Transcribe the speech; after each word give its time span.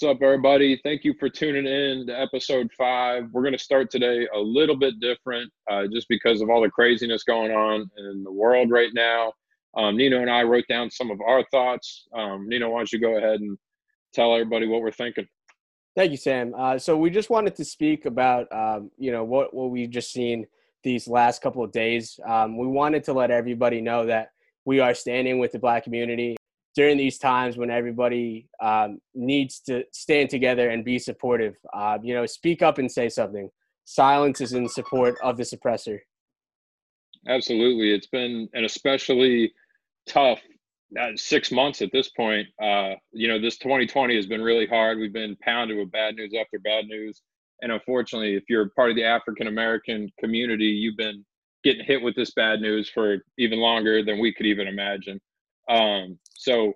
What's 0.00 0.16
up, 0.16 0.22
everybody? 0.22 0.80
Thank 0.82 1.04
you 1.04 1.12
for 1.20 1.28
tuning 1.28 1.66
in 1.66 2.06
to 2.06 2.18
episode 2.18 2.70
five. 2.72 3.24
We're 3.32 3.42
going 3.42 3.52
to 3.52 3.58
start 3.58 3.90
today 3.90 4.26
a 4.34 4.38
little 4.38 4.74
bit 4.74 4.98
different 4.98 5.52
uh, 5.70 5.88
just 5.92 6.08
because 6.08 6.40
of 6.40 6.48
all 6.48 6.62
the 6.62 6.70
craziness 6.70 7.22
going 7.22 7.52
on 7.52 7.90
in 7.98 8.24
the 8.24 8.32
world 8.32 8.70
right 8.70 8.88
now. 8.94 9.34
Um, 9.76 9.98
Nino 9.98 10.22
and 10.22 10.30
I 10.30 10.42
wrote 10.44 10.64
down 10.70 10.90
some 10.90 11.10
of 11.10 11.20
our 11.20 11.44
thoughts. 11.50 12.08
Um, 12.14 12.48
Nino, 12.48 12.70
why 12.70 12.78
don't 12.78 12.92
you 12.94 12.98
go 12.98 13.18
ahead 13.18 13.40
and 13.40 13.58
tell 14.14 14.32
everybody 14.32 14.66
what 14.66 14.80
we're 14.80 14.90
thinking? 14.90 15.28
thank 15.94 16.12
you, 16.12 16.16
Sam. 16.16 16.54
Uh, 16.56 16.78
so 16.78 16.96
we 16.96 17.10
just 17.10 17.28
wanted 17.28 17.54
to 17.56 17.64
speak 17.66 18.06
about, 18.06 18.50
um, 18.52 18.90
you 18.96 19.12
know, 19.12 19.22
what 19.22 19.52
what 19.52 19.70
we've 19.70 19.90
just 19.90 20.14
seen 20.14 20.46
these 20.82 21.08
last 21.08 21.42
couple 21.42 21.62
of 21.62 21.72
days. 21.72 22.18
Um, 22.26 22.56
we 22.56 22.66
wanted 22.66 23.04
to 23.04 23.12
let 23.12 23.30
everybody 23.30 23.82
know 23.82 24.06
that 24.06 24.30
we 24.64 24.80
are 24.80 24.94
standing 24.94 25.38
with 25.38 25.52
the 25.52 25.58
Black 25.58 25.84
community 25.84 26.36
during 26.74 26.96
these 26.96 27.18
times 27.18 27.56
when 27.56 27.70
everybody 27.70 28.48
um, 28.62 29.00
needs 29.14 29.60
to 29.60 29.84
stand 29.92 30.30
together 30.30 30.70
and 30.70 30.84
be 30.84 30.98
supportive. 30.98 31.56
Uh, 31.72 31.98
you 32.02 32.14
know, 32.14 32.26
speak 32.26 32.62
up 32.62 32.78
and 32.78 32.90
say 32.90 33.08
something. 33.08 33.50
Silence 33.84 34.40
is 34.40 34.52
in 34.52 34.68
support 34.68 35.16
of 35.22 35.36
the 35.36 35.42
suppressor. 35.42 35.98
Absolutely. 37.28 37.92
It's 37.92 38.06
been 38.06 38.48
an 38.54 38.64
especially 38.64 39.52
tough 40.06 40.38
uh, 40.98 41.10
six 41.16 41.52
months 41.52 41.82
at 41.82 41.90
this 41.92 42.08
point. 42.10 42.46
Uh, 42.62 42.94
you 43.12 43.28
know, 43.28 43.40
this 43.40 43.58
2020 43.58 44.14
has 44.16 44.26
been 44.26 44.42
really 44.42 44.66
hard. 44.66 44.98
We've 44.98 45.12
been 45.12 45.36
pounded 45.42 45.76
with 45.76 45.90
bad 45.90 46.16
news 46.16 46.32
after 46.38 46.58
bad 46.58 46.86
news. 46.86 47.22
And 47.62 47.72
unfortunately, 47.72 48.36
if 48.36 48.44
you're 48.48 48.70
part 48.70 48.90
of 48.90 48.96
the 48.96 49.04
African 49.04 49.46
American 49.46 50.08
community, 50.18 50.64
you've 50.64 50.96
been 50.96 51.24
getting 51.62 51.84
hit 51.84 52.02
with 52.02 52.16
this 52.16 52.32
bad 52.32 52.60
news 52.60 52.88
for 52.88 53.18
even 53.38 53.58
longer 53.58 54.02
than 54.02 54.18
we 54.18 54.32
could 54.32 54.46
even 54.46 54.66
imagine. 54.66 55.20
Um, 55.70 56.18
so 56.34 56.74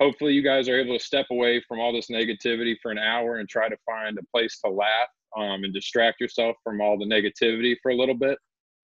hopefully 0.00 0.32
you 0.32 0.42
guys 0.42 0.68
are 0.68 0.78
able 0.78 0.96
to 0.96 1.04
step 1.04 1.26
away 1.30 1.62
from 1.66 1.80
all 1.80 1.92
this 1.92 2.10
negativity 2.10 2.76
for 2.80 2.90
an 2.90 2.98
hour 2.98 3.36
and 3.36 3.48
try 3.48 3.68
to 3.68 3.76
find 3.84 4.18
a 4.18 4.26
place 4.32 4.60
to 4.64 4.70
laugh 4.70 5.08
um, 5.36 5.64
and 5.64 5.74
distract 5.74 6.20
yourself 6.20 6.56
from 6.62 6.80
all 6.80 6.96
the 6.98 7.04
negativity 7.04 7.74
for 7.82 7.90
a 7.90 7.96
little 7.96 8.14
bit. 8.14 8.38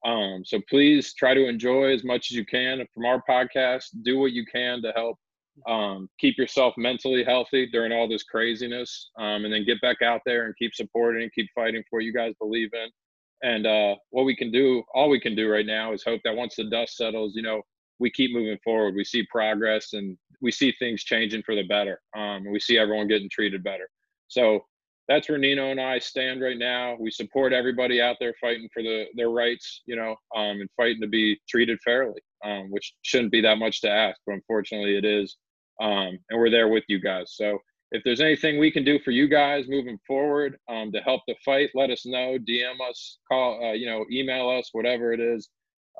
Um, 0.04 0.42
so 0.44 0.60
please 0.68 1.14
try 1.14 1.32
to 1.32 1.46
enjoy 1.46 1.94
as 1.94 2.02
much 2.02 2.30
as 2.30 2.36
you 2.36 2.44
can 2.44 2.84
from 2.92 3.04
our 3.04 3.22
podcast. 3.28 3.84
Do 4.02 4.18
what 4.18 4.32
you 4.32 4.44
can 4.44 4.82
to 4.82 4.92
help 4.96 5.16
um, 5.68 6.08
keep 6.18 6.38
yourself 6.38 6.74
mentally 6.76 7.22
healthy 7.22 7.68
during 7.70 7.92
all 7.92 8.08
this 8.08 8.24
craziness, 8.24 9.10
um, 9.18 9.44
and 9.44 9.52
then 9.52 9.64
get 9.64 9.80
back 9.80 10.02
out 10.02 10.22
there 10.24 10.46
and 10.46 10.56
keep 10.56 10.74
supporting 10.74 11.22
and 11.22 11.32
keep 11.32 11.46
fighting 11.54 11.82
for 11.88 11.98
what 11.98 12.04
you 12.04 12.12
guys 12.12 12.32
believe 12.40 12.70
in. 12.72 12.88
And 13.42 13.66
uh, 13.66 13.96
what 14.10 14.24
we 14.24 14.34
can 14.34 14.50
do, 14.50 14.82
all 14.94 15.08
we 15.08 15.20
can 15.20 15.34
do 15.34 15.50
right 15.50 15.66
now 15.66 15.92
is 15.92 16.02
hope 16.04 16.20
that 16.24 16.34
once 16.34 16.56
the 16.56 16.64
dust 16.64 16.96
settles, 16.96 17.34
you 17.34 17.42
know, 17.42 17.62
we 17.98 18.10
keep 18.10 18.32
moving 18.32 18.58
forward. 18.64 18.94
We 18.94 19.04
see 19.04 19.26
progress 19.30 19.92
and 19.92 20.16
we 20.40 20.50
see 20.50 20.74
things 20.78 21.04
changing 21.04 21.42
for 21.44 21.54
the 21.54 21.62
better. 21.62 22.00
Um, 22.16 22.44
we 22.50 22.60
see 22.60 22.78
everyone 22.78 23.08
getting 23.08 23.30
treated 23.30 23.62
better. 23.62 23.88
So 24.28 24.64
that's 25.08 25.28
where 25.28 25.38
Nino 25.38 25.70
and 25.70 25.80
I 25.80 25.98
stand 25.98 26.40
right 26.40 26.58
now. 26.58 26.96
We 26.98 27.10
support 27.10 27.52
everybody 27.52 28.00
out 28.00 28.16
there 28.20 28.34
fighting 28.40 28.68
for 28.72 28.82
the 28.82 29.06
their 29.14 29.30
rights, 29.30 29.82
you 29.86 29.96
know, 29.96 30.16
um, 30.34 30.60
and 30.60 30.70
fighting 30.76 31.00
to 31.02 31.08
be 31.08 31.40
treated 31.48 31.78
fairly, 31.84 32.20
um, 32.44 32.70
which 32.70 32.94
shouldn't 33.02 33.32
be 33.32 33.40
that 33.42 33.58
much 33.58 33.80
to 33.82 33.90
ask, 33.90 34.18
but 34.26 34.34
unfortunately 34.34 34.96
it 34.96 35.04
is. 35.04 35.36
Um, 35.80 36.18
and 36.30 36.38
we're 36.38 36.50
there 36.50 36.68
with 36.68 36.84
you 36.88 37.00
guys. 37.00 37.34
So 37.34 37.58
if 37.90 38.02
there's 38.04 38.20
anything 38.20 38.58
we 38.58 38.70
can 38.70 38.84
do 38.84 38.98
for 39.00 39.10
you 39.10 39.28
guys 39.28 39.68
moving 39.68 39.98
forward 40.06 40.56
um, 40.68 40.92
to 40.92 41.00
help 41.00 41.22
the 41.26 41.34
fight, 41.44 41.70
let 41.74 41.90
us 41.90 42.06
know. 42.06 42.38
DM 42.38 42.80
us, 42.88 43.18
call, 43.30 43.62
uh, 43.64 43.72
you 43.72 43.86
know, 43.86 44.06
email 44.10 44.48
us, 44.48 44.70
whatever 44.72 45.12
it 45.12 45.20
is 45.20 45.48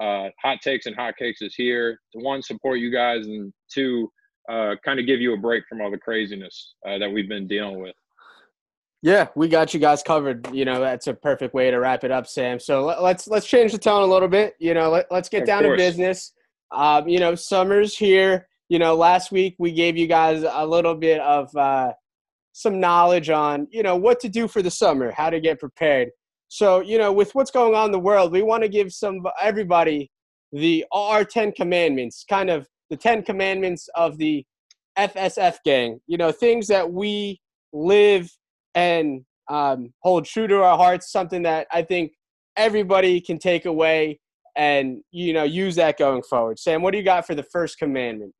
uh, 0.01 0.29
hot 0.43 0.59
takes 0.63 0.87
and 0.87 0.97
hot 0.97 1.15
cakes 1.19 1.43
is 1.43 1.55
here 1.55 1.99
to 2.13 2.19
one 2.23 2.43
support 2.43 2.79
you 2.79 2.91
guys 2.91 3.27
and 3.27 3.53
two 3.73 4.11
uh, 4.51 4.75
kind 4.85 4.99
of 4.99 5.07
give 5.07 5.21
you 5.21 5.35
a 5.35 5.37
break 5.37 5.65
from 5.69 5.81
all 5.81 5.91
the 5.91 5.99
craziness 5.99 6.75
uh, 6.87 6.99
that 6.99 7.11
we've 7.11 7.29
been 7.29 7.47
dealing 7.47 7.81
with 7.81 7.95
Yeah, 9.03 9.29
we 9.37 9.49
got 9.49 9.75
you 9.75 9.81
guys 9.81 10.03
covered. 10.03 10.49
You 10.53 10.65
know, 10.65 10.81
that's 10.81 11.07
a 11.09 11.15
perfect 11.15 11.55
way 11.55 11.71
to 11.71 11.79
wrap 11.79 12.05
it 12.05 12.11
up, 12.11 12.27
Sam. 12.27 12.59
So 12.59 12.85
let, 12.85 13.03
let's 13.03 13.29
let's 13.29 13.47
change 13.47 13.73
the 13.73 13.79
tone 13.79 14.03
a 14.03 14.13
little 14.13 14.29
bit. 14.29 14.55
You 14.59 14.75
know, 14.75 14.91
let, 14.91 15.07
let's 15.11 15.29
get 15.29 15.43
Of 15.43 15.47
down 15.47 15.63
course. 15.63 15.79
to 15.79 15.85
business. 15.85 16.33
Um, 16.73 17.09
you 17.09 17.19
know, 17.19 17.35
summer's 17.35 17.97
here. 17.97 18.49
You 18.69 18.79
know, 18.79 18.95
last 18.95 19.31
week 19.33 19.55
we 19.59 19.73
gave 19.73 19.97
you 19.97 20.07
guys 20.07 20.45
a 20.49 20.67
little 20.67 20.95
bit 20.95 21.21
of 21.21 21.55
uh, 21.57 21.93
some 22.53 22.81
knowledge 22.81 23.29
on 23.29 23.67
you 23.71 23.83
know 23.83 23.97
what 23.97 24.21
to 24.21 24.29
do 24.29 24.49
for 24.49 24.63
the 24.63 24.71
summer, 24.71 25.11
how 25.11 25.31
to 25.31 25.41
get 25.41 25.61
prepared. 25.61 26.09
So 26.53 26.81
you 26.81 26.99
know, 26.99 27.11
with 27.11 27.35
what's 27.35 27.51
going 27.51 27.75
on 27.75 27.87
in 27.87 27.93
the 27.93 27.99
world, 27.99 28.31
we 28.31 28.43
want 28.43 28.63
to 28.63 28.69
give 28.69 28.93
some 28.93 29.23
everybody 29.41 30.11
the 30.53 30.85
our 30.93 31.25
Ten 31.25 31.51
Commandments, 31.51 32.27
kind 32.29 32.51
of 32.51 32.69
the 32.91 32.97
Ten 32.99 33.23
Commandments 33.23 33.89
of 33.95 34.19
the 34.19 34.45
FSF 34.99 35.57
gang. 35.65 35.99
You 36.07 36.19
know, 36.19 36.31
things 36.31 36.67
that 36.67 36.93
we 36.93 37.41
live 37.73 38.31
and 38.75 39.25
um, 39.49 39.95
hold 40.03 40.27
true 40.27 40.47
to 40.47 40.63
our 40.63 40.77
hearts. 40.77 41.11
Something 41.11 41.43
that 41.45 41.69
I 41.73 41.81
think 41.81 42.13
everybody 42.59 43.19
can 43.23 43.39
take 43.39 43.65
away 43.65 44.21
and 44.55 45.01
you 45.11 45.33
know 45.33 45.45
use 45.45 45.75
that 45.77 45.97
going 45.97 46.23
forward. 46.23 46.59
Sam, 46.59 46.83
what 46.83 46.91
do 46.91 46.99
you 46.99 47.05
got 47.05 47.27
for 47.27 47.35
the 47.35 47.45
first 47.45 47.79
commandment? 47.79 48.35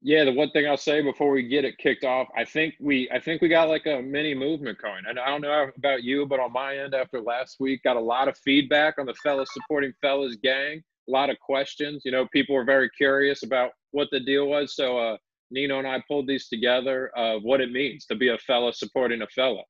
Yeah 0.00 0.24
the 0.24 0.32
one 0.32 0.50
thing 0.50 0.66
i'll 0.66 0.76
say 0.76 1.02
before 1.02 1.30
we 1.30 1.42
get 1.42 1.64
it 1.64 1.76
kicked 1.78 2.04
off 2.04 2.28
i 2.36 2.44
think 2.44 2.74
we 2.80 3.10
i 3.10 3.18
think 3.18 3.42
we 3.42 3.48
got 3.48 3.68
like 3.68 3.86
a 3.86 4.00
mini 4.00 4.34
movement 4.34 4.80
going. 4.80 5.02
And 5.08 5.18
i 5.18 5.28
don't 5.28 5.40
know 5.40 5.70
about 5.76 6.04
you 6.04 6.24
but 6.26 6.40
on 6.40 6.52
my 6.52 6.78
end 6.78 6.94
after 6.94 7.20
last 7.20 7.56
week 7.58 7.82
got 7.82 7.96
a 7.96 8.00
lot 8.00 8.28
of 8.28 8.38
feedback 8.38 8.98
on 8.98 9.06
the 9.06 9.14
fellas 9.14 9.50
supporting 9.52 9.92
fellas 10.00 10.36
gang 10.36 10.82
a 11.08 11.10
lot 11.10 11.30
of 11.30 11.38
questions. 11.40 12.02
You 12.04 12.12
know 12.12 12.26
people 12.32 12.54
were 12.54 12.64
very 12.64 12.90
curious 12.90 13.42
about 13.42 13.72
what 13.92 14.08
the 14.12 14.20
deal 14.20 14.46
was. 14.46 14.76
So 14.76 14.98
uh 14.98 15.16
nino 15.50 15.78
and 15.78 15.88
i 15.88 16.02
pulled 16.06 16.26
these 16.26 16.48
together 16.48 17.10
of 17.16 17.42
what 17.42 17.60
it 17.60 17.72
means 17.72 18.04
to 18.06 18.14
be 18.14 18.28
a 18.28 18.38
fella 18.38 18.72
supporting 18.72 19.22
a 19.22 19.26
fella. 19.28 19.62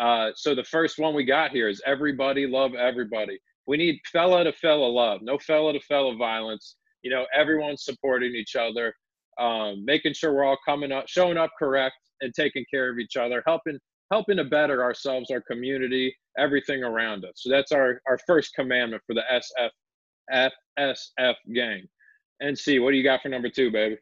Uh 0.00 0.30
so 0.34 0.54
the 0.54 0.64
first 0.64 0.98
one 0.98 1.14
we 1.14 1.24
got 1.24 1.50
here 1.50 1.68
is 1.68 1.82
everybody 1.86 2.46
love 2.46 2.74
everybody. 2.74 3.38
We 3.66 3.76
need 3.76 4.00
fella 4.10 4.44
to 4.44 4.52
fella 4.52 4.86
love 4.86 5.20
no 5.22 5.38
fella 5.38 5.74
to 5.74 5.80
fella 5.80 6.16
violence. 6.16 6.76
You 7.02 7.10
know 7.10 7.26
everyone's 7.34 7.84
supporting 7.84 8.34
each 8.34 8.56
other 8.56 8.94
um, 9.38 9.84
making 9.84 10.14
sure 10.14 10.32
we're 10.32 10.44
all 10.44 10.58
coming 10.64 10.92
up, 10.92 11.08
showing 11.08 11.36
up 11.36 11.50
correct, 11.58 11.96
and 12.20 12.34
taking 12.34 12.64
care 12.70 12.90
of 12.90 12.98
each 12.98 13.16
other, 13.16 13.42
helping 13.46 13.78
helping 14.10 14.38
to 14.38 14.44
better 14.44 14.82
ourselves, 14.82 15.30
our 15.30 15.42
community, 15.42 16.14
everything 16.38 16.82
around 16.82 17.24
us. 17.24 17.32
So 17.36 17.50
that's 17.50 17.72
our 17.72 18.00
our 18.06 18.18
first 18.26 18.54
commandment 18.54 19.02
for 19.06 19.14
the 19.14 19.22
SF 19.32 20.50
FSF 20.78 21.34
gang. 21.54 21.86
And 22.40 22.56
see, 22.56 22.78
what 22.78 22.92
do 22.92 22.96
you 22.96 23.02
got 23.02 23.22
for 23.22 23.28
number 23.28 23.48
two, 23.48 23.70
baby? 23.70 23.96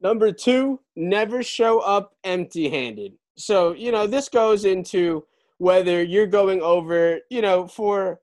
Number 0.00 0.32
two, 0.32 0.80
never 0.96 1.42
show 1.42 1.80
up 1.80 2.14
empty 2.24 2.68
handed. 2.68 3.12
So, 3.36 3.72
you 3.72 3.92
know, 3.92 4.06
this 4.06 4.28
goes 4.28 4.64
into 4.64 5.24
whether 5.58 6.02
you're 6.02 6.26
going 6.26 6.62
over, 6.62 7.18
you 7.30 7.42
know, 7.42 7.66
for 7.66 8.20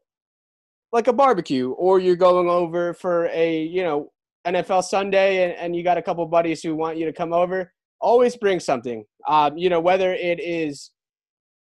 like 0.91 1.07
a 1.07 1.13
barbecue 1.13 1.71
or 1.71 1.99
you're 1.99 2.15
going 2.15 2.49
over 2.49 2.93
for 2.93 3.27
a, 3.27 3.61
you 3.63 3.83
know, 3.83 4.11
NFL 4.45 4.83
Sunday 4.83 5.43
and, 5.43 5.53
and 5.53 5.75
you 5.75 5.83
got 5.83 5.97
a 5.97 6.01
couple 6.01 6.25
buddies 6.25 6.61
who 6.61 6.75
want 6.75 6.97
you 6.97 7.05
to 7.05 7.13
come 7.13 7.33
over, 7.33 7.71
always 7.99 8.35
bring 8.35 8.59
something. 8.59 9.03
Um, 9.27 9.57
you 9.57 9.69
know, 9.69 9.79
whether 9.79 10.13
it 10.13 10.39
is 10.39 10.91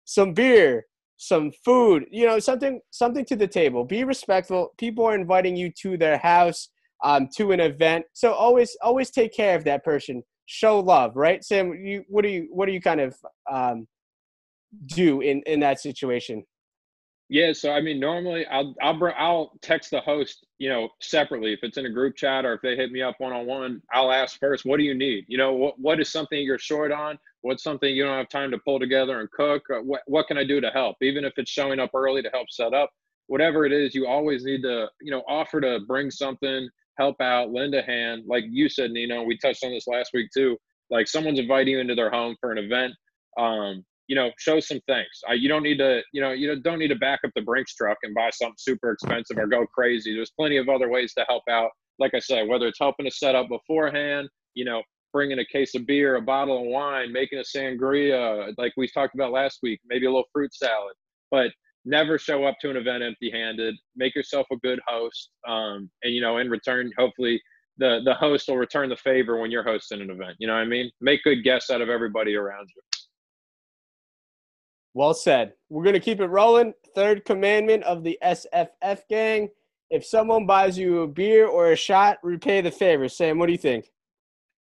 some 0.05 0.33
beer, 0.33 0.87
some 1.17 1.53
food, 1.65 2.07
you 2.11 2.27
know, 2.27 2.39
something 2.39 2.81
something 2.91 3.25
to 3.27 3.37
the 3.37 3.47
table. 3.47 3.85
Be 3.85 4.05
respectful. 4.05 4.73
People 4.79 5.05
are 5.05 5.15
inviting 5.15 5.55
you 5.57 5.71
to 5.83 5.97
their 5.97 6.19
house, 6.19 6.69
um, 7.05 7.29
to 7.37 7.53
an 7.53 7.61
event. 7.61 8.05
So 8.13 8.33
always 8.33 8.77
always 8.83 9.11
take 9.11 9.35
care 9.35 9.57
of 9.57 9.65
that 9.65 9.85
person. 9.85 10.23
Show 10.47 10.81
love, 10.81 11.13
right? 11.15 11.45
Sam, 11.45 11.75
you 11.75 12.05
what 12.09 12.23
do 12.23 12.29
you 12.29 12.49
what 12.51 12.67
do 12.67 12.73
you 12.73 12.81
kind 12.81 13.01
of 13.01 13.17
um, 13.51 13.87
do 14.87 15.21
in 15.21 15.43
in 15.47 15.61
that 15.61 15.81
situation? 15.81 16.45
Yeah, 17.33 17.55
so 17.55 17.73
I 17.73 17.81
mean, 17.81 17.99
normally 17.99 18.45
I'll 18.49 18.75
I'll 18.83 19.03
I'll 19.17 19.53
text 19.63 19.91
the 19.91 20.03
host, 20.03 20.47
you 20.59 20.69
know, 20.69 20.91
separately 21.01 21.55
if 21.55 21.61
it's 21.63 21.79
in 21.79 21.87
a 21.87 21.91
group 21.91 22.15
chat 22.15 22.45
or 22.45 22.53
if 22.53 22.61
they 22.61 22.77
hit 22.77 22.93
me 22.93 23.01
up 23.01 23.15
one 23.21 23.33
on 23.33 23.47
one. 23.47 23.81
I'll 23.91 24.13
ask 24.13 24.39
first, 24.39 24.67
what 24.67 24.77
do 24.77 24.83
you 24.85 24.95
need? 24.95 25.25
You 25.29 25.39
know, 25.39 25.55
what 25.55 25.81
what 25.81 25.99
is 25.99 26.13
something 26.13 26.39
you're 26.39 26.59
short 26.59 26.93
on? 26.93 27.19
What's 27.41 27.63
something 27.63 27.89
you 27.89 28.05
don't 28.05 28.19
have 28.19 28.29
time 28.29 28.51
to 28.51 28.59
pull 28.59 28.79
together 28.79 29.19
and 29.21 29.31
cook? 29.31 29.63
What 29.71 30.03
what 30.09 30.27
can 30.27 30.37
I 30.37 30.45
do 30.45 30.61
to 30.61 30.69
help? 30.73 30.97
Even 31.01 31.25
if 31.25 31.33
it's 31.39 31.51
showing 31.51 31.81
up 31.81 31.93
early 31.95 32.21
to 32.21 32.29
help 32.35 32.51
set 32.51 32.75
up, 32.75 32.91
whatever 33.29 33.65
it 33.65 33.73
is, 33.73 33.95
you 33.95 34.07
always 34.07 34.45
need 34.45 34.61
to 34.65 34.89
you 35.01 35.11
know 35.11 35.23
offer 35.27 35.59
to 35.63 35.81
bring 35.89 36.11
something, 36.11 36.69
help 36.99 37.19
out, 37.23 37.51
lend 37.51 37.75
a 37.75 37.81
hand. 37.81 38.25
Like 38.27 38.45
you 38.51 38.69
said, 38.69 38.91
Nino, 38.91 39.23
we 39.23 39.39
touched 39.39 39.65
on 39.65 39.71
this 39.73 39.87
last 39.87 40.11
week 40.13 40.29
too. 40.35 40.59
Like 40.91 41.09
someone's 41.09 41.39
inviting 41.39 41.73
you 41.73 41.81
into 41.81 41.95
their 41.95 42.11
home 42.11 42.37
for 42.43 42.53
an 42.53 42.59
event. 42.59 42.93
Um, 43.39 43.87
you 44.13 44.17
know, 44.17 44.31
show 44.37 44.61
some 44.61 44.79
things. 44.87 45.09
You 45.39 45.49
don't 45.49 45.63
need 45.63 45.79
to, 45.79 46.03
you 46.13 46.21
know, 46.21 46.33
you 46.33 46.61
don't 46.61 46.79
need 46.79 46.89
to 46.89 46.97
back 46.97 47.21
up 47.25 47.31
the 47.35 47.41
Brinks 47.41 47.75
truck 47.75 47.97
and 48.03 48.15
buy 48.15 48.29
something 48.29 48.57
super 48.59 48.91
expensive 48.93 49.39
or 49.39 49.47
go 49.47 49.65
crazy. 49.75 50.15
There's 50.15 50.33
plenty 50.39 50.59
of 50.59 50.69
other 50.69 50.91
ways 50.91 51.15
to 51.15 51.25
help 51.31 51.45
out. 51.49 51.71
Like 51.99 52.13
I 52.13 52.19
said, 52.19 52.47
whether 52.47 52.67
it's 52.67 52.79
helping 52.79 53.07
to 53.07 53.11
set 53.11 53.35
up 53.35 53.49
beforehand, 53.49 54.29
you 54.53 54.67
know, 54.67 54.83
bringing 55.15 55.39
a 55.39 55.47
case 55.47 55.75
of 55.75 55.87
beer, 55.87 56.17
a 56.17 56.21
bottle 56.21 56.59
of 56.59 56.67
wine, 56.67 57.11
making 57.11 57.39
a 57.39 57.59
sangria, 57.59 58.53
like 58.59 58.75
we 58.77 58.87
talked 58.87 59.15
about 59.15 59.33
last 59.33 59.61
week, 59.63 59.81
maybe 59.87 60.05
a 60.05 60.11
little 60.11 60.29
fruit 60.31 60.53
salad. 60.53 60.93
But 61.31 61.51
never 61.87 62.19
show 62.19 62.45
up 62.45 62.57
to 62.61 62.69
an 62.69 62.77
event 62.77 63.03
empty-handed. 63.03 63.75
Make 63.97 64.15
yourself 64.15 64.47
a 64.53 64.57
good 64.57 64.81
host, 64.87 65.31
um, 65.49 65.91
and 66.03 66.13
you 66.13 66.21
know, 66.21 66.37
in 66.37 66.51
return, 66.51 66.91
hopefully, 66.99 67.41
the 67.79 68.01
the 68.05 68.13
host 68.13 68.47
will 68.47 68.59
return 68.59 68.91
the 68.91 68.97
favor 68.97 69.41
when 69.41 69.51
you're 69.51 69.65
hosting 69.65 70.03
an 70.03 70.11
event. 70.11 70.37
You 70.39 70.49
know 70.49 70.53
what 70.53 70.61
I 70.61 70.67
mean? 70.67 70.91
Make 71.01 71.23
good 71.25 71.43
guests 71.45 71.71
out 71.71 71.81
of 71.81 71.89
everybody 71.89 72.35
around 72.35 72.69
you. 72.77 72.83
Well 74.95 75.15
said. 75.15 75.55
We're 75.71 75.85
going 75.85 75.95
to 75.95 76.01
keep 76.01 76.21
it 76.21 76.27
rolling. 76.27 76.75
Third 76.95 77.25
commandment 77.25 77.83
of 77.85 78.05
the 78.05 78.19
SFF 78.23 79.01
gang. 79.09 79.49
If 79.91 80.05
someone 80.05 80.47
buys 80.47 80.79
you 80.79 81.03
a 81.03 81.07
beer 81.07 81.47
or 81.47 81.73
a 81.73 81.77
shot, 81.77 82.19
repay 82.23 82.61
the 82.61 82.71
favor. 82.71 83.09
Sam, 83.09 83.39
what 83.39 83.47
do 83.47 83.53
you 83.53 83.59
think? 83.59 83.87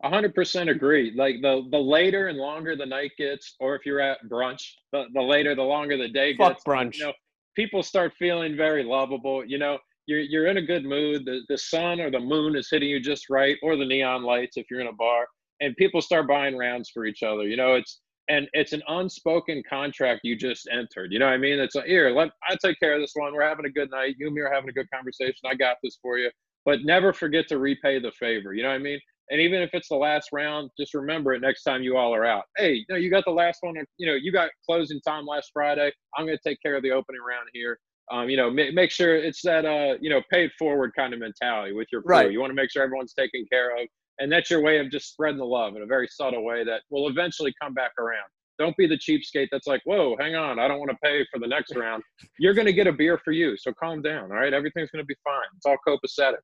100% 0.04 0.70
agree. 0.70 1.14
Like 1.16 1.36
the 1.42 1.68
the 1.72 1.78
later 1.78 2.28
and 2.28 2.38
longer 2.40 2.76
the 2.76 2.86
night 2.86 3.12
gets, 3.18 3.56
or 3.60 3.76
if 3.76 3.86
you're 3.86 4.00
at 4.00 4.18
brunch, 4.28 4.64
the, 4.92 5.06
the 5.14 5.22
later, 5.22 5.54
the 5.54 5.62
longer 5.62 5.96
the 5.98 6.08
day 6.10 6.36
Fuck 6.36 6.54
gets. 6.54 6.64
brunch. 6.64 6.98
You 6.98 7.06
know, 7.06 7.14
people 7.56 7.84
start 7.84 8.14
feeling 8.18 8.58
very 8.58 8.84
lovable. 8.84 9.46
You 9.46 9.60
know, 9.60 9.78
you're 10.08 10.20
you're 10.22 10.48
in 10.48 10.58
a 10.58 10.62
good 10.62 10.86
mood. 10.86 11.26
The 11.26 11.42
the 11.50 11.58
sun 11.58 12.00
or 12.00 12.10
the 12.10 12.20
moon 12.20 12.56
is 12.56 12.68
hitting 12.72 12.90
you 12.90 13.00
just 13.00 13.30
right, 13.30 13.58
or 13.62 13.76
the 13.76 13.86
neon 13.86 14.24
lights 14.24 14.58
if 14.58 14.66
you're 14.72 14.82
in 14.82 14.88
a 14.88 14.94
bar, 14.94 15.28
and 15.60 15.76
people 15.78 16.02
start 16.02 16.28
buying 16.28 16.58
rounds 16.58 16.90
for 16.90 17.06
each 17.06 17.22
other. 17.22 17.44
You 17.44 17.58
know, 17.58 17.76
it's 17.76 18.02
and 18.30 18.48
it's 18.54 18.74
an 18.74 18.82
unspoken 18.88 19.62
contract 19.70 20.22
you 20.24 20.36
just 20.36 20.68
entered. 20.72 21.12
You 21.12 21.20
know 21.20 21.26
what 21.26 21.34
I 21.34 21.38
mean? 21.38 21.60
It's 21.60 21.76
like 21.76 21.86
here, 21.86 22.10
let 22.12 22.30
I 22.48 22.56
take 22.64 22.80
care 22.80 22.96
of 22.96 23.02
this 23.02 23.12
one. 23.16 23.34
We're 23.34 23.48
having 23.48 23.66
a 23.66 23.70
good 23.70 23.90
night. 23.92 24.16
You 24.18 24.28
and 24.28 24.36
me 24.36 24.42
are 24.42 24.54
having 24.54 24.70
a 24.70 24.74
good 24.74 24.90
conversation. 24.94 25.36
I 25.46 25.56
got 25.56 25.78
this 25.84 25.98
for 26.02 26.18
you. 26.18 26.30
But 26.64 26.84
never 26.84 27.12
forget 27.12 27.48
to 27.48 27.58
repay 27.58 28.00
the 28.00 28.12
favor. 28.12 28.54
You 28.54 28.64
know 28.64 28.70
what 28.70 28.76
I 28.76 28.80
mean? 28.80 29.00
And 29.32 29.40
even 29.40 29.62
if 29.62 29.72
it's 29.74 29.88
the 29.88 29.96
last 29.96 30.30
round, 30.34 30.70
just 30.78 30.94
remember 30.94 31.34
it 31.34 31.42
next 31.42 31.64
time 31.64 31.82
you 31.82 31.98
all 31.98 32.14
are 32.14 32.26
out. 32.26 32.44
Hey, 32.58 32.74
you 32.74 32.86
know, 32.90 32.98
you 32.98 33.10
got 33.10 33.24
the 33.26 33.32
last 33.32 33.60
one. 33.62 33.76
You 33.98 34.08
know, 34.08 34.14
you 34.14 34.32
got 34.32 34.50
closing 34.66 35.00
time 35.08 35.26
last 35.26 35.52
Friday. 35.54 35.92
I'm 36.18 36.26
going 36.26 36.38
to 36.38 36.50
take 36.50 36.62
care 36.62 36.76
of 36.76 36.84
the 36.84 36.92
opening 36.92 37.22
round 37.28 37.48
here. 37.54 37.80
Um, 38.12 38.30
you 38.30 38.36
know, 38.36 38.52
make, 38.52 38.74
make 38.74 38.92
sure 38.92 39.16
it's 39.16 39.42
that 39.44 39.64
uh, 39.64 39.98
you 40.02 40.10
know, 40.10 40.22
paid 40.32 40.52
forward 40.60 40.92
kind 40.98 41.14
of 41.14 41.20
mentality 41.22 41.72
with 41.72 41.88
your 41.94 42.02
crew. 42.02 42.16
Right. 42.16 42.32
You 42.32 42.42
want 42.42 42.52
to 42.52 42.56
make 42.56 42.70
sure 42.70 42.84
everyone's 42.84 43.14
taken 43.14 43.46
care 43.50 43.76
of, 43.78 43.88
and 44.22 44.32
that's 44.32 44.50
your 44.50 44.62
way 44.62 44.78
of 44.78 44.92
just 44.92 45.10
spreading 45.10 45.40
the 45.40 45.46
love 45.46 45.76
in 45.76 45.82
a 45.82 45.86
very 45.86 46.08
subtle 46.08 46.46
way 46.46 46.64
that 46.64 46.82
will 46.92 47.10
eventually 47.10 47.54
come 47.62 47.74
back 47.74 47.92
around. 48.00 48.30
Don't 48.60 48.78
be 48.78 48.86
the 48.86 48.98
cheapskate 48.98 49.48
that's 49.52 49.66
like, 49.66 49.82
whoa, 49.86 50.16
hang 50.20 50.36
on, 50.36 50.60
I 50.60 50.68
don't 50.68 50.78
want 50.78 50.92
to 50.92 50.98
pay 51.04 51.26
for 51.32 51.40
the 51.40 51.48
next 51.48 51.76
round. 51.76 52.04
You're 52.38 52.54
going 52.54 52.68
to 52.68 52.74
get 52.74 52.86
a 52.86 52.94
beer 52.94 53.20
for 53.26 53.32
you, 53.32 53.58
so 53.58 53.74
calm 53.74 54.04
down. 54.04 54.26
All 54.26 54.38
right, 54.38 54.54
everything's 54.54 54.92
going 54.92 55.04
to 55.04 55.08
be 55.08 55.16
fine. 55.24 55.42
It's 55.58 55.66
all 55.66 55.78
copacetic. 55.88 56.38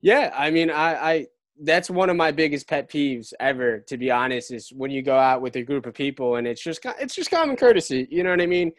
Yeah, 0.00 0.34
I 0.36 0.50
mean, 0.50 0.70
I, 0.70 0.94
I 0.94 1.26
that's 1.60 1.90
one 1.90 2.08
of 2.08 2.16
my 2.16 2.30
biggest 2.30 2.68
pet 2.68 2.90
peeves 2.90 3.32
ever. 3.40 3.80
To 3.80 3.96
be 3.96 4.10
honest, 4.10 4.52
is 4.52 4.70
when 4.70 4.90
you 4.90 5.02
go 5.02 5.16
out 5.16 5.40
with 5.40 5.56
a 5.56 5.62
group 5.62 5.86
of 5.86 5.94
people 5.94 6.36
and 6.36 6.46
it's 6.46 6.62
just 6.62 6.80
it's 7.00 7.14
just 7.14 7.30
common 7.30 7.56
courtesy. 7.56 8.06
You 8.10 8.24
know 8.24 8.30
what 8.30 8.40
I 8.40 8.46
mean? 8.46 8.72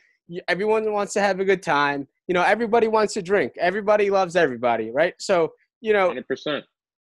Everyone 0.48 0.92
wants 0.92 1.14
to 1.14 1.22
have 1.22 1.40
a 1.40 1.46
good 1.46 1.64
time. 1.64 2.08
You 2.28 2.34
know, 2.34 2.44
everybody 2.44 2.88
wants 2.88 3.14
to 3.16 3.22
drink. 3.22 3.54
Everybody 3.60 4.10
loves 4.10 4.36
everybody, 4.36 4.92
right? 4.92 5.14
So 5.20 5.54
you 5.82 5.94
know, 5.94 6.10
100%. 6.12 6.62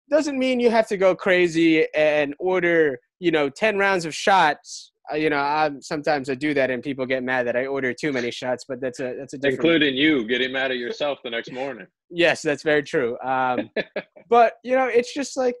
Doesn't 0.09 0.37
mean 0.37 0.59
you 0.59 0.69
have 0.69 0.87
to 0.87 0.97
go 0.97 1.15
crazy 1.15 1.87
and 1.93 2.35
order 2.39 2.99
you 3.19 3.31
know 3.31 3.49
10 3.49 3.77
rounds 3.77 4.05
of 4.05 4.13
shots. 4.13 4.91
Uh, 5.11 5.15
you 5.15 5.29
know 5.29 5.37
i 5.37 5.69
sometimes 5.81 6.31
i 6.31 6.33
do 6.33 6.51
that 6.51 6.71
and 6.71 6.81
people 6.81 7.05
get 7.05 7.23
mad 7.23 7.45
that 7.45 7.55
i 7.55 7.67
order 7.67 7.93
too 7.93 8.11
many 8.11 8.31
shots 8.31 8.65
but 8.67 8.81
that's 8.81 8.99
a 8.99 9.13
that's 9.19 9.33
a 9.33 9.37
different 9.37 9.59
Including 9.59 9.93
you 9.93 10.27
getting 10.27 10.51
mad 10.51 10.71
at 10.71 10.77
yourself 10.77 11.19
the 11.23 11.29
next 11.29 11.51
morning. 11.51 11.85
yes 12.09 12.41
that's 12.41 12.63
very 12.63 12.81
true. 12.81 13.15
Um 13.19 13.69
but 14.29 14.53
you 14.63 14.75
know 14.75 14.87
it's 14.87 15.13
just 15.13 15.37
like 15.37 15.53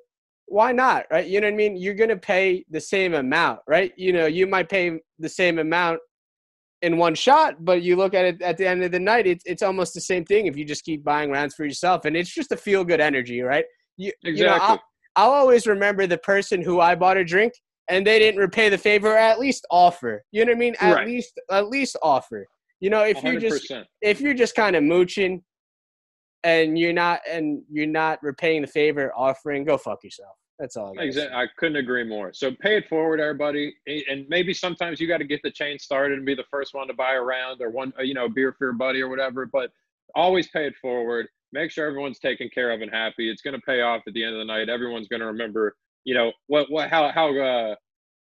why 0.47 0.71
not 0.71 1.05
right? 1.11 1.27
You 1.27 1.41
know 1.41 1.47
what 1.47 1.53
i 1.53 1.57
mean? 1.57 1.77
You're 1.77 1.93
gonna 1.93 2.17
pay 2.17 2.65
the 2.71 2.81
same 2.81 3.13
amount 3.13 3.59
right? 3.67 3.93
You 3.97 4.13
know 4.13 4.25
you 4.25 4.47
might 4.47 4.67
pay 4.67 4.99
the 5.19 5.29
same 5.29 5.59
amount 5.59 5.99
in 6.81 6.97
one 6.97 7.13
shot 7.13 7.63
but 7.63 7.83
you 7.83 7.95
look 7.95 8.15
at 8.15 8.25
it 8.25 8.41
at 8.41 8.57
the 8.57 8.67
end 8.67 8.83
of 8.83 8.91
the 8.91 8.99
night 8.99 9.27
it's, 9.27 9.43
it's 9.45 9.61
almost 9.61 9.93
the 9.93 10.01
same 10.01 10.25
thing 10.25 10.47
if 10.47 10.57
you 10.57 10.65
just 10.65 10.83
keep 10.83 11.03
buying 11.03 11.29
rounds 11.29 11.53
for 11.53 11.65
yourself. 11.65 12.05
And 12.05 12.17
it's 12.17 12.33
just 12.33 12.51
a 12.51 12.57
feel 12.57 12.83
good 12.83 12.99
energy 12.99 13.41
right 13.41 13.65
you, 13.97 14.11
you 14.23 14.43
know, 14.43 14.55
Exactly. 14.55 14.77
I'll, 15.15 15.27
I'll 15.27 15.31
always 15.31 15.67
remember 15.67 16.07
the 16.07 16.17
person 16.17 16.61
who 16.61 16.79
i 16.79 16.95
bought 16.95 17.17
a 17.17 17.23
drink 17.23 17.53
and 17.89 18.05
they 18.05 18.19
didn't 18.19 18.39
repay 18.39 18.69
the 18.69 18.77
favor 18.77 19.13
or 19.13 19.17
at 19.17 19.39
least 19.39 19.65
offer 19.71 20.23
you 20.31 20.45
know 20.45 20.51
what 20.51 20.57
i 20.57 20.59
mean 20.59 20.75
at 20.79 20.95
Right. 20.95 21.07
least 21.07 21.39
at 21.51 21.67
least 21.69 21.97
offer 22.01 22.45
you 22.79 22.89
know 22.89 23.03
if 23.03 23.23
you 23.23 23.37
100%. 23.37 23.41
just 23.41 23.73
if 24.01 24.21
you're 24.21 24.33
just 24.33 24.55
kind 24.55 24.75
of 24.75 24.83
mooching 24.83 25.43
and 26.43 26.77
you're 26.77 26.93
not 26.93 27.21
and 27.29 27.63
you're 27.71 27.87
not 27.87 28.21
repaying 28.21 28.61
the 28.61 28.67
favor 28.67 29.11
offering 29.15 29.63
go 29.63 29.77
fuck 29.77 30.03
yourself 30.03 30.35
that's 30.59 30.77
all 30.77 30.97
I. 30.97 31.03
Exactly. 31.03 31.35
I 31.35 31.47
couldn't 31.57 31.75
agree 31.75 32.03
more. 32.03 32.31
So 32.33 32.51
pay 32.61 32.77
it 32.77 32.87
forward, 32.87 33.19
everybody. 33.19 33.75
And 33.87 34.25
maybe 34.29 34.53
sometimes 34.53 34.99
you 35.01 35.07
got 35.07 35.17
to 35.17 35.25
get 35.25 35.41
the 35.43 35.51
chain 35.51 35.77
started 35.77 36.17
and 36.17 36.25
be 36.25 36.33
the 36.35 36.45
first 36.49 36.73
one 36.73 36.87
to 36.87 36.93
buy 36.93 37.15
a 37.15 37.21
round 37.21 37.61
or 37.61 37.69
one, 37.69 37.91
uh, 37.99 38.03
you 38.03 38.13
know, 38.13 38.29
beer 38.29 38.53
for 38.57 38.67
your 38.67 38.73
buddy 38.73 39.01
or 39.01 39.09
whatever. 39.09 39.45
But 39.45 39.71
always 40.15 40.47
pay 40.47 40.65
it 40.65 40.75
forward. 40.81 41.27
Make 41.53 41.71
sure 41.71 41.87
everyone's 41.87 42.19
taken 42.19 42.49
care 42.53 42.71
of 42.71 42.81
and 42.81 42.91
happy. 42.91 43.29
It's 43.29 43.41
going 43.41 43.53
to 43.55 43.61
pay 43.61 43.81
off 43.81 44.01
at 44.07 44.13
the 44.13 44.23
end 44.23 44.33
of 44.33 44.39
the 44.39 44.45
night. 44.45 44.69
Everyone's 44.69 45.07
going 45.07 45.21
to 45.21 45.25
remember, 45.27 45.75
you 46.03 46.13
know, 46.13 46.31
what, 46.47 46.69
what, 46.69 46.89
how, 46.89 47.11
how, 47.11 47.37
uh, 47.37 47.75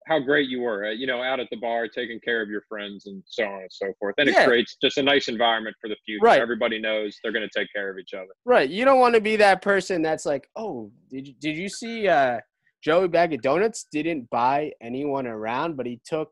how 0.05 0.19
great 0.19 0.49
you 0.49 0.59
were, 0.61 0.85
uh, 0.87 0.92
you 0.92 1.07
know, 1.07 1.23
out 1.23 1.39
at 1.39 1.47
the 1.49 1.56
bar, 1.57 1.87
taking 1.87 2.19
care 2.19 2.42
of 2.42 2.49
your 2.49 2.61
friends 2.68 3.06
and 3.06 3.23
so 3.25 3.45
on 3.45 3.61
and 3.61 3.71
so 3.71 3.87
forth. 3.99 4.13
And 4.18 4.30
Yeah. 4.30 4.44
it 4.44 4.47
creates 4.47 4.75
just 4.83 4.97
a 4.97 5.03
nice 5.03 5.30
environment 5.30 5.75
for 5.81 5.87
the 5.87 5.95
future. 6.06 6.19
Right. 6.25 6.42
Everybody 6.42 6.80
knows 6.80 7.18
they're 7.23 7.31
going 7.31 7.47
to 7.49 7.59
take 7.59 7.69
care 7.73 7.89
of 7.89 7.97
each 7.97 8.13
other. 8.13 8.27
right 8.45 8.69
you 8.69 8.83
don't 8.85 8.99
want 8.99 9.15
to 9.15 9.21
be 9.21 9.35
that 9.37 9.61
person 9.61 10.01
that's 10.01 10.25
like 10.25 10.47
oh 10.57 10.92
did 11.09 11.27
you, 11.27 11.33
did 11.39 11.56
you 11.56 11.69
see 11.69 12.07
uh 12.07 12.37
joey 12.83 13.07
bag 13.07 13.33
of 13.33 13.42
donuts 13.42 13.85
didn't 13.92 14.30
buy 14.30 14.69
anyone 14.81 15.25
around 15.25 15.77
but 15.77 15.85
he 15.85 15.99
took 16.06 16.30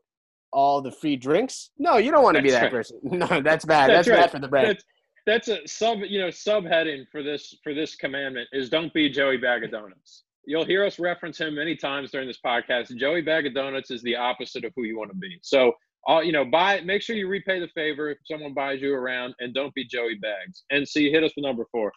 all 0.52 0.82
the 0.82 0.92
free 0.92 1.16
drinks 1.16 1.70
no 1.78 1.96
you 1.96 2.10
don't 2.10 2.22
want 2.22 2.36
to 2.36 2.42
be 2.42 2.50
that 2.50 2.64
right. 2.64 2.70
person 2.70 2.98
no 3.04 3.40
that's 3.40 3.64
bad 3.64 3.88
that's, 3.88 4.06
That's 4.06 4.08
right. 4.08 4.20
bad 4.24 4.30
for 4.30 4.38
the 4.38 4.48
brand 4.48 4.68
That's, 4.68 4.84
that's 5.26 5.48
a 5.48 5.66
sub, 5.66 6.00
you 6.00 6.18
know, 6.20 6.28
subheading 6.28 7.06
for 7.10 7.22
this 7.22 7.54
for 7.62 7.74
this 7.74 7.94
commandment 7.94 8.48
is 8.52 8.68
don't 8.68 8.92
be 8.92 9.08
Joey 9.08 9.36
Bag 9.36 9.64
of 9.64 9.70
Donuts. 9.70 10.24
You'll 10.44 10.64
hear 10.64 10.84
us 10.84 10.98
reference 10.98 11.38
him 11.38 11.54
many 11.54 11.76
times 11.76 12.10
during 12.10 12.26
this 12.26 12.40
podcast. 12.44 12.96
Joey 12.96 13.22
Bag 13.22 13.46
of 13.46 13.54
Donuts 13.54 13.90
is 13.90 14.02
the 14.02 14.16
opposite 14.16 14.64
of 14.64 14.72
who 14.74 14.82
you 14.84 14.98
want 14.98 15.10
to 15.12 15.16
be. 15.16 15.38
So, 15.42 15.72
all 16.06 16.24
you 16.24 16.32
know, 16.32 16.44
buy. 16.44 16.80
Make 16.80 17.02
sure 17.02 17.14
you 17.14 17.28
repay 17.28 17.60
the 17.60 17.68
favor 17.68 18.10
if 18.10 18.18
someone 18.24 18.52
buys 18.52 18.80
you 18.80 18.92
around, 18.92 19.34
and 19.38 19.54
don't 19.54 19.72
be 19.74 19.84
Joey 19.84 20.16
Bags. 20.16 20.64
And 20.70 20.86
see, 20.86 21.10
hit 21.10 21.22
us 21.22 21.32
with 21.36 21.44
number 21.44 21.66
four. 21.70 21.92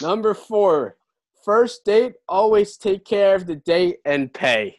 Number 0.00 0.34
four, 0.34 0.96
first 1.44 1.84
date, 1.84 2.14
always 2.28 2.76
take 2.76 3.04
care 3.04 3.34
of 3.34 3.46
the 3.46 3.56
date 3.56 3.96
and 4.04 4.32
pay. 4.32 4.78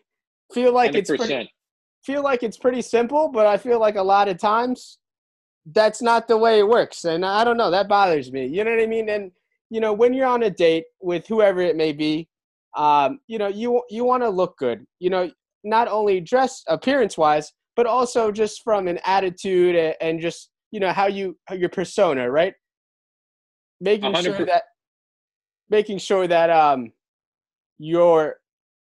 Feel 0.54 0.74
like 0.74 0.90
Hundred 0.90 1.00
it's 1.00 1.10
pretty, 1.10 1.52
feel 2.06 2.24
like 2.24 2.44
it's 2.44 2.58
pretty 2.58 2.82
simple, 2.82 3.30
but 3.30 3.46
I 3.46 3.58
feel 3.58 3.80
like 3.80 3.96
a 3.96 4.04
lot 4.04 4.30
of 4.30 4.38
times 4.38 5.00
that's 5.74 6.02
not 6.02 6.28
the 6.28 6.38
way 6.38 6.60
it 6.60 6.68
works. 6.68 7.06
And 7.06 7.26
I 7.26 7.44
don't 7.44 7.58
know, 7.58 7.72
that 7.72 7.88
bothers 7.88 8.32
me. 8.32 8.46
You 8.46 8.64
know 8.64 8.72
what 8.72 8.82
I 8.82 8.88
mean? 8.88 9.10
And 9.10 9.32
you 9.70 9.82
know, 9.82 9.92
when 9.92 10.14
you're 10.14 10.28
on 10.28 10.44
a 10.44 10.50
date 10.50 10.86
with 11.02 11.28
whoever 11.28 11.62
it 11.62 11.76
may 11.76 11.92
be, 11.92 12.30
um, 12.76 13.20
you 13.28 13.38
know, 13.38 13.48
you 13.48 13.82
you 13.90 14.04
want 14.06 14.24
to 14.24 14.30
look 14.30 14.58
good. 14.58 14.86
You 15.00 15.10
know, 15.10 15.32
not 15.64 15.88
only 15.88 16.22
dress 16.22 16.64
appearance 16.68 17.18
wise, 17.18 17.52
but 17.76 17.86
also 17.86 18.32
just 18.32 18.64
from 18.64 18.88
an 18.88 19.00
attitude 19.06 19.96
and 20.00 20.22
just 20.22 20.50
you 20.72 20.80
know 20.80 20.92
how 20.92 21.08
you 21.08 21.38
how 21.46 21.56
your 21.56 21.70
persona, 21.70 22.30
right? 22.30 22.54
Making 23.82 24.14
A 24.14 24.16
hundred 24.16 24.38
sure 24.38 24.46
that 24.46 24.64
making 25.70 25.98
sure 25.98 26.28
that 26.28 26.50
um 26.50 26.94
you're 27.78 28.38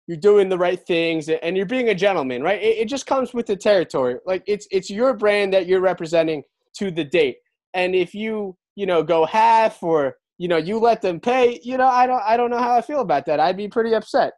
you're 0.07 0.17
doing 0.17 0.49
the 0.49 0.57
right 0.57 0.85
things 0.85 1.29
and 1.29 1.57
you're 1.57 1.65
being 1.65 1.89
a 1.89 1.95
gentleman, 1.95 2.43
right? 2.43 2.61
It, 2.61 2.77
it 2.77 2.85
just 2.87 3.07
comes 3.07 3.33
with 3.33 3.47
the 3.47 3.55
territory. 3.55 4.17
Like 4.25 4.43
it's 4.45 4.67
it's 4.71 4.89
your 4.89 5.15
brand 5.15 5.53
that 5.53 5.65
you're 5.65 5.81
representing 5.81 6.43
to 6.77 6.91
the 6.91 7.03
date. 7.03 7.37
And 7.73 7.95
if 7.95 8.13
you, 8.13 8.55
you 8.75 8.85
know, 8.85 9.03
go 9.03 9.25
half 9.25 9.81
or, 9.83 10.15
you 10.37 10.47
know, 10.47 10.57
you 10.57 10.79
let 10.79 11.01
them 11.01 11.19
pay, 11.19 11.59
you 11.63 11.77
know, 11.77 11.87
I 11.87 12.07
don't 12.07 12.21
I 12.23 12.37
don't 12.37 12.49
know 12.49 12.59
how 12.59 12.75
I 12.75 12.81
feel 12.81 13.01
about 13.01 13.25
that. 13.25 13.39
I'd 13.39 13.57
be 13.57 13.67
pretty 13.67 13.93
upset. 13.93 14.33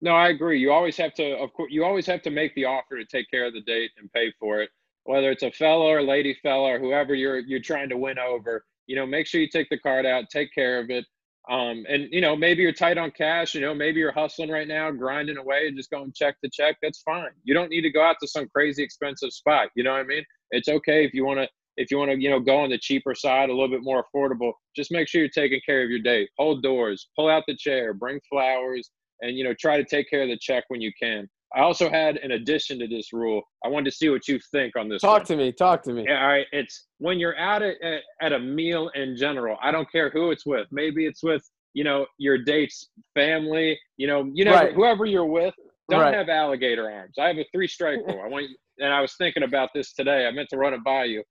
No, 0.00 0.12
I 0.12 0.28
agree. 0.28 0.60
You 0.60 0.70
always 0.70 0.96
have 0.98 1.14
to, 1.14 1.36
of 1.38 1.52
course, 1.54 1.72
you 1.72 1.84
always 1.84 2.06
have 2.06 2.20
to 2.22 2.30
make 2.30 2.54
the 2.54 2.66
offer 2.66 2.98
to 2.98 3.06
take 3.06 3.30
care 3.30 3.46
of 3.46 3.54
the 3.54 3.62
date 3.62 3.90
and 3.96 4.12
pay 4.12 4.32
for 4.38 4.60
it. 4.60 4.70
Whether 5.04 5.30
it's 5.30 5.42
a 5.42 5.50
fella 5.50 5.86
or 5.86 6.02
lady 6.02 6.36
fella 6.42 6.74
or 6.74 6.78
whoever 6.78 7.14
you're 7.14 7.38
you're 7.38 7.60
trying 7.60 7.88
to 7.90 7.96
win 7.96 8.18
over, 8.18 8.64
you 8.86 8.96
know, 8.96 9.06
make 9.06 9.26
sure 9.26 9.40
you 9.40 9.48
take 9.48 9.68
the 9.70 9.78
card 9.78 10.06
out, 10.06 10.30
take 10.30 10.52
care 10.54 10.78
of 10.78 10.90
it. 10.90 11.04
Um, 11.50 11.84
and 11.88 12.08
you 12.10 12.20
know, 12.20 12.34
maybe 12.34 12.62
you're 12.62 12.72
tight 12.72 12.96
on 12.96 13.10
cash. 13.10 13.54
You 13.54 13.60
know, 13.60 13.74
maybe 13.74 14.00
you're 14.00 14.12
hustling 14.12 14.50
right 14.50 14.66
now, 14.66 14.90
grinding 14.90 15.36
away, 15.36 15.66
and 15.68 15.76
just 15.76 15.90
going 15.90 16.12
check 16.14 16.40
to 16.42 16.50
check. 16.50 16.76
That's 16.82 17.02
fine. 17.02 17.30
You 17.44 17.52
don't 17.52 17.70
need 17.70 17.82
to 17.82 17.90
go 17.90 18.02
out 18.02 18.16
to 18.22 18.28
some 18.28 18.48
crazy 18.48 18.82
expensive 18.82 19.32
spot. 19.32 19.68
You 19.74 19.84
know 19.84 19.92
what 19.92 20.00
I 20.00 20.04
mean? 20.04 20.24
It's 20.52 20.68
okay 20.68 21.04
if 21.04 21.12
you 21.12 21.24
want 21.26 21.40
to 21.40 21.48
if 21.76 21.90
you 21.90 21.98
want 21.98 22.10
to 22.10 22.18
you 22.18 22.30
know 22.30 22.40
go 22.40 22.58
on 22.58 22.70
the 22.70 22.78
cheaper 22.78 23.14
side 23.14 23.48
a 23.48 23.52
little 23.52 23.68
bit 23.68 23.82
more 23.82 24.04
affordable 24.04 24.52
just 24.76 24.92
make 24.92 25.08
sure 25.08 25.20
you're 25.20 25.30
taking 25.30 25.60
care 25.66 25.82
of 25.82 25.90
your 25.90 25.98
date 25.98 26.28
hold 26.38 26.62
doors 26.62 27.08
pull 27.16 27.28
out 27.28 27.42
the 27.46 27.56
chair 27.56 27.92
bring 27.92 28.20
flowers 28.30 28.90
and 29.22 29.36
you 29.36 29.44
know 29.44 29.54
try 29.58 29.76
to 29.76 29.84
take 29.84 30.08
care 30.08 30.22
of 30.22 30.28
the 30.28 30.38
check 30.40 30.64
when 30.68 30.80
you 30.80 30.92
can 31.00 31.28
i 31.54 31.60
also 31.60 31.88
had 31.90 32.16
an 32.18 32.32
addition 32.32 32.78
to 32.78 32.86
this 32.86 33.12
rule 33.12 33.42
i 33.64 33.68
wanted 33.68 33.90
to 33.90 33.96
see 33.96 34.08
what 34.08 34.26
you 34.28 34.38
think 34.52 34.76
on 34.76 34.88
this 34.88 35.00
Talk 35.02 35.18
one. 35.20 35.26
to 35.26 35.36
me, 35.36 35.52
talk 35.52 35.82
to 35.84 35.92
me. 35.92 36.04
Yeah, 36.06 36.20
all 36.22 36.28
right 36.28 36.46
it's 36.52 36.86
when 36.98 37.18
you're 37.18 37.36
at 37.36 37.62
a 37.62 38.00
at- 38.20 38.32
a 38.32 38.38
meal 38.38 38.90
in 38.94 39.16
general 39.16 39.56
i 39.62 39.70
don't 39.70 39.90
care 39.90 40.10
who 40.10 40.30
it's 40.30 40.46
with 40.46 40.66
maybe 40.70 41.06
it's 41.06 41.22
with 41.22 41.42
you 41.74 41.84
know 41.84 42.06
your 42.18 42.38
date's 42.38 42.88
family 43.14 43.78
you 43.96 44.06
know 44.06 44.30
you 44.34 44.44
know 44.44 44.52
Right. 44.54 44.72
whoever 44.74 45.04
you're 45.06 45.26
with 45.26 45.54
don't 45.90 46.00
Right. 46.00 46.14
have 46.14 46.28
alligator 46.28 46.90
arms 46.90 47.14
i 47.18 47.26
have 47.28 47.36
a 47.38 47.44
three 47.52 47.68
strike 47.68 47.98
rule 48.06 48.22
i 48.24 48.28
want 48.28 48.48
you 48.48 48.56
and 48.78 48.92
i 48.92 49.00
was 49.00 49.14
thinking 49.16 49.42
about 49.42 49.70
this 49.74 49.92
today 49.92 50.26
i 50.26 50.30
meant 50.30 50.48
to 50.50 50.56
run 50.56 50.72
it 50.74 50.82
by 50.84 51.04
you 51.04 51.22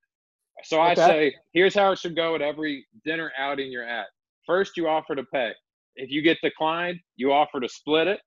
so 0.63 0.79
i 0.79 0.91
Okay. 0.91 1.07
say 1.07 1.35
here's 1.53 1.73
how 1.75 1.91
it 1.91 1.99
should 1.99 2.15
go 2.15 2.35
at 2.35 2.41
every 2.41 2.85
dinner 3.05 3.31
outing 3.37 3.71
you're 3.71 3.87
at 3.87 4.05
first 4.45 4.77
you 4.77 4.87
offer 4.87 5.15
to 5.15 5.23
pay 5.33 5.51
If 5.95 6.09
you 6.09 6.21
get 6.23 6.37
declined, 6.41 6.99
you 7.17 7.31
offer 7.31 7.59
to 7.59 7.69
split 7.69 8.07
it. 8.07 8.19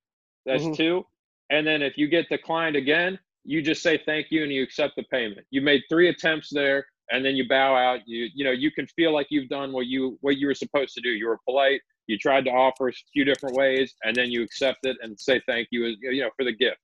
That's 0.46 0.62
Mhm. 0.62 0.76
two. 0.76 1.04
And 1.50 1.66
then 1.66 1.82
if 1.82 1.96
you 1.96 2.08
get 2.08 2.28
declined 2.28 2.76
again, 2.76 3.18
you 3.44 3.62
just 3.62 3.82
say 3.82 4.00
thank 4.04 4.26
you 4.30 4.42
and 4.42 4.52
you 4.52 4.62
accept 4.62 4.96
the 4.96 5.04
payment. 5.04 5.46
You 5.50 5.60
made 5.60 5.82
three 5.88 6.08
attempts 6.08 6.50
there 6.52 6.84
and 7.10 7.24
then 7.24 7.36
you 7.36 7.48
bow 7.48 7.76
out. 7.76 8.00
You 8.06 8.28
you 8.34 8.44
know, 8.44 8.50
you 8.50 8.70
can 8.70 8.86
feel 8.88 9.12
like 9.12 9.28
you've 9.30 9.48
done 9.48 9.72
what 9.72 9.86
you 9.86 10.18
what 10.20 10.36
you 10.36 10.46
were 10.46 10.54
supposed 10.54 10.94
to 10.94 11.00
do. 11.00 11.10
You 11.10 11.28
were 11.28 11.38
polite, 11.44 11.80
you 12.06 12.18
tried 12.18 12.44
to 12.46 12.50
offer 12.50 12.88
a 12.88 12.92
few 13.12 13.24
different 13.24 13.56
ways, 13.56 13.94
and 14.04 14.14
then 14.14 14.30
you 14.30 14.42
accept 14.42 14.78
it 14.84 14.96
and 15.02 15.18
say 15.18 15.40
thank 15.48 15.68
you 15.70 15.94
you 16.00 16.22
know 16.22 16.30
for 16.36 16.44
the 16.44 16.52
gift. 16.52 16.78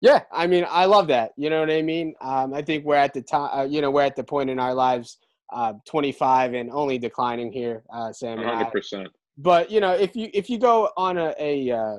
Yeah, 0.00 0.22
I 0.32 0.46
mean, 0.46 0.64
I 0.68 0.84
love 0.84 1.08
that. 1.08 1.32
You 1.36 1.50
know 1.50 1.58
what 1.58 1.70
I 1.70 1.82
mean? 1.82 2.14
Um, 2.20 2.54
I 2.54 2.62
think 2.62 2.84
we're 2.84 2.94
at 2.94 3.14
the 3.14 3.22
time. 3.22 3.50
Uh, 3.52 3.64
you 3.64 3.80
know, 3.80 3.90
we're 3.90 4.02
at 4.02 4.14
the 4.14 4.22
point 4.22 4.48
in 4.48 4.60
our 4.60 4.72
lives, 4.72 5.18
uh, 5.52 5.72
25 5.88 6.54
and 6.54 6.70
only 6.70 6.98
declining 6.98 7.50
here, 7.50 7.82
uh, 7.92 8.12
Sam. 8.12 8.38
hundred 8.38 8.70
percent. 8.70 9.08
But 9.36 9.70
you 9.70 9.80
know, 9.80 9.92
if 9.92 10.14
you 10.14 10.28
if 10.32 10.48
you 10.48 10.58
go 10.58 10.90
on 10.96 11.18
a, 11.18 11.34
a 11.38 11.70
uh, 11.70 11.98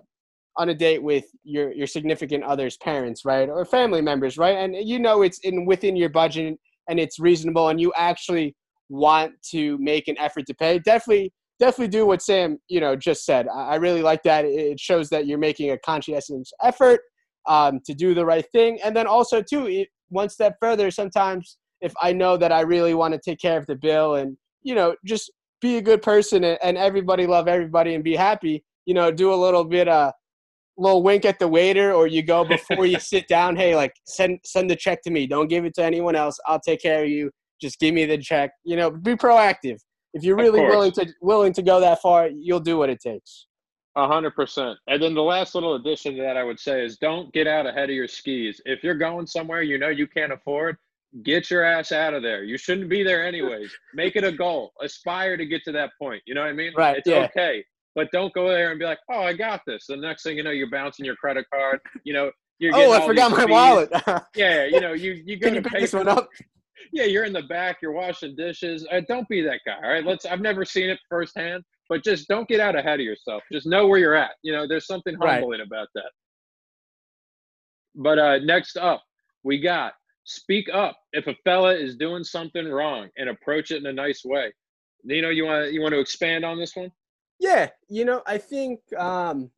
on 0.59 0.69
a 0.69 0.75
date 0.75 1.01
with 1.01 1.25
your 1.43 1.71
your 1.71 1.87
significant 1.87 2.43
other's 2.43 2.77
parents, 2.77 3.23
right, 3.23 3.49
or 3.49 3.63
family 3.65 4.01
members, 4.01 4.37
right, 4.37 4.57
and 4.57 4.75
you 4.75 4.99
know 4.99 5.21
it's 5.21 5.39
in 5.39 5.65
within 5.65 5.95
your 5.95 6.09
budget 6.09 6.59
and 6.89 6.99
it's 6.99 7.17
reasonable, 7.17 7.69
and 7.69 7.79
you 7.79 7.93
actually 7.95 8.55
want 8.89 9.31
to 9.51 9.77
make 9.77 10.07
an 10.07 10.17
effort 10.19 10.45
to 10.47 10.53
pay, 10.53 10.77
definitely 10.79 11.31
definitely 11.59 11.87
do 11.87 12.05
what 12.05 12.21
Sam 12.21 12.57
you 12.67 12.81
know 12.81 12.95
just 12.95 13.25
said. 13.25 13.47
I, 13.47 13.75
really 13.75 14.01
like 14.01 14.21
that. 14.23 14.43
It 14.45 14.79
shows 14.79 15.09
that 15.09 15.25
you're 15.25 15.39
making 15.39 15.71
a 15.71 15.77
conscientious 15.79 16.51
effort 16.61 16.99
um, 17.47 17.79
to 17.85 17.93
do 17.93 18.13
the 18.13 18.25
right 18.25 18.45
thing, 18.51 18.79
and 18.83 18.95
then 18.95 19.07
also 19.07 19.41
too, 19.41 19.67
it, 19.67 19.87
one 20.09 20.29
step 20.29 20.57
further. 20.59 20.91
Sometimes 20.91 21.57
if 21.79 21.93
I 22.01 22.11
know 22.11 22.35
that 22.35 22.51
I 22.51 22.61
really 22.61 22.93
want 22.93 23.13
to 23.13 23.19
take 23.19 23.39
care 23.39 23.57
of 23.57 23.65
the 23.65 23.75
bill, 23.75 24.15
and 24.15 24.35
you 24.61 24.75
know, 24.75 24.93
just 25.05 25.31
be 25.61 25.77
a 25.77 25.81
good 25.81 26.01
person 26.01 26.43
and, 26.43 26.57
and 26.61 26.77
everybody 26.77 27.27
love 27.27 27.47
everybody 27.47 27.95
and 27.95 28.03
be 28.03 28.15
happy. 28.15 28.63
You 28.85 28.93
know, 28.93 29.09
do 29.09 29.33
a 29.33 29.35
little 29.35 29.63
bit 29.63 29.87
uh 29.87 30.11
little 30.79 31.03
wink 31.03 31.25
at 31.25 31.39
the 31.39 31.47
waiter 31.47 31.93
or 31.93 32.07
you 32.07 32.23
go 32.23 32.43
before 32.45 32.85
you 32.85 32.99
sit 32.99 33.27
down, 33.27 33.55
hey, 33.55 33.75
like 33.75 33.93
send 34.05 34.39
send 34.43 34.69
the 34.69 34.75
check 34.75 35.01
to 35.03 35.11
me. 35.11 35.27
Don't 35.27 35.47
give 35.47 35.65
it 35.65 35.73
to 35.75 35.83
anyone 35.83 36.15
else. 36.15 36.39
I'll 36.45 36.59
take 36.59 36.81
care 36.81 37.03
of 37.03 37.09
you. 37.09 37.31
Just 37.61 37.79
give 37.79 37.93
me 37.93 38.05
the 38.05 38.17
check. 38.17 38.51
You 38.63 38.77
know, 38.77 38.89
be 38.89 39.15
proactive. 39.15 39.77
If 40.13 40.23
you're 40.23 40.37
really 40.37 40.61
willing 40.61 40.91
to 40.93 41.05
willing 41.21 41.53
to 41.53 41.61
go 41.61 41.79
that 41.79 42.01
far, 42.01 42.29
you'll 42.29 42.59
do 42.59 42.77
what 42.77 42.89
it 42.89 42.99
takes. 42.99 43.45
A 43.95 44.07
hundred 44.07 44.35
percent. 44.35 44.77
And 44.87 45.01
then 45.01 45.13
the 45.13 45.21
last 45.21 45.55
little 45.55 45.75
addition 45.75 46.15
to 46.15 46.21
that 46.21 46.37
I 46.37 46.43
would 46.43 46.59
say 46.59 46.83
is 46.83 46.97
don't 46.97 47.31
get 47.33 47.47
out 47.47 47.67
ahead 47.67 47.89
of 47.89 47.95
your 47.95 48.07
skis. 48.07 48.61
If 48.65 48.83
you're 48.83 48.95
going 48.95 49.27
somewhere 49.27 49.61
you 49.61 49.77
know 49.77 49.89
you 49.89 50.07
can't 50.07 50.31
afford, 50.31 50.77
get 51.23 51.49
your 51.49 51.63
ass 51.63 51.91
out 51.91 52.13
of 52.13 52.23
there. 52.23 52.43
You 52.43 52.57
shouldn't 52.57 52.89
be 52.89 53.03
there 53.03 53.25
anyways. 53.25 53.71
Make 53.93 54.15
it 54.15 54.23
a 54.23 54.31
goal. 54.31 54.71
Aspire 54.81 55.37
to 55.37 55.45
get 55.45 55.63
to 55.65 55.71
that 55.73 55.91
point. 55.99 56.21
You 56.25 56.33
know 56.33 56.41
what 56.41 56.49
I 56.49 56.53
mean? 56.53 56.73
Right, 56.77 56.97
It's 56.97 57.07
yeah. 57.07 57.27
okay. 57.35 57.63
But 57.95 58.07
don't 58.11 58.33
go 58.33 58.47
there 58.49 58.69
and 58.71 58.79
be 58.79 58.85
like, 58.85 58.99
oh, 59.11 59.21
I 59.21 59.33
got 59.33 59.61
this. 59.65 59.85
The 59.87 59.97
next 59.97 60.23
thing 60.23 60.37
you 60.37 60.43
know, 60.43 60.51
you're 60.51 60.69
bouncing 60.69 61.05
your 61.05 61.15
credit 61.15 61.45
card. 61.53 61.79
You 62.03 62.13
know, 62.13 62.31
you're 62.59 62.71
getting 62.71 62.87
Oh, 62.87 62.93
I 62.93 63.05
forgot 63.05 63.31
my 63.31 63.39
fees. 63.45 63.49
wallet. 63.49 63.91
Yeah, 64.35 64.65
you 64.65 64.79
know, 64.79 64.93
you 64.93 65.21
you 65.25 65.37
go 65.37 65.47
Can 65.47 65.55
you 65.55 65.61
pay 65.61 65.81
this 65.81 65.93
one 65.93 66.07
up? 66.07 66.29
yeah, 66.93 67.03
you're 67.05 67.25
in 67.25 67.33
the 67.33 67.43
back, 67.43 67.77
you're 67.81 67.91
washing 67.91 68.35
dishes. 68.35 68.87
Uh, 68.91 69.01
don't 69.07 69.27
be 69.27 69.41
that 69.41 69.59
guy. 69.65 69.75
All 69.83 69.89
right, 69.89 70.05
let's. 70.05 70.25
I've 70.25 70.39
never 70.41 70.63
seen 70.65 70.89
it 70.89 70.99
firsthand, 71.09 71.63
but 71.89 72.03
just 72.03 72.27
don't 72.27 72.47
get 72.47 72.59
out 72.59 72.75
ahead 72.75 72.99
of 72.99 73.05
yourself. 73.05 73.43
Just 73.51 73.65
know 73.65 73.87
where 73.87 73.99
you're 73.99 74.15
at. 74.15 74.31
You 74.43 74.53
know, 74.53 74.67
there's 74.67 74.85
something 74.85 75.17
Right. 75.17 75.33
humbling 75.35 75.61
about 75.61 75.87
that. 75.95 76.11
But 77.95 78.19
uh, 78.19 78.37
next 78.39 78.77
up, 78.77 79.03
we 79.43 79.59
got 79.59 79.93
speak 80.25 80.67
up 80.71 80.95
if 81.11 81.25
a 81.27 81.35
fella 81.43 81.73
is 81.73 81.95
doing 81.97 82.23
something 82.23 82.67
wrong 82.67 83.09
and 83.17 83.29
approach 83.29 83.71
it 83.71 83.77
in 83.77 83.85
a 83.87 83.93
nice 83.93 84.21
way. 84.23 84.53
Nino, 85.03 85.29
you 85.29 85.45
want 85.45 85.71
you 85.73 85.81
want 85.81 85.93
to 85.93 85.99
expand 85.99 86.45
on 86.45 86.59
this 86.59 86.75
one? 86.75 86.91
Yeah, 87.39 87.69
you 87.87 88.05
know, 88.05 88.21
I 88.27 88.37
think 88.37 88.79
um, 88.97 89.49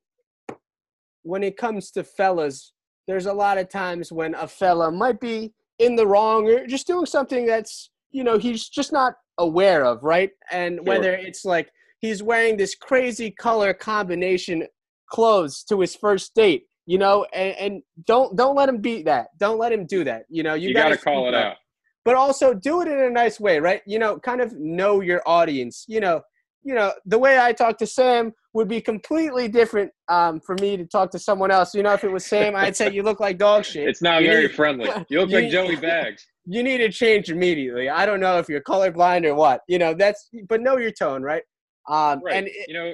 when 1.24 1.44
it 1.44 1.58
comes 1.58 1.92
to 1.92 2.04
fellas, 2.04 2.74
there's 3.08 3.26
a 3.26 3.34
lot 3.34 3.58
of 3.58 3.70
times 3.70 4.12
when 4.12 4.36
a 4.36 4.48
fella 4.48 4.92
might 4.92 5.20
be 5.20 5.54
in 5.80 5.96
the 5.96 6.06
wrong 6.06 6.48
or 6.48 6.68
just 6.68 6.88
doing 6.88 7.06
something 7.06 7.46
that's, 7.46 7.90
you 8.12 8.24
know, 8.24 8.38
he's 8.38 8.70
just 8.70 8.92
not 8.92 9.14
aware 9.38 9.86
of, 9.86 10.04
right? 10.04 10.30
And 10.52 10.76
Sure. 10.78 10.84
whether 10.84 11.14
it's 11.14 11.44
like 11.46 11.72
he's 12.00 12.22
wearing 12.22 12.58
this 12.58 12.76
crazy 12.76 13.32
color 13.32 13.74
combination 13.74 14.68
clothes 15.08 15.64
to 15.66 15.80
his 15.80 15.96
first 15.96 16.36
date, 16.36 16.66
you 16.86 16.98
know, 16.98 17.26
and, 17.34 17.56
and 17.58 17.82
don't 18.06 18.36
don't 18.38 18.56
let 18.56 18.70
him 18.70 18.78
beat 18.78 19.06
that. 19.06 19.28
Don't 19.40 19.58
let 19.58 19.72
him 19.72 19.86
do 19.86 20.04
that. 20.04 20.24
You 20.30 20.44
know, 20.44 20.54
you, 20.54 20.70
You, 20.70 20.74
got 20.76 20.90
to 20.90 20.90
gotta 20.96 21.02
call 21.04 21.28
it 21.28 21.34
out. 21.34 21.58
but 22.06 22.16
also 22.16 22.54
do 22.54 22.82
it 22.82 22.88
in 22.88 23.00
a 23.00 23.10
nice 23.10 23.40
way, 23.40 23.60
right? 23.60 23.82
You 23.86 24.00
know, 24.00 24.20
kind 24.20 24.42
of 24.42 24.54
know 24.58 25.02
your 25.02 25.22
audience. 25.26 25.86
You 25.88 26.00
know, 26.00 26.22
you 26.64 26.74
know 26.76 26.92
the 27.06 27.18
way 27.18 27.40
I 27.40 27.54
talk 27.54 27.78
to 27.80 27.88
Sam 27.88 28.34
would 28.54 28.68
be 28.68 28.82
completely 28.82 29.48
different 29.48 29.92
um, 30.10 30.40
for 30.42 30.56
me 30.62 30.76
to 30.78 30.86
talk 30.86 31.10
to 31.12 31.20
someone 31.20 31.52
else. 31.52 31.74
You 31.74 31.84
know, 31.84 31.94
if 31.94 32.04
it 32.04 32.12
was 32.12 32.26
Sam, 32.26 32.56
I'd 32.56 32.76
say 32.76 32.92
you 32.92 33.02
look 33.04 33.20
like 33.20 33.38
dog 33.38 33.64
shit. 33.66 33.88
It's 33.88 34.02
not 34.02 34.22
You 34.22 34.30
very 34.30 34.44
need- 34.44 34.56
friendly. 34.56 34.90
You 35.10 35.22
look 35.22 35.30
you 35.30 35.42
like 35.42 35.52
Joey 35.52 35.76
Bags. 35.76 36.26
You 36.48 36.64
need 36.64 36.80
to 36.80 36.90
change 36.90 37.30
immediately. 37.30 37.88
I 37.88 38.04
don't 38.04 38.20
know 38.20 38.40
if 38.40 38.50
you're 38.50 38.62
colorblind 38.62 39.26
or 39.26 39.36
what. 39.36 39.62
You 39.68 39.78
know, 39.78 39.94
that's 39.94 40.28
but 40.50 40.60
know 40.60 40.78
your 40.78 40.92
tone, 40.92 41.22
right? 41.22 41.44
Um, 41.88 42.20
Right. 42.24 42.36
And 42.36 42.48
it, 42.48 42.68
you 42.68 42.74
know, 42.74 42.94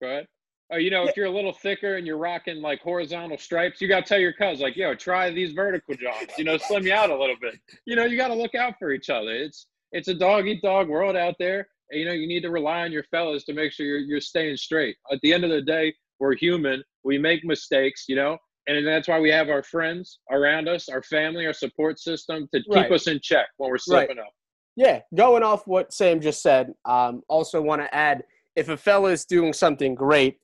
go 0.00 0.08
ahead. 0.08 0.26
Oh, 0.70 0.76
you 0.76 0.90
know, 0.90 1.04
if 1.08 1.16
you're 1.16 1.26
a 1.26 1.30
little 1.30 1.52
thicker 1.52 1.96
and 1.96 2.06
you're 2.06 2.16
rocking 2.18 2.60
like 2.62 2.80
horizontal 2.80 3.38
stripes, 3.38 3.80
you 3.80 3.88
got 3.88 4.04
to 4.04 4.08
tell 4.08 4.18
your 4.20 4.32
cuz 4.34 4.60
like, 4.60 4.76
yo, 4.76 4.94
try 4.94 5.30
these 5.30 5.52
vertical 5.52 5.94
johns. 5.94 6.30
You 6.38 6.44
know, 6.44 6.56
slim 6.58 6.86
you 6.86 6.92
out 6.92 7.10
a 7.10 7.18
little 7.18 7.36
bit. 7.40 7.54
You 7.86 7.96
know, 7.96 8.04
you 8.04 8.16
got 8.16 8.28
to 8.28 8.34
look 8.34 8.54
out 8.54 8.74
for 8.78 8.92
each 8.92 9.10
other. 9.10 9.30
It's 9.32 9.66
it's 9.92 10.08
a 10.08 10.14
dog 10.14 10.46
eat 10.46 10.62
dog 10.62 10.88
world 10.88 11.16
out 11.16 11.34
there. 11.40 11.66
You 11.90 12.04
know, 12.04 12.12
you 12.12 12.26
need 12.28 12.42
to 12.42 12.50
rely 12.50 12.82
on 12.82 12.92
your 12.92 13.04
fellas 13.04 13.44
to 13.44 13.52
make 13.54 13.72
sure 13.72 13.86
you're 13.86 13.98
you're 13.98 14.20
staying 14.20 14.56
straight. 14.56 14.96
At 15.12 15.18
the 15.22 15.32
end 15.32 15.44
of 15.44 15.50
the 15.50 15.62
day, 15.62 15.94
we're 16.18 16.34
human. 16.34 16.82
We 17.04 17.18
make 17.18 17.44
mistakes. 17.44 18.04
You 18.08 18.16
know, 18.16 18.38
and 18.66 18.86
that's 18.86 19.08
why 19.08 19.18
we 19.20 19.30
have 19.30 19.48
our 19.48 19.62
friends 19.62 20.20
around 20.30 20.68
us, 20.68 20.88
our 20.88 21.02
family, 21.02 21.46
our 21.46 21.52
support 21.52 21.98
system 21.98 22.48
to 22.52 22.60
keep 22.60 22.74
Right. 22.74 22.92
us 22.92 23.06
in 23.06 23.20
check 23.22 23.46
when 23.56 23.70
we're 23.70 23.74
Right. 23.74 24.06
slipping 24.08 24.18
up. 24.18 24.32
yeah, 24.76 25.00
going 25.14 25.42
off 25.42 25.66
what 25.66 25.92
Sam 25.92 26.20
just 26.20 26.40
said, 26.40 26.72
um, 26.84 27.22
also 27.28 27.60
want 27.60 27.82
to 27.82 27.92
add 27.92 28.22
if 28.54 28.68
a 28.68 28.76
fella 28.76 29.10
is 29.10 29.24
doing 29.24 29.52
something 29.52 29.94
great, 29.94 30.38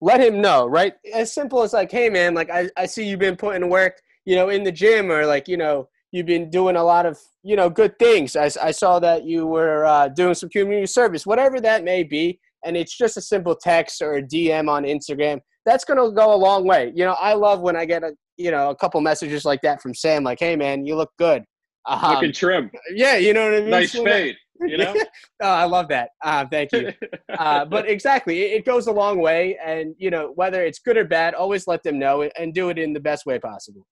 let 0.00 0.18
him 0.20 0.40
know, 0.40 0.66
right? 0.66 0.94
As 1.12 1.30
simple 1.32 1.62
as 1.62 1.74
like, 1.74 1.90
hey 1.90 2.08
man, 2.08 2.32
like 2.32 2.48
I, 2.50 2.70
I 2.76 2.86
see 2.86 3.04
you've 3.06 3.20
been 3.20 3.36
putting 3.36 3.68
work, 3.68 4.00
you 4.24 4.34
know, 4.36 4.48
in 4.48 4.62
the 4.64 4.72
gym 4.72 5.10
or 5.12 5.26
like, 5.26 5.46
you 5.46 5.58
know, 5.58 5.88
you've 6.12 6.26
been 6.26 6.50
doing 6.50 6.76
a 6.76 6.82
lot 6.82 7.06
of, 7.06 7.18
you 7.42 7.56
know, 7.56 7.70
good 7.70 7.98
things. 7.98 8.36
I, 8.36 8.50
I 8.62 8.70
saw 8.70 8.98
that 9.00 9.24
you 9.24 9.46
were 9.46 9.84
uh, 9.84 10.08
doing 10.08 10.34
some 10.34 10.48
community 10.48 10.86
service, 10.86 11.26
whatever 11.26 11.60
that 11.60 11.84
may 11.84 12.02
be. 12.02 12.40
And 12.64 12.76
it's 12.76 12.96
just 12.96 13.16
a 13.16 13.22
simple 13.22 13.54
text 13.54 14.02
or 14.02 14.16
a 14.16 14.22
DM 14.22 14.68
on 14.68 14.84
Instagram. 14.84 15.40
That's 15.64 15.84
going 15.84 15.98
to 15.98 16.14
go 16.14 16.34
a 16.34 16.36
long 16.36 16.66
way. 16.66 16.92
You 16.94 17.04
know, 17.04 17.12
I 17.12 17.34
love 17.34 17.60
when 17.60 17.76
I 17.76 17.84
get 17.84 18.02
a, 18.02 18.12
you 18.36 18.50
know, 18.50 18.70
a 18.70 18.76
couple 18.76 19.00
messages 19.00 19.44
like 19.44 19.60
that 19.62 19.80
from 19.80 19.94
Sam, 19.94 20.24
like, 20.24 20.40
hey 20.40 20.56
man, 20.56 20.84
you 20.84 20.96
look 20.96 21.10
good. 21.18 21.44
Um, 21.86 22.14
Looking 22.14 22.32
trim, 22.32 22.70
yeah, 22.94 23.16
you 23.16 23.32
know 23.32 23.44
what 23.44 23.54
I 23.54 23.60
mean? 23.60 23.70
nice 23.70 23.92
fade. 23.92 24.36
You 24.60 24.76
know. 24.76 24.94
oh, 25.42 25.46
I 25.46 25.64
love 25.64 25.88
that. 25.88 26.10
Uh, 26.22 26.44
thank 26.50 26.72
you. 26.72 26.92
Uh, 27.38 27.64
but 27.64 27.88
exactly, 27.88 28.42
it, 28.42 28.58
it 28.58 28.64
goes 28.66 28.86
a 28.86 28.92
long 28.92 29.18
way, 29.18 29.56
and 29.64 29.94
you 29.96 30.10
know 30.10 30.32
whether 30.34 30.62
it's 30.62 30.80
good 30.80 30.96
or 30.96 31.04
bad, 31.04 31.32
always 31.32 31.66
let 31.66 31.82
them 31.82 31.98
know 31.98 32.28
and 32.36 32.52
do 32.52 32.68
it 32.68 32.78
in 32.78 32.92
the 32.92 33.00
best 33.00 33.24
way 33.24 33.38
possible. 33.38 33.86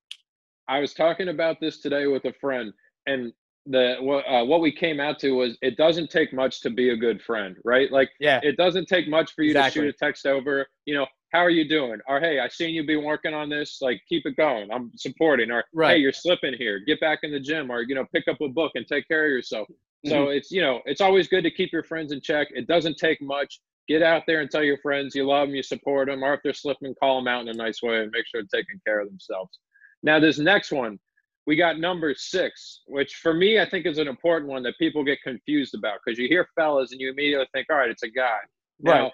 I 0.69 0.81
was 0.81 0.95
talking 0.95 1.29
about 1.29 1.61
this 1.61 1.81
today 1.81 2.07
with 2.07 2.25
a 2.27 2.33
friend, 2.41 2.73
and 3.07 3.33
the 3.67 3.97
what 4.01 4.25
uh, 4.29 4.45
what 4.45 4.61
we 4.61 4.73
came 4.73 5.01
out 5.01 5.19
to 5.21 5.33
was 5.33 5.57
it 5.63 5.77
doesn't 5.77 6.11
take 6.11 6.33
much 6.33 6.61
to 6.63 6.71
be 6.71 6.91
a 6.91 6.97
good 6.97 7.21
friend, 7.23 7.57
right? 7.65 7.91
Like 7.91 8.11
Yeah, 8.21 8.41
it 8.43 8.57
doesn't 8.57 8.87
take 8.87 9.09
much 9.09 9.33
for 9.35 9.43
you 9.43 9.51
Exactly. 9.51 9.83
to 9.83 9.87
shoot 9.89 9.95
a 9.95 9.99
text 9.99 10.27
over, 10.27 10.67
you 10.87 10.95
know, 10.95 11.07
how 11.33 11.41
are 11.41 11.51
you 11.51 11.69
doing? 11.69 11.99
Or 12.09 12.21
hey, 12.21 12.39
I 12.41 12.49
seen 12.49 12.75
you 12.75 12.87
been 12.87 13.05
working 13.05 13.35
on 13.35 13.49
this, 13.51 13.79
like 13.83 14.01
keep 14.09 14.25
it 14.27 14.37
going. 14.37 14.71
I'm 14.73 14.91
supporting. 14.97 15.51
Or 15.51 15.65
Right. 15.75 15.95
hey, 15.95 15.99
you're 15.99 16.13
slipping 16.13 16.55
here. 16.57 16.81
Get 16.87 17.01
back 17.01 17.21
in 17.23 17.31
the 17.33 17.41
gym, 17.41 17.71
or 17.71 17.83
you 17.83 17.95
know, 17.95 18.07
pick 18.15 18.29
up 18.29 18.41
a 18.41 18.49
book 18.49 18.73
and 18.75 18.87
take 18.87 19.07
care 19.09 19.25
of 19.27 19.31
yourself. 19.31 19.69
So 20.07 20.27
Mm-hmm. 20.27 20.31
it's 20.33 20.51
you 20.51 20.63
know, 20.63 20.81
it's 20.87 21.01
always 21.01 21.29
good 21.29 21.43
to 21.43 21.51
keep 21.51 21.73
your 21.73 21.83
friends 21.83 22.13
in 22.13 22.21
check. 22.21 22.49
It 22.53 22.67
doesn't 22.69 22.97
take 22.99 23.21
much. 23.21 23.61
Get 23.89 24.03
out 24.03 24.25
there 24.27 24.41
and 24.43 24.51
tell 24.51 24.63
your 24.63 24.79
friends 24.79 25.15
you 25.15 25.27
love 25.27 25.49
them, 25.49 25.55
you 25.57 25.63
support 25.63 26.09
them, 26.09 26.23
or 26.23 26.35
if 26.35 26.41
they're 26.45 26.53
slipping, 26.55 26.95
call 27.03 27.17
them 27.17 27.27
out 27.27 27.41
in 27.43 27.49
a 27.49 27.55
nice 27.55 27.83
way 27.83 28.01
and 28.03 28.11
make 28.13 28.27
sure 28.27 28.43
they're 28.43 28.61
taking 28.63 28.81
care 28.87 29.01
of 29.01 29.09
themselves. 29.09 29.59
Now, 30.03 30.19
this 30.21 30.39
next 30.39 30.73
one, 30.73 30.99
we 31.47 31.57
got 31.57 31.79
number 31.79 32.15
six, 32.15 32.83
which 32.87 33.15
for 33.17 33.33
me, 33.35 33.59
I 33.59 33.69
think 33.69 33.87
is 33.87 33.99
an 33.99 34.09
important 34.09 34.51
one 34.51 34.63
that 34.65 34.77
people 34.79 35.03
get 35.03 35.21
confused 35.23 35.75
about 35.75 35.99
because 36.05 36.19
you 36.19 36.29
hear 36.29 36.47
fellas 36.55 36.93
and 36.93 37.01
you 37.01 37.11
immediately 37.11 37.47
think, 37.53 37.67
all 37.71 37.77
right, 37.79 37.91
it's 37.91 38.03
a 38.03 38.11
guy. 38.11 38.39
Now, 38.81 39.05
Right. 39.05 39.13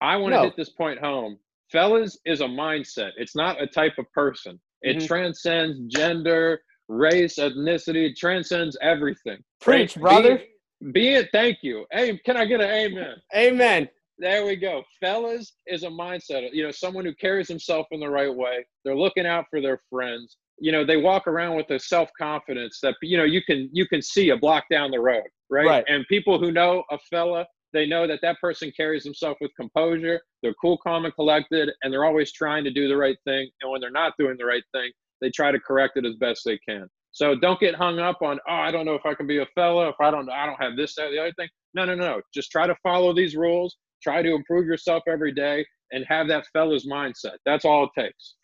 I 0.00 0.16
want 0.16 0.32
to 0.32 0.36
No. 0.38 0.42
hit 0.44 0.56
this 0.56 0.70
point 0.70 0.98
home. 0.98 1.38
Fellas 1.70 2.18
is 2.24 2.40
a 2.40 2.46
mindset. 2.46 3.12
It's 3.16 3.34
not 3.36 3.60
a 3.60 3.66
type 3.66 3.98
of 3.98 4.10
person. 4.12 4.60
It 4.82 4.98
Mhm. 4.98 5.06
transcends 5.06 5.78
gender, 5.94 6.62
race, 6.88 7.36
ethnicity. 7.38 8.10
It 8.10 8.16
transcends 8.16 8.76
everything. 8.80 9.42
Preach, 9.60 9.96
Right? 9.96 10.02
brother. 10.02 10.38
Be, 10.38 10.92
be 10.92 11.08
it. 11.14 11.30
Thank 11.32 11.58
you. 11.62 11.86
Hey, 11.90 12.16
can 12.18 12.36
I 12.36 12.44
get 12.44 12.60
an 12.60 12.70
amen? 12.70 13.16
Amen. 13.34 13.88
There 14.18 14.46
we 14.46 14.56
go. 14.56 14.82
Fellas 15.00 15.54
is 15.66 15.82
a 15.82 15.88
mindset. 15.88 16.48
You 16.52 16.64
know, 16.64 16.70
someone 16.70 17.04
who 17.04 17.14
carries 17.14 17.48
himself 17.48 17.86
in 17.90 18.00
the 18.00 18.08
right 18.08 18.34
way. 18.34 18.64
They're 18.84 18.96
looking 18.96 19.26
out 19.26 19.44
for 19.50 19.60
their 19.60 19.80
friends. 19.90 20.38
You 20.58 20.72
know, 20.72 20.86
they 20.86 20.96
walk 20.96 21.26
around 21.26 21.56
with 21.56 21.70
a 21.70 21.78
self 21.78 22.08
confidence 22.18 22.78
that 22.82 22.94
you 23.02 23.18
know 23.18 23.24
you 23.24 23.42
can 23.42 23.68
you 23.72 23.86
can 23.86 24.00
see 24.00 24.30
a 24.30 24.36
block 24.36 24.64
down 24.70 24.90
the 24.90 25.00
road, 25.00 25.26
right? 25.50 25.66
Right. 25.66 25.84
And 25.88 26.06
people 26.08 26.38
who 26.38 26.50
know 26.50 26.82
a 26.90 26.98
fella 27.10 27.46
they 27.76 27.86
know 27.86 28.06
that 28.06 28.20
that 28.22 28.40
person 28.40 28.72
carries 28.74 29.04
himself 29.04 29.36
with 29.38 29.50
composure. 29.54 30.20
They're 30.42 30.54
cool, 30.54 30.78
calm, 30.78 31.04
and 31.04 31.14
collected, 31.14 31.70
and 31.82 31.92
they're 31.92 32.06
always 32.06 32.32
trying 32.32 32.64
to 32.64 32.70
do 32.70 32.88
the 32.88 32.96
right 32.96 33.18
thing. 33.24 33.50
And 33.60 33.70
when 33.70 33.82
they're 33.82 33.90
not 33.90 34.14
doing 34.18 34.36
the 34.38 34.46
right 34.46 34.62
thing, 34.72 34.90
they 35.20 35.30
try 35.30 35.52
to 35.52 35.60
correct 35.60 35.98
it 35.98 36.06
as 36.06 36.14
best 36.16 36.40
they 36.46 36.58
can. 36.66 36.88
So 37.12 37.34
don't 37.34 37.60
get 37.60 37.74
hung 37.74 37.98
up 37.98 38.22
on, 38.22 38.38
oh, 38.48 38.54
I 38.54 38.70
don't 38.70 38.86
know 38.86 38.94
if 38.94 39.04
I 39.04 39.14
can 39.14 39.26
be 39.26 39.38
a 39.38 39.46
fella, 39.54 39.88
if 39.88 39.96
I 40.00 40.10
don't 40.10 40.30
I 40.30 40.46
don't 40.46 40.60
have 40.60 40.76
this, 40.76 40.94
that, 40.96 41.10
the 41.10 41.18
other 41.18 41.32
thing. 41.38 41.48
No, 41.74 41.84
no, 41.84 41.94
no. 41.94 42.20
Just 42.32 42.50
try 42.50 42.66
to 42.66 42.74
follow 42.82 43.14
these 43.14 43.36
rules, 43.36 43.76
try 44.06 44.22
to 44.22 44.34
improve 44.34 44.66
yourself 44.66 45.02
every 45.08 45.32
day, 45.32 45.66
and 45.92 46.04
have 46.08 46.28
that 46.28 46.44
fella's 46.52 46.86
mindset. 46.86 47.36
That's 47.44 47.64
all 47.64 47.84
it 47.84 47.90
takes. 48.00 48.34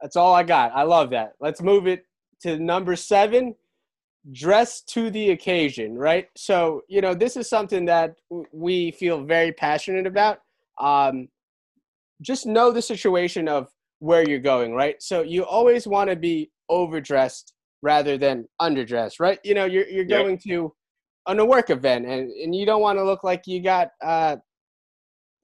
That's 0.00 0.16
all 0.16 0.34
I 0.34 0.42
got. 0.42 0.72
I 0.74 0.82
love 0.82 1.10
that. 1.10 1.32
Let's 1.40 1.62
move 1.62 1.86
it 1.86 2.04
to 2.42 2.58
number 2.58 2.96
seven 2.96 3.54
dress 4.32 4.82
to 4.82 5.10
the 5.10 5.30
occasion, 5.30 5.96
right? 5.96 6.28
So, 6.36 6.82
you 6.88 7.00
know, 7.00 7.14
this 7.14 7.36
is 7.36 7.48
something 7.48 7.84
that 7.86 8.16
we 8.52 8.90
feel 8.90 9.24
very 9.24 9.52
passionate 9.52 10.06
about. 10.06 10.40
Um, 10.80 11.28
just 12.22 12.46
know 12.46 12.72
the 12.72 12.82
situation 12.82 13.48
of 13.48 13.68
where 14.00 14.28
you're 14.28 14.38
going, 14.38 14.74
right? 14.74 14.96
So 15.00 15.22
you 15.22 15.44
always 15.44 15.86
want 15.86 16.10
to 16.10 16.16
be 16.16 16.50
overdressed 16.68 17.52
rather 17.82 18.18
than 18.18 18.46
underdressed, 18.60 19.20
right? 19.20 19.38
You 19.44 19.54
know, 19.54 19.64
you're 19.64 19.88
you're 19.88 20.04
going 20.04 20.32
yep. 20.32 20.42
to 20.48 20.74
on 21.26 21.38
a 21.38 21.44
work 21.44 21.70
event 21.70 22.06
and, 22.06 22.30
and 22.30 22.54
you 22.54 22.66
don't 22.66 22.80
want 22.80 22.98
to 22.98 23.04
look 23.04 23.24
like 23.24 23.42
you 23.46 23.62
got 23.62 23.88
uh, 24.04 24.36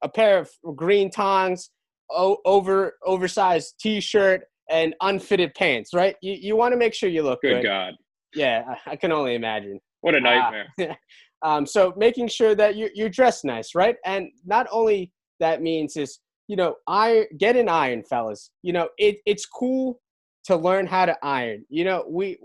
a 0.03 0.09
pair 0.09 0.39
of 0.39 0.51
green 0.77 1.11
tongs, 1.11 1.71
o- 2.11 2.39
over 2.45 2.95
oversized 3.05 3.75
t-shirt 3.81 4.43
and 4.71 4.95
unfitted 5.01 5.55
pants, 5.55 5.93
right? 5.95 6.17
You 6.23 6.35
you 6.35 6.57
want 6.57 6.73
to 6.73 6.79
make 6.79 6.95
sure 6.95 7.09
you 7.09 7.23
look 7.23 7.41
good. 7.43 7.63
Good 7.63 7.69
God. 7.69 7.95
Yeah, 8.35 8.75
I 8.87 8.97
can 8.97 9.13
only 9.13 9.35
imagine. 9.35 9.81
What 10.01 10.15
a 10.15 10.19
uh, 10.19 10.21
nightmare. 10.21 10.67
Uh, 10.81 10.95
um, 11.47 11.67
so 11.67 11.93
making 11.97 12.29
sure 12.29 12.55
that 12.55 12.77
you're, 12.77 12.91
you're 12.95 13.09
dressed 13.09 13.45
nice, 13.45 13.75
right? 13.75 13.97
And 14.05 14.29
not 14.45 14.67
only 14.71 15.13
that 15.41 15.61
means 15.63 15.97
is, 15.97 16.21
you 16.49 16.57
know, 16.57 16.77
iron, 16.87 17.27
get 17.39 17.57
an 17.57 17.69
iron, 17.69 18.03
fellas. 18.03 18.51
You 18.63 18.73
know, 18.73 18.89
it, 18.99 19.19
it's 19.27 19.47
cool 19.47 20.01
to 20.45 20.57
learn 20.57 20.87
how 20.87 21.07
to 21.07 21.17
iron. 21.23 21.65
You 21.69 21.85
know, 21.85 22.05
we, 22.09 22.39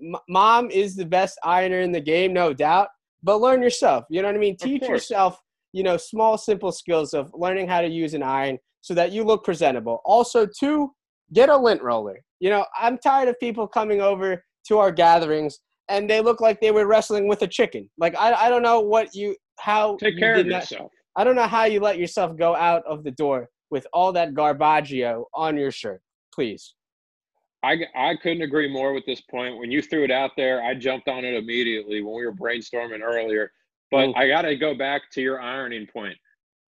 m- 0.00 0.16
mom 0.28 0.70
is 0.70 0.96
the 0.96 1.04
best 1.06 1.38
ironer 1.44 1.80
in 1.80 1.92
the 1.92 2.00
game, 2.00 2.32
no 2.32 2.52
doubt, 2.52 2.88
but 3.22 3.40
learn 3.40 3.62
yourself. 3.62 4.04
You 4.10 4.22
know 4.22 4.28
what 4.28 4.36
I 4.36 4.38
mean? 4.40 4.56
Teach 4.56 4.82
yourself, 4.88 5.40
you 5.72 5.82
know, 5.82 5.96
small, 5.96 6.38
simple 6.38 6.72
skills 6.72 7.14
of 7.14 7.30
learning 7.34 7.68
how 7.68 7.80
to 7.80 7.88
use 7.88 8.14
an 8.14 8.22
iron 8.22 8.58
so 8.80 8.94
that 8.94 9.12
you 9.12 9.24
look 9.24 9.44
presentable. 9.44 10.00
Also, 10.04 10.46
two, 10.46 10.90
get 11.32 11.48
a 11.48 11.56
lint 11.56 11.82
roller. 11.82 12.20
You 12.40 12.50
know, 12.50 12.66
I'm 12.78 12.98
tired 12.98 13.28
of 13.28 13.38
people 13.40 13.66
coming 13.66 14.00
over 14.00 14.44
to 14.68 14.78
our 14.78 14.92
gatherings 14.92 15.58
and 15.88 16.08
they 16.08 16.20
look 16.20 16.40
like 16.40 16.60
they 16.60 16.70
were 16.70 16.86
wrestling 16.86 17.28
with 17.28 17.42
a 17.42 17.46
chicken. 17.46 17.88
Like 17.98 18.16
I, 18.16 18.32
I 18.32 18.48
don't 18.48 18.62
know 18.62 18.80
what 18.80 19.14
you 19.14 19.36
how 19.58 19.96
take 19.96 20.18
care 20.18 20.34
of 20.34 20.46
not, 20.46 20.70
yourself. 20.70 20.90
I 21.16 21.24
don't 21.24 21.36
know 21.36 21.46
how 21.46 21.64
you 21.64 21.80
let 21.80 21.98
yourself 21.98 22.36
go 22.36 22.54
out 22.54 22.82
of 22.86 23.04
the 23.04 23.10
door 23.12 23.48
with 23.70 23.86
all 23.92 24.12
that 24.12 24.34
garbaggio 24.34 25.24
on 25.34 25.56
your 25.56 25.70
shirt. 25.70 26.00
Please. 26.34 26.74
I, 27.64 27.76
I 27.94 28.16
couldn't 28.20 28.42
agree 28.42 28.70
more 28.72 28.92
with 28.92 29.06
this 29.06 29.20
point. 29.20 29.58
When 29.58 29.70
you 29.70 29.82
threw 29.82 30.02
it 30.02 30.10
out 30.10 30.32
there, 30.36 30.62
I 30.62 30.74
jumped 30.74 31.08
on 31.08 31.24
it 31.24 31.34
immediately 31.34 32.02
when 32.02 32.16
we 32.16 32.26
were 32.26 32.34
brainstorming 32.34 33.02
earlier. 33.02 33.52
But 33.92 34.08
Ooh. 34.08 34.14
I 34.16 34.26
got 34.26 34.42
to 34.42 34.56
go 34.56 34.74
back 34.74 35.02
to 35.12 35.20
your 35.20 35.40
ironing 35.40 35.86
point. 35.86 36.16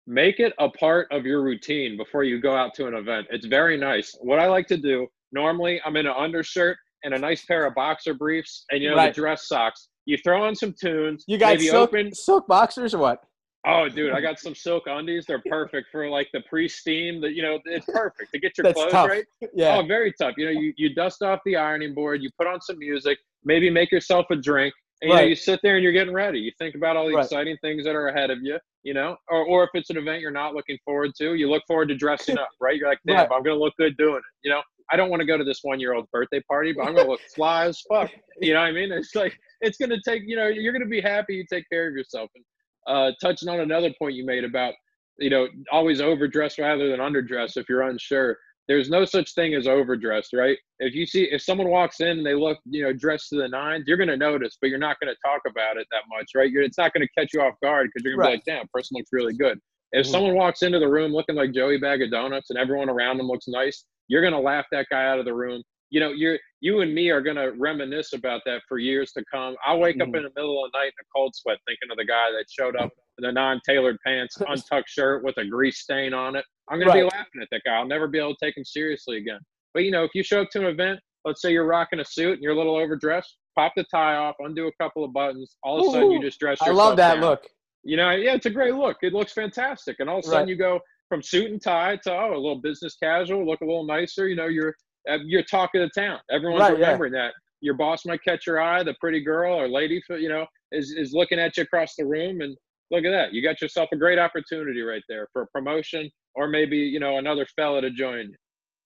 Make 0.07 0.41
it 0.41 0.55
a 0.59 0.69
part 0.71 1.07
of 1.13 1.27
your 1.27 1.43
routine 1.43 1.97
before 1.97 2.25
you 2.25 2.41
go 2.41 2.57
out 2.57 2.75
to 2.75 2.87
an 2.87 2.95
event. 2.95 3.29
It's 3.31 3.47
very 3.47 3.77
nice. 3.77 4.17
What 4.21 4.41
I 4.41 4.47
like 4.47 4.67
to 4.69 4.79
do 4.79 5.07
normally, 5.31 5.81
I'm 5.85 5.97
in 5.97 6.07
an 6.07 6.15
undershirt 6.17 6.79
and 7.05 7.15
a 7.15 7.19
nice 7.19 7.45
pair 7.45 7.67
of 7.67 7.75
boxer 7.75 8.15
briefs 8.15 8.65
and 8.71 8.83
you 8.83 8.91
know 8.91 8.97
right. 8.97 9.15
the 9.15 9.21
dress 9.21 9.47
socks. 9.47 9.89
You 10.07 10.17
throw 10.17 10.43
on 10.43 10.57
some 10.57 10.73
tunes. 10.73 11.25
You 11.29 11.39
got 11.39 11.61
silk, 11.61 11.91
open... 11.91 12.13
silk 12.15 12.49
boxers 12.49 12.95
or 12.95 12.99
what? 12.99 13.23
Oh, 13.67 13.89
dude, 13.89 14.13
I 14.13 14.21
got 14.23 14.41
some 14.41 14.55
silk 14.55 14.85
undies. 14.87 15.27
They're 15.27 15.43
perfect 15.47 15.89
for 15.93 16.09
like 16.09 16.29
the 16.33 16.41
pre-steam. 16.49 17.21
That 17.21 17.35
you 17.35 17.43
know, 17.43 17.59
it's 17.67 17.87
perfect 17.93 18.33
to 18.33 18.41
get 18.41 18.57
your 18.57 18.73
clothes 18.73 18.93
tough. 18.93 19.09
right. 19.09 19.25
Yeah. 19.55 19.77
Oh, 19.77 19.87
very 19.87 20.13
tough. 20.19 20.35
You 20.39 20.47
know, 20.47 20.59
you, 20.59 20.73
you 20.77 20.95
dust 20.95 21.23
off 21.23 21.41
the 21.45 21.57
ironing 21.57 21.95
board. 21.95 22.23
You 22.23 22.31
put 22.39 22.47
on 22.47 22.61
some 22.63 22.79
music. 22.79 23.19
Maybe 23.45 23.69
make 23.69 23.93
yourself 23.93 24.27
a 24.31 24.37
drink. 24.37 24.73
And, 25.03 25.11
you 25.11 25.17
know, 25.17 25.23
you 25.23 25.35
sit 25.35 25.61
there 25.63 25.77
and 25.77 25.83
you're 25.83 25.93
getting 25.93 26.13
ready. 26.13 26.39
You 26.41 26.53
think 26.59 26.75
about 26.75 26.97
all 26.97 27.09
the 27.09 27.15
right. 27.15 27.25
exciting 27.25 27.57
things 27.63 27.85
that 27.85 27.95
are 27.95 28.09
ahead 28.09 28.31
of 28.31 28.39
you. 28.43 28.59
You 28.83 28.95
know, 28.95 29.17
or 29.29 29.45
or 29.45 29.65
if 29.65 29.71
it's 29.75 29.91
an 29.91 29.99
event 29.99 30.21
you're 30.21 30.31
not 30.31 30.55
looking 30.55 30.79
forward 30.85 31.11
to, 31.19 31.35
you 31.35 31.51
look 31.51 31.63
forward 31.67 31.89
to 31.89 31.95
dressing 31.95 32.39
up. 32.39 32.49
Right? 32.61 32.77
You're 32.77 32.89
like, 32.89 33.01
damn, 33.07 33.17
right. 33.17 33.29
I'm 33.33 33.43
gonna 33.43 33.57
look 33.57 33.75
good 33.79 33.97
doing 33.97 34.17
it. 34.17 34.23
You 34.43 34.51
know, 34.51 34.63
I 34.93 34.97
don't 34.97 35.11
want 35.11 35.21
to 35.21 35.27
go 35.27 35.37
to 35.37 35.45
this 35.45 35.61
one 35.63 35.81
year 35.81 35.95
old 35.95 36.11
birthday 36.13 36.41
party, 36.49 36.73
but 36.73 36.87
I'm 36.87 36.95
gonna 36.95 37.09
look 37.09 37.21
fly 37.35 37.67
as 37.67 37.81
fuck. 37.89 38.11
You 38.43 38.55
know 38.55 38.61
what 38.61 38.69
I 38.69 38.73
mean? 38.73 38.91
It's 38.91 39.15
like 39.15 39.39
it's 39.61 39.77
gonna 39.77 39.99
take 40.03 40.23
you 40.25 40.35
know 40.35 40.47
you're 40.47 40.73
gonna 40.73 40.87
be 40.87 41.03
happy 41.03 41.35
you 41.35 41.45
take 41.53 41.69
care 41.71 41.87
of 41.87 41.95
yourself. 41.95 42.31
And 42.35 42.45
uh, 42.87 43.13
touching 43.21 43.51
on 43.51 43.61
another 43.61 43.93
point 43.99 44.15
you 44.15 44.25
made 44.25 44.45
about 44.45 44.73
you 45.19 45.29
know 45.29 45.47
always 45.71 46.01
overdress 46.01 46.59
rather 46.59 46.89
than 46.89 47.01
underdress 47.01 47.59
if 47.59 47.69
you're 47.69 47.83
unsure. 47.83 48.39
There's 48.71 48.89
no 48.89 49.05
such 49.05 49.35
thing 49.35 49.55
as 49.55 49.67
overdressed, 49.67 50.33
right? 50.33 50.57
If 50.79 50.95
you 50.95 51.05
see 51.05 51.25
if 51.25 51.43
someone 51.43 51.71
walks 51.71 52.01
in 52.01 52.19
and 52.19 52.25
they 52.27 52.35
look 52.35 52.59
you 52.67 52.85
know 52.85 52.93
dressed 52.93 53.31
to 53.31 53.37
the 53.37 53.49
nines, 53.49 53.85
you're 53.89 53.97
gonna 53.97 54.17
notice, 54.17 54.57
but 54.61 54.71
you're 54.71 54.79
not 54.79 54.97
gonna 55.01 55.17
talk 55.27 55.41
about 55.45 55.77
it 55.77 55.89
that 55.91 56.03
much, 56.09 56.31
right? 56.37 56.49
You're, 56.49 56.63
it's 56.63 56.79
not 56.79 56.93
gonna 56.93 57.09
catch 57.19 57.35
you 57.35 57.41
off 57.43 57.55
guard 57.61 57.89
because 57.89 58.05
you're 58.05 58.15
gonna 58.15 58.29
right. 58.29 58.45
be 58.45 58.53
like, 58.53 58.59
damn, 58.61 58.69
person 58.73 58.95
looks 58.97 59.11
really 59.13 59.35
good. 59.35 59.59
If 59.93 60.07
mm-hmm. 60.07 60.13
someone 60.13 60.35
walks 60.37 60.63
into 60.63 60.79
the 60.79 60.89
room 60.89 61.13
looking 61.13 61.35
like 61.35 61.53
Joey 61.53 61.79
Bag 61.79 62.03
of 62.03 62.11
Donuts 62.11 62.51
and 62.51 62.59
everyone 62.59 62.89
around 62.89 63.19
them 63.19 63.27
looks 63.27 63.49
nice, 63.49 63.85
you're 64.09 64.23
going 64.23 64.35
to 64.35 64.41
laugh 64.41 64.67
that 64.73 64.87
guy 64.91 65.07
out 65.07 65.19
of 65.19 65.25
the 65.25 65.35
room. 65.35 65.63
You 65.91 65.99
know, 65.99 66.11
you're 66.11 66.39
you 66.61 66.83
and 66.83 66.95
me 66.95 67.11
are 67.11 67.21
going 67.21 67.37
to 67.37 67.53
reminisce 67.59 68.13
about 68.13 68.43
that 68.47 68.63
for 68.69 68.79
years 68.79 69.13
to 69.13 69.25
come. 69.33 69.57
I'll 69.67 69.81
wake 69.81 69.97
mm-hmm. 69.97 70.03
up 70.11 70.17
in 70.17 70.23
the 70.23 70.31
middle 70.37 70.65
of 70.65 70.71
the 70.71 70.79
night 70.79 70.87
in 70.87 71.01
a 71.01 71.09
cold 71.15 71.35
sweat 71.35 71.59
thinking 71.67 71.91
of 71.91 71.97
the 71.97 72.05
guy 72.05 72.31
that 72.31 72.45
showed 72.49 72.77
up 72.77 72.91
in 73.19 73.23
the 73.23 73.33
non-tailored 73.33 73.97
pants, 74.07 74.37
untucked 74.49 74.89
shirt 74.89 75.25
with 75.25 75.37
a 75.39 75.45
grease 75.45 75.81
stain 75.81 76.15
on 76.15 76.37
it. 76.37 76.45
I'm 76.71 76.79
going 76.79 76.89
right. 76.89 77.01
to 77.01 77.07
be 77.07 77.11
laughing 77.17 77.43
at 77.43 77.49
that 77.51 77.63
guy. 77.65 77.75
I'll 77.75 77.87
never 77.87 78.07
be 78.07 78.19
able 78.19 78.35
to 78.35 78.45
take 78.45 78.57
him 78.57 78.65
seriously 78.65 79.19
again. 79.19 79.41
But 79.75 79.85
you 79.85 79.91
know, 79.91 80.05
if 80.05 80.11
you 80.15 80.23
show 80.23 80.43
up 80.43 80.51
to 80.53 80.61
an 80.61 80.67
event, 80.67 81.01
let's 81.25 81.43
say 81.43 81.53
you're 81.53 81.67
rocking 81.67 82.01
a 82.01 82.05
suit 82.05 82.35
and 82.35 82.43
you're 82.43 82.53
a 82.53 82.57
little 82.57 82.77
overdressed, 82.77 83.37
pop 83.57 83.73
the 83.77 83.85
tie 83.85 84.17
off, 84.17 84.37
undo 84.41 84.67
a 84.67 84.73
couple 84.81 85.05
of 85.05 85.13
buttons. 85.13 85.57
All 85.63 85.81
of 85.81 85.89
a 85.89 85.93
sudden, 85.93 86.11
you 86.11 86.21
just 86.21 86.39
dress. 86.41 86.61
Yourself 86.61 86.69
I 86.69 86.73
love 86.73 86.97
that 86.97 87.15
down. 87.15 87.23
look. 87.23 87.47
You 87.83 87.97
know, 87.97 88.11
yeah, 88.11 88.35
it's 88.35 88.47
a 88.47 88.51
great 88.51 88.75
look. 88.75 88.99
It 89.03 89.13
looks 89.13 89.33
fantastic. 89.33 89.97
And 90.01 90.11
all 90.11 90.19
of 90.19 90.25
a 90.25 90.27
sudden, 90.27 90.41
right. 90.41 90.49
you 90.49 90.57
go 90.57 90.81
from 91.09 91.23
suit 91.23 91.51
and 91.51 91.61
tie 91.61 91.97
to 91.97 92.13
oh, 92.13 92.33
a 92.33 92.37
little 92.37 92.61
business 92.61 92.97
casual, 93.03 93.47
look 93.47 93.61
a 93.63 93.65
little 93.65 93.87
nicer. 93.87 94.29
You 94.29 94.37
know, 94.37 94.47
you're 94.47 94.75
uh, 95.11 95.19
you're 95.25 95.43
talk 95.43 95.71
of 95.75 95.81
the 95.81 96.01
town. 96.01 96.19
Everyone's 96.31 96.61
right, 96.61 96.73
remembering 96.73 97.15
yeah. 97.15 97.27
that. 97.27 97.35
Your 97.63 97.75
boss 97.75 98.07
might 98.07 98.23
catch 98.23 98.47
your 98.47 98.61
eye. 98.61 98.83
The 98.83 98.95
pretty 99.01 99.21
girl 99.21 99.59
or 99.59 99.69
lady, 99.69 100.03
you 100.11 100.29
know, 100.29 100.47
is 100.73 100.93
is 100.93 101.13
looking 101.13 101.39
at 101.39 101.57
you 101.57 101.63
across 101.63 101.95
the 101.97 102.07
room, 102.07 102.41
and 102.41 102.57
look 102.91 103.05
at 103.05 103.11
that. 103.11 103.33
You 103.33 103.43
got 103.43 103.61
yourself 103.61 103.89
a 103.93 103.97
great 103.97 104.19
opportunity 104.19 104.83
right 104.83 105.03
there 105.09 105.27
for 105.33 105.43
a 105.43 105.47
promotion, 105.49 106.11
or 106.35 106.49
maybe 106.49 106.77
you 106.77 107.01
know 107.01 107.19
another 107.19 107.47
fella 107.57 107.81
to 107.81 107.91
join 107.91 108.31
you. 108.31 108.37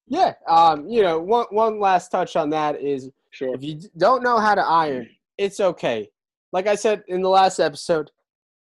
Yeah, 0.06 0.34
um, 0.48 0.86
you 0.88 1.02
know, 1.02 1.18
one 1.18 1.46
one 1.50 1.80
last 1.80 2.08
touch 2.10 2.36
on 2.36 2.50
that 2.50 2.80
is 2.80 3.10
sure. 3.30 3.54
if 3.54 3.62
you 3.62 3.80
don't 3.96 4.22
know 4.22 4.38
how 4.38 4.54
to 4.54 4.62
iron, 4.62 5.08
it's 5.38 5.60
okay. 5.60 6.08
Like 6.52 6.66
I 6.66 6.74
said 6.74 7.02
in 7.08 7.22
the 7.22 7.28
last 7.28 7.58
episode, 7.58 8.10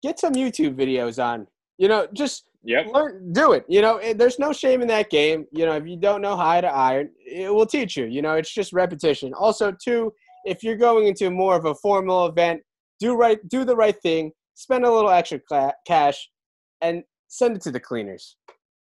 get 0.03 0.19
some 0.19 0.35
YouTube 0.35 0.75
videos 0.77 1.23
on. 1.23 1.47
You 1.77 1.89
know, 1.89 2.07
just 2.13 2.45
yep. 2.63 2.87
learn, 2.93 3.33
do 3.33 3.53
it. 3.53 3.65
You 3.69 3.83
know, 3.83 3.97
it, 3.97 4.17
there's 4.17 4.39
no 4.39 4.53
shame 4.53 4.81
in 4.81 4.89
that 4.89 5.11
game. 5.11 5.47
You 5.51 5.67
know, 5.67 5.73
if 5.73 5.87
you 5.87 5.97
don't 5.97 6.23
know 6.23 6.37
how 6.37 6.61
to 6.61 6.69
iron, 6.69 7.11
it 7.27 7.53
will 7.53 7.67
teach 7.67 7.97
you. 7.97 8.05
You 8.07 8.23
know, 8.23 8.35
it's 8.35 8.53
just 8.53 8.73
repetition. 8.73 9.35
Also, 9.35 9.73
too, 9.73 10.13
if 10.45 10.63
you're 10.63 10.77
going 10.77 11.09
into 11.09 11.31
more 11.31 11.57
of 11.57 11.65
a 11.65 11.75
formal 11.75 12.27
event, 12.27 12.63
do 13.01 13.17
right, 13.17 13.39
do 13.49 13.65
the 13.65 13.75
right 13.75 14.01
thing. 14.03 14.31
Spend 14.55 14.85
a 14.85 14.91
little 14.91 15.11
extra 15.11 15.41
cla- 15.41 15.75
cash, 15.85 16.29
and 16.81 17.03
send 17.27 17.57
it 17.57 17.63
to 17.63 17.73
the 17.73 17.81
cleaners. 17.81 18.37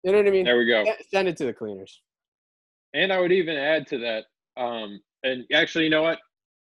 You 0.05 0.13
know 0.13 0.19
what 0.19 0.27
I 0.27 0.31
mean? 0.31 0.45
There 0.45 0.59
we 0.59 0.67
go. 0.67 0.85
Send 1.11 1.29
it 1.29 1.37
to 1.39 1.47
the 1.47 1.53
cleaners. 1.53 2.03
And 2.93 3.13
I 3.13 3.21
would 3.21 3.33
even 3.33 3.57
add 3.57 3.87
to 3.89 3.99
that. 3.99 4.25
Um, 4.61 5.01
and 5.23 5.45
actually, 5.53 5.85
you 5.85 5.91
know 5.91 6.03
what? 6.03 6.19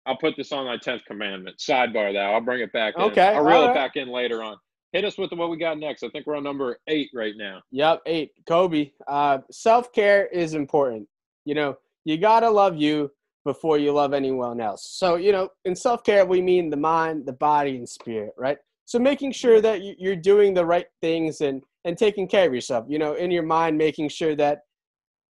I'll 0.06 0.18
put 0.18 0.36
this 0.36 0.52
on 0.52 0.66
my 0.66 0.78
tenth 0.78 1.04
commandment. 1.06 1.58
Sidebar 1.58 2.14
that. 2.14 2.26
I'll 2.26 2.42
bring 2.42 2.62
it 2.62 2.72
back. 2.74 2.96
In. 2.98 3.04
Okay. 3.04 3.30
I'll 3.30 3.44
reel 3.44 3.62
right. 3.62 3.72
it 3.72 3.74
back 3.74 3.96
in 3.96 4.10
later 4.10 4.44
on. 4.44 4.58
Hit 4.92 5.06
us 5.06 5.18
with 5.18 5.32
what 5.32 5.50
we 5.50 5.58
got 5.58 5.78
next. 5.78 6.04
I 6.04 6.10
think 6.10 6.26
we're 6.26 6.36
on 6.36 6.44
number 6.44 6.80
eight 6.88 7.10
right 7.14 7.34
now. 7.38 7.62
Yep, 7.72 8.02
eight. 8.08 8.32
Kobe. 8.48 8.92
Uh, 9.08 9.40
Self 9.52 9.94
care 9.94 10.26
is 10.28 10.54
important. 10.54 11.08
You 11.46 11.56
know, 11.56 11.78
you 12.06 12.18
gotta 12.18 12.50
love 12.50 12.76
you 12.76 13.12
before 13.46 13.78
you 13.78 13.92
love 13.92 14.14
anyone 14.14 14.60
else. 14.60 14.86
So, 14.92 15.16
you 15.16 15.32
know, 15.32 15.50
in 15.66 15.76
self 15.76 16.04
care, 16.04 16.26
we 16.26 16.42
mean 16.42 16.70
the 16.70 16.78
mind, 16.78 17.26
the 17.26 17.34
body, 17.34 17.76
and 17.78 17.88
spirit, 17.88 18.34
right? 18.38 18.58
So, 18.90 18.98
making 18.98 19.34
sure 19.34 19.62
that 19.62 19.82
you're 20.00 20.16
doing 20.16 20.56
the 20.56 20.66
right 20.66 20.88
things 21.00 21.42
and 21.42 21.62
and 21.86 21.96
taking 21.96 22.28
care 22.28 22.48
of 22.48 22.56
yourself. 22.56 22.86
You 22.90 22.98
know, 22.98 23.14
in 23.14 23.30
your 23.30 23.44
mind, 23.44 23.78
making 23.78 24.10
sure 24.10 24.36
that 24.38 24.62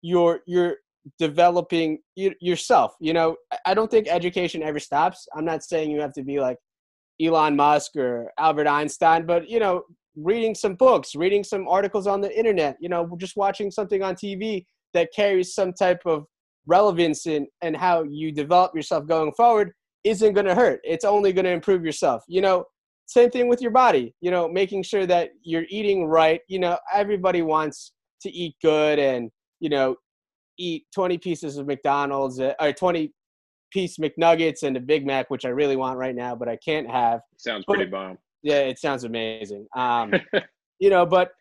you're 0.01 0.39
you're 0.47 0.77
developing 1.17 1.97
yourself. 2.15 2.95
You 3.01 3.11
know, 3.11 3.35
I 3.65 3.73
don't 3.73 3.91
think 3.91 4.07
education 4.07 4.63
ever 4.63 4.79
stops. 4.79 5.27
I'm 5.35 5.43
not 5.43 5.61
saying 5.61 5.91
you 5.91 5.99
have 5.99 6.13
to 6.13 6.23
be 6.23 6.39
like 6.39 6.55
Elon 7.21 7.57
Musk 7.57 7.97
or 7.97 8.31
Albert 8.39 8.67
Einstein, 8.67 9.25
but 9.25 9.49
you 9.49 9.59
know, 9.59 9.83
reading 10.15 10.55
some 10.55 10.75
books, 10.75 11.13
reading 11.13 11.43
some 11.43 11.67
articles 11.67 12.07
on 12.07 12.21
the 12.21 12.33
internet, 12.39 12.77
you 12.79 12.87
know, 12.87 13.13
just 13.17 13.35
watching 13.35 13.71
something 13.71 14.01
on 14.01 14.15
TV 14.15 14.63
that 14.93 15.09
carries 15.13 15.53
some 15.53 15.73
type 15.73 15.99
of 16.05 16.23
relevance 16.65 17.27
in 17.27 17.45
and 17.61 17.75
how 17.75 18.03
you 18.03 18.31
develop 18.31 18.73
yourself 18.73 19.05
going 19.05 19.33
forward 19.33 19.73
isn't 20.05 20.31
going 20.31 20.45
to 20.45 20.55
hurt. 20.55 20.79
It's 20.85 21.03
only 21.03 21.33
going 21.33 21.43
to 21.43 21.51
improve 21.51 21.83
yourself. 21.83 22.23
You 22.29 22.39
know, 22.39 22.63
same 23.09 23.31
thing 23.31 23.47
with 23.47 23.59
your 23.59 23.71
body. 23.71 24.13
You 24.21 24.29
know, 24.29 24.47
making 24.47 24.83
sure 24.83 25.05
that 25.07 25.31
you're 25.41 25.65
eating 25.69 26.05
right. 26.05 26.41
You 26.47 26.59
know, 26.59 26.77
everybody 26.93 27.41
wants 27.41 27.93
to 28.21 28.29
eat 28.29 28.55
good 28.61 28.99
and 28.99 29.31
you 29.59 29.69
know 29.69 29.95
eat 30.57 30.85
20 30.93 31.17
pieces 31.17 31.57
of 31.57 31.65
McDonald's 31.65 32.39
uh, 32.39 32.53
or 32.59 32.71
20 32.71 33.13
piece 33.71 33.97
McNuggets 33.97 34.63
and 34.63 34.77
a 34.77 34.79
Big 34.79 35.05
Mac, 35.05 35.29
which 35.29 35.45
I 35.45 35.49
really 35.49 35.75
want 35.75 35.97
right 35.97 36.15
now, 36.15 36.35
but 36.35 36.47
I 36.47 36.57
can't 36.57 36.89
have. 36.89 37.21
Sounds 37.37 37.65
pretty 37.65 37.85
bomb. 37.85 38.17
Yeah, 38.43 38.59
it 38.59 38.77
sounds 38.77 39.05
amazing. 39.05 39.67
Um, 39.75 40.13
you 40.79 40.89
know, 40.89 41.05
but 41.05 41.31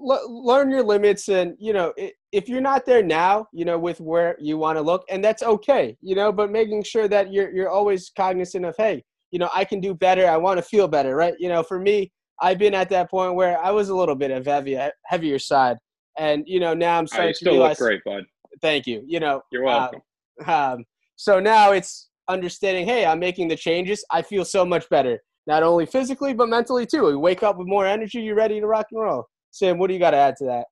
l- 0.00 0.44
learn 0.46 0.70
your 0.70 0.82
limits, 0.82 1.28
and 1.28 1.56
you 1.58 1.72
know, 1.72 1.92
if 2.32 2.48
you're 2.48 2.60
not 2.60 2.86
there 2.86 3.02
now, 3.02 3.48
you 3.52 3.64
know, 3.64 3.78
with 3.78 4.00
where 4.00 4.36
you 4.40 4.58
want 4.58 4.76
to 4.76 4.82
look, 4.82 5.04
and 5.10 5.24
that's 5.24 5.42
okay. 5.42 5.96
You 6.00 6.14
know, 6.14 6.32
but 6.32 6.50
making 6.50 6.84
sure 6.84 7.08
that 7.08 7.32
you're 7.32 7.50
you're 7.50 7.70
always 7.70 8.10
cognizant 8.16 8.64
of, 8.64 8.74
hey, 8.78 9.04
you 9.30 9.38
know, 9.38 9.50
I 9.54 9.64
can 9.64 9.80
do 9.80 9.94
better. 9.94 10.26
I 10.28 10.36
want 10.36 10.58
to 10.58 10.62
feel 10.62 10.88
better, 10.88 11.16
right? 11.16 11.34
You 11.38 11.48
know, 11.48 11.62
for 11.62 11.78
me, 11.78 12.12
I've 12.40 12.58
been 12.58 12.74
at 12.74 12.88
that 12.90 13.10
point 13.10 13.34
where 13.34 13.58
I 13.58 13.70
was 13.70 13.88
a 13.88 13.94
little 13.94 14.14
bit 14.14 14.30
of 14.30 14.46
heavy 14.46 14.78
heavier 15.06 15.38
side, 15.38 15.76
and 16.18 16.44
you 16.46 16.60
know, 16.60 16.74
now 16.74 16.98
I'm 16.98 17.06
starting 17.06 17.28
I 17.28 17.32
to 17.32 17.36
still 17.36 17.52
realize. 17.54 17.80
look 17.80 17.88
great, 17.88 18.04
bud. 18.04 18.24
Thank 18.62 18.86
you. 18.86 19.02
You 19.06 19.20
know, 19.20 19.42
You're 19.50 19.64
welcome. 19.64 20.00
Um, 20.46 20.54
um, 20.54 20.84
so 21.16 21.40
now 21.40 21.72
it's 21.72 22.08
understanding, 22.28 22.86
hey, 22.86 23.06
I'm 23.06 23.18
making 23.18 23.48
the 23.48 23.56
changes. 23.56 24.04
I 24.10 24.22
feel 24.22 24.44
so 24.44 24.64
much 24.64 24.88
better, 24.88 25.20
not 25.46 25.62
only 25.62 25.86
physically 25.86 26.34
but 26.34 26.48
mentally 26.48 26.86
too. 26.86 27.10
You 27.10 27.18
wake 27.18 27.42
up 27.42 27.58
with 27.58 27.66
more 27.66 27.86
energy. 27.86 28.20
You're 28.20 28.36
ready 28.36 28.60
to 28.60 28.66
rock 28.66 28.86
and 28.92 29.00
roll. 29.00 29.26
Sam, 29.50 29.78
what 29.78 29.88
do 29.88 29.94
you 29.94 30.00
got 30.00 30.10
to 30.10 30.18
add 30.18 30.36
to 30.38 30.44
that? 30.44 30.66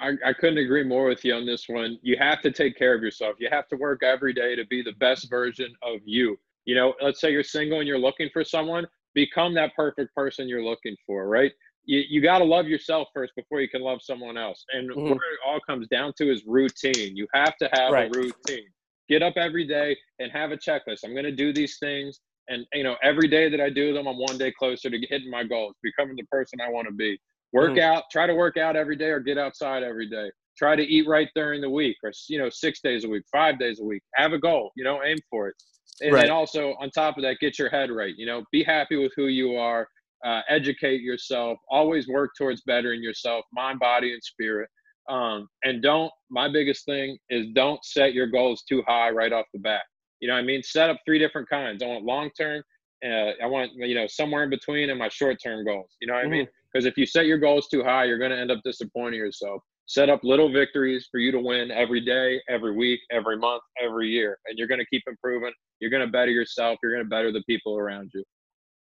I, 0.00 0.12
I 0.26 0.32
couldn't 0.32 0.58
agree 0.58 0.84
more 0.84 1.06
with 1.08 1.24
you 1.24 1.34
on 1.34 1.46
this 1.46 1.68
one. 1.68 1.98
You 2.02 2.16
have 2.18 2.40
to 2.42 2.50
take 2.50 2.76
care 2.76 2.94
of 2.94 3.02
yourself. 3.02 3.36
You 3.38 3.48
have 3.50 3.68
to 3.68 3.76
work 3.76 4.02
every 4.02 4.32
day 4.32 4.56
to 4.56 4.66
be 4.66 4.82
the 4.82 4.92
best 4.92 5.30
version 5.30 5.72
of 5.82 6.00
you. 6.04 6.36
You 6.64 6.74
know, 6.74 6.94
let's 7.00 7.20
say 7.20 7.30
you're 7.30 7.42
single 7.42 7.78
and 7.78 7.88
you're 7.88 7.98
looking 7.98 8.30
for 8.32 8.44
someone, 8.44 8.86
become 9.14 9.54
that 9.54 9.74
perfect 9.76 10.14
person 10.14 10.48
you're 10.48 10.64
looking 10.64 10.96
for, 11.06 11.28
right? 11.28 11.52
You, 11.84 12.02
you 12.08 12.20
got 12.22 12.38
to 12.38 12.44
love 12.44 12.66
yourself 12.66 13.08
first 13.14 13.34
before 13.36 13.60
you 13.60 13.68
can 13.68 13.82
love 13.82 14.00
someone 14.02 14.36
else. 14.38 14.64
And 14.72 14.90
Mhm. 14.90 15.08
what 15.08 15.18
it 15.18 15.38
all 15.46 15.60
comes 15.66 15.86
down 15.88 16.14
to 16.18 16.32
is 16.32 16.44
routine. 16.46 17.16
You 17.16 17.26
have 17.34 17.56
to 17.58 17.68
have 17.72 17.92
Right. 17.92 18.10
a 18.10 18.14
routine. 18.14 18.68
Get 19.08 19.22
up 19.22 19.34
every 19.36 19.66
day 19.66 19.96
and 20.18 20.32
have 20.32 20.50
a 20.50 20.56
checklist. 20.56 21.00
I'm 21.04 21.12
going 21.12 21.24
to 21.24 21.32
do 21.32 21.52
these 21.52 21.78
things. 21.78 22.20
And, 22.48 22.66
you 22.72 22.82
know, 22.82 22.96
every 23.02 23.28
day 23.28 23.48
that 23.50 23.60
I 23.60 23.70
do 23.70 23.92
them, 23.92 24.06
I'm 24.06 24.18
one 24.18 24.38
day 24.38 24.52
closer 24.58 24.88
to 24.90 24.98
hitting 25.08 25.30
my 25.30 25.44
goals, 25.44 25.74
becoming 25.82 26.16
the 26.16 26.24
person 26.24 26.60
I 26.60 26.70
want 26.70 26.88
to 26.88 26.94
be. 26.94 27.18
Work 27.52 27.76
Mhm. 27.76 27.78
out, 27.78 28.04
try 28.10 28.26
to 28.26 28.34
work 28.34 28.56
out 28.56 28.76
every 28.76 28.96
day 28.96 29.10
or 29.10 29.20
get 29.20 29.38
outside 29.38 29.82
every 29.82 30.08
day. 30.08 30.30
Try 30.56 30.76
to 30.76 30.82
eat 30.82 31.06
right 31.06 31.28
during 31.34 31.60
the 31.60 31.70
week 31.70 31.96
or, 32.02 32.12
you 32.28 32.38
know, 32.38 32.48
six 32.50 32.80
days 32.80 33.04
a 33.04 33.08
week, 33.08 33.24
five 33.30 33.58
days 33.58 33.80
a 33.80 33.84
week. 33.84 34.02
Have 34.14 34.32
a 34.32 34.38
goal, 34.38 34.72
you 34.76 34.84
know, 34.84 35.02
aim 35.04 35.18
for 35.30 35.48
it. 35.48 35.54
And 36.02 36.12
Right. 36.12 36.22
then 36.22 36.30
also 36.30 36.74
on 36.80 36.90
top 36.90 37.16
of 37.16 37.22
that, 37.22 37.38
get 37.40 37.58
your 37.58 37.68
head 37.68 37.90
right. 37.90 38.14
You 38.16 38.26
know, 38.26 38.44
be 38.50 38.62
happy 38.62 38.96
with 38.96 39.12
who 39.16 39.26
you 39.26 39.56
are, 39.56 39.88
uh, 40.24 40.42
educate 40.48 41.00
yourself, 41.02 41.58
always 41.68 42.08
work 42.08 42.30
towards 42.36 42.62
bettering 42.62 43.02
yourself, 43.02 43.44
mind, 43.52 43.78
body, 43.78 44.12
and 44.12 44.22
spirit. 44.22 44.68
Um, 45.08 45.48
and 45.62 45.82
don't, 45.82 46.10
my 46.30 46.48
biggest 46.50 46.84
thing 46.86 47.18
is 47.28 47.46
don't 47.54 47.84
set 47.84 48.14
your 48.14 48.26
goals 48.26 48.62
too 48.68 48.82
high 48.86 49.10
right 49.10 49.32
off 49.32 49.46
the 49.52 49.60
bat. 49.60 49.82
You 50.20 50.28
know 50.28 50.34
what 50.34 50.40
I 50.40 50.44
mean? 50.44 50.62
Set 50.62 50.88
up 50.88 50.98
three 51.04 51.18
different 51.18 51.48
kinds. 51.48 51.82
I 51.82 51.86
want 51.86 52.04
long 52.04 52.30
term, 52.38 52.62
uh, 53.04 53.32
I 53.42 53.46
want, 53.46 53.72
you 53.74 53.94
know, 53.94 54.06
somewhere 54.06 54.44
in 54.44 54.50
between 54.50 54.88
and 54.88 54.98
my 54.98 55.08
short 55.10 55.36
term 55.42 55.64
goals. 55.64 55.94
You 56.00 56.08
know 56.08 56.14
what 56.14 56.24
I 56.24 56.28
mean? 56.28 56.48
Because 56.72 56.86
if 56.86 56.96
you 56.96 57.04
set 57.06 57.26
your 57.26 57.38
goals 57.38 57.68
too 57.68 57.84
high, 57.84 58.04
you're 58.04 58.18
going 58.18 58.30
to 58.30 58.38
end 58.38 58.50
up 58.50 58.60
disappointing 58.64 59.20
yourself. 59.20 59.62
Set 59.86 60.08
up 60.08 60.20
little 60.24 60.50
victories 60.50 61.08
for 61.10 61.18
you 61.18 61.30
to 61.30 61.38
win 61.38 61.70
every 61.70 62.00
day, 62.00 62.40
every 62.48 62.74
week, 62.74 63.00
every 63.10 63.36
month, 63.36 63.62
every 63.82 64.08
year. 64.08 64.38
And 64.46 64.58
you're 64.58 64.68
going 64.68 64.80
to 64.80 64.86
keep 64.86 65.02
improving. 65.06 65.52
You're 65.80 65.90
going 65.90 66.04
to 66.04 66.10
better 66.10 66.30
yourself. 66.30 66.78
You're 66.82 66.92
going 66.92 67.04
to 67.04 67.10
better 67.10 67.32
the 67.32 67.42
people 67.42 67.76
around 67.76 68.10
you. 68.14 68.24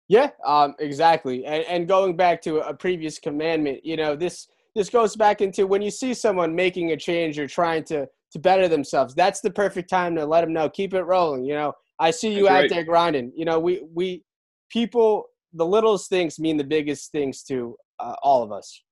Yeah, 0.09 0.31
um, 0.44 0.74
exactly. 0.78 1.46
And, 1.46 1.64
and 1.64 1.88
going 1.88 2.16
back 2.16 2.42
to 2.42 2.59
a 2.59 2.74
previous 2.74 3.18
commandment, 3.18 3.85
you 3.85 3.96
know, 3.96 4.14
this 4.14 4.48
this 4.74 4.88
goes 4.88 5.16
back 5.16 5.40
into 5.40 5.66
when 5.66 5.83
you 5.83 5.90
see 5.90 6.14
someone 6.14 6.55
making 6.55 6.92
a 6.92 6.96
change 6.96 7.38
or 7.38 7.46
trying 7.46 7.85
to 7.85 8.07
to 8.33 8.38
better 8.38 8.68
themselves. 8.68 9.14
That's 9.14 9.40
the 9.40 9.50
perfect 9.50 9.88
time 9.88 10.14
to 10.16 10.26
let 10.26 10.42
them 10.42 10.52
know. 10.52 10.68
Keep 10.68 10.94
it 10.94 11.02
rolling. 11.02 11.44
You 11.44 11.55
know, 11.55 11.72
I 11.98 12.11
see 12.11 12.35
you 12.35 12.44
That's 12.44 12.52
out 12.52 12.61
right. 12.61 12.70
there 12.70 12.85
grinding. 12.85 13.33
You 13.35 13.44
know, 13.44 13.59
we 13.59 13.83
we 13.94 14.24
people 14.70 15.24
the 15.52 15.66
littlest 15.66 16.09
things 16.09 16.38
mean 16.38 16.57
the 16.57 16.64
biggest 16.64 17.12
things 17.12 17.42
to 17.44 17.76
uh, 17.98 18.14
all 18.22 18.42
of 18.42 18.52
us. 18.52 18.83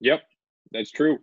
Yep, 0.00 0.22
that's 0.72 0.90
true. 0.90 1.18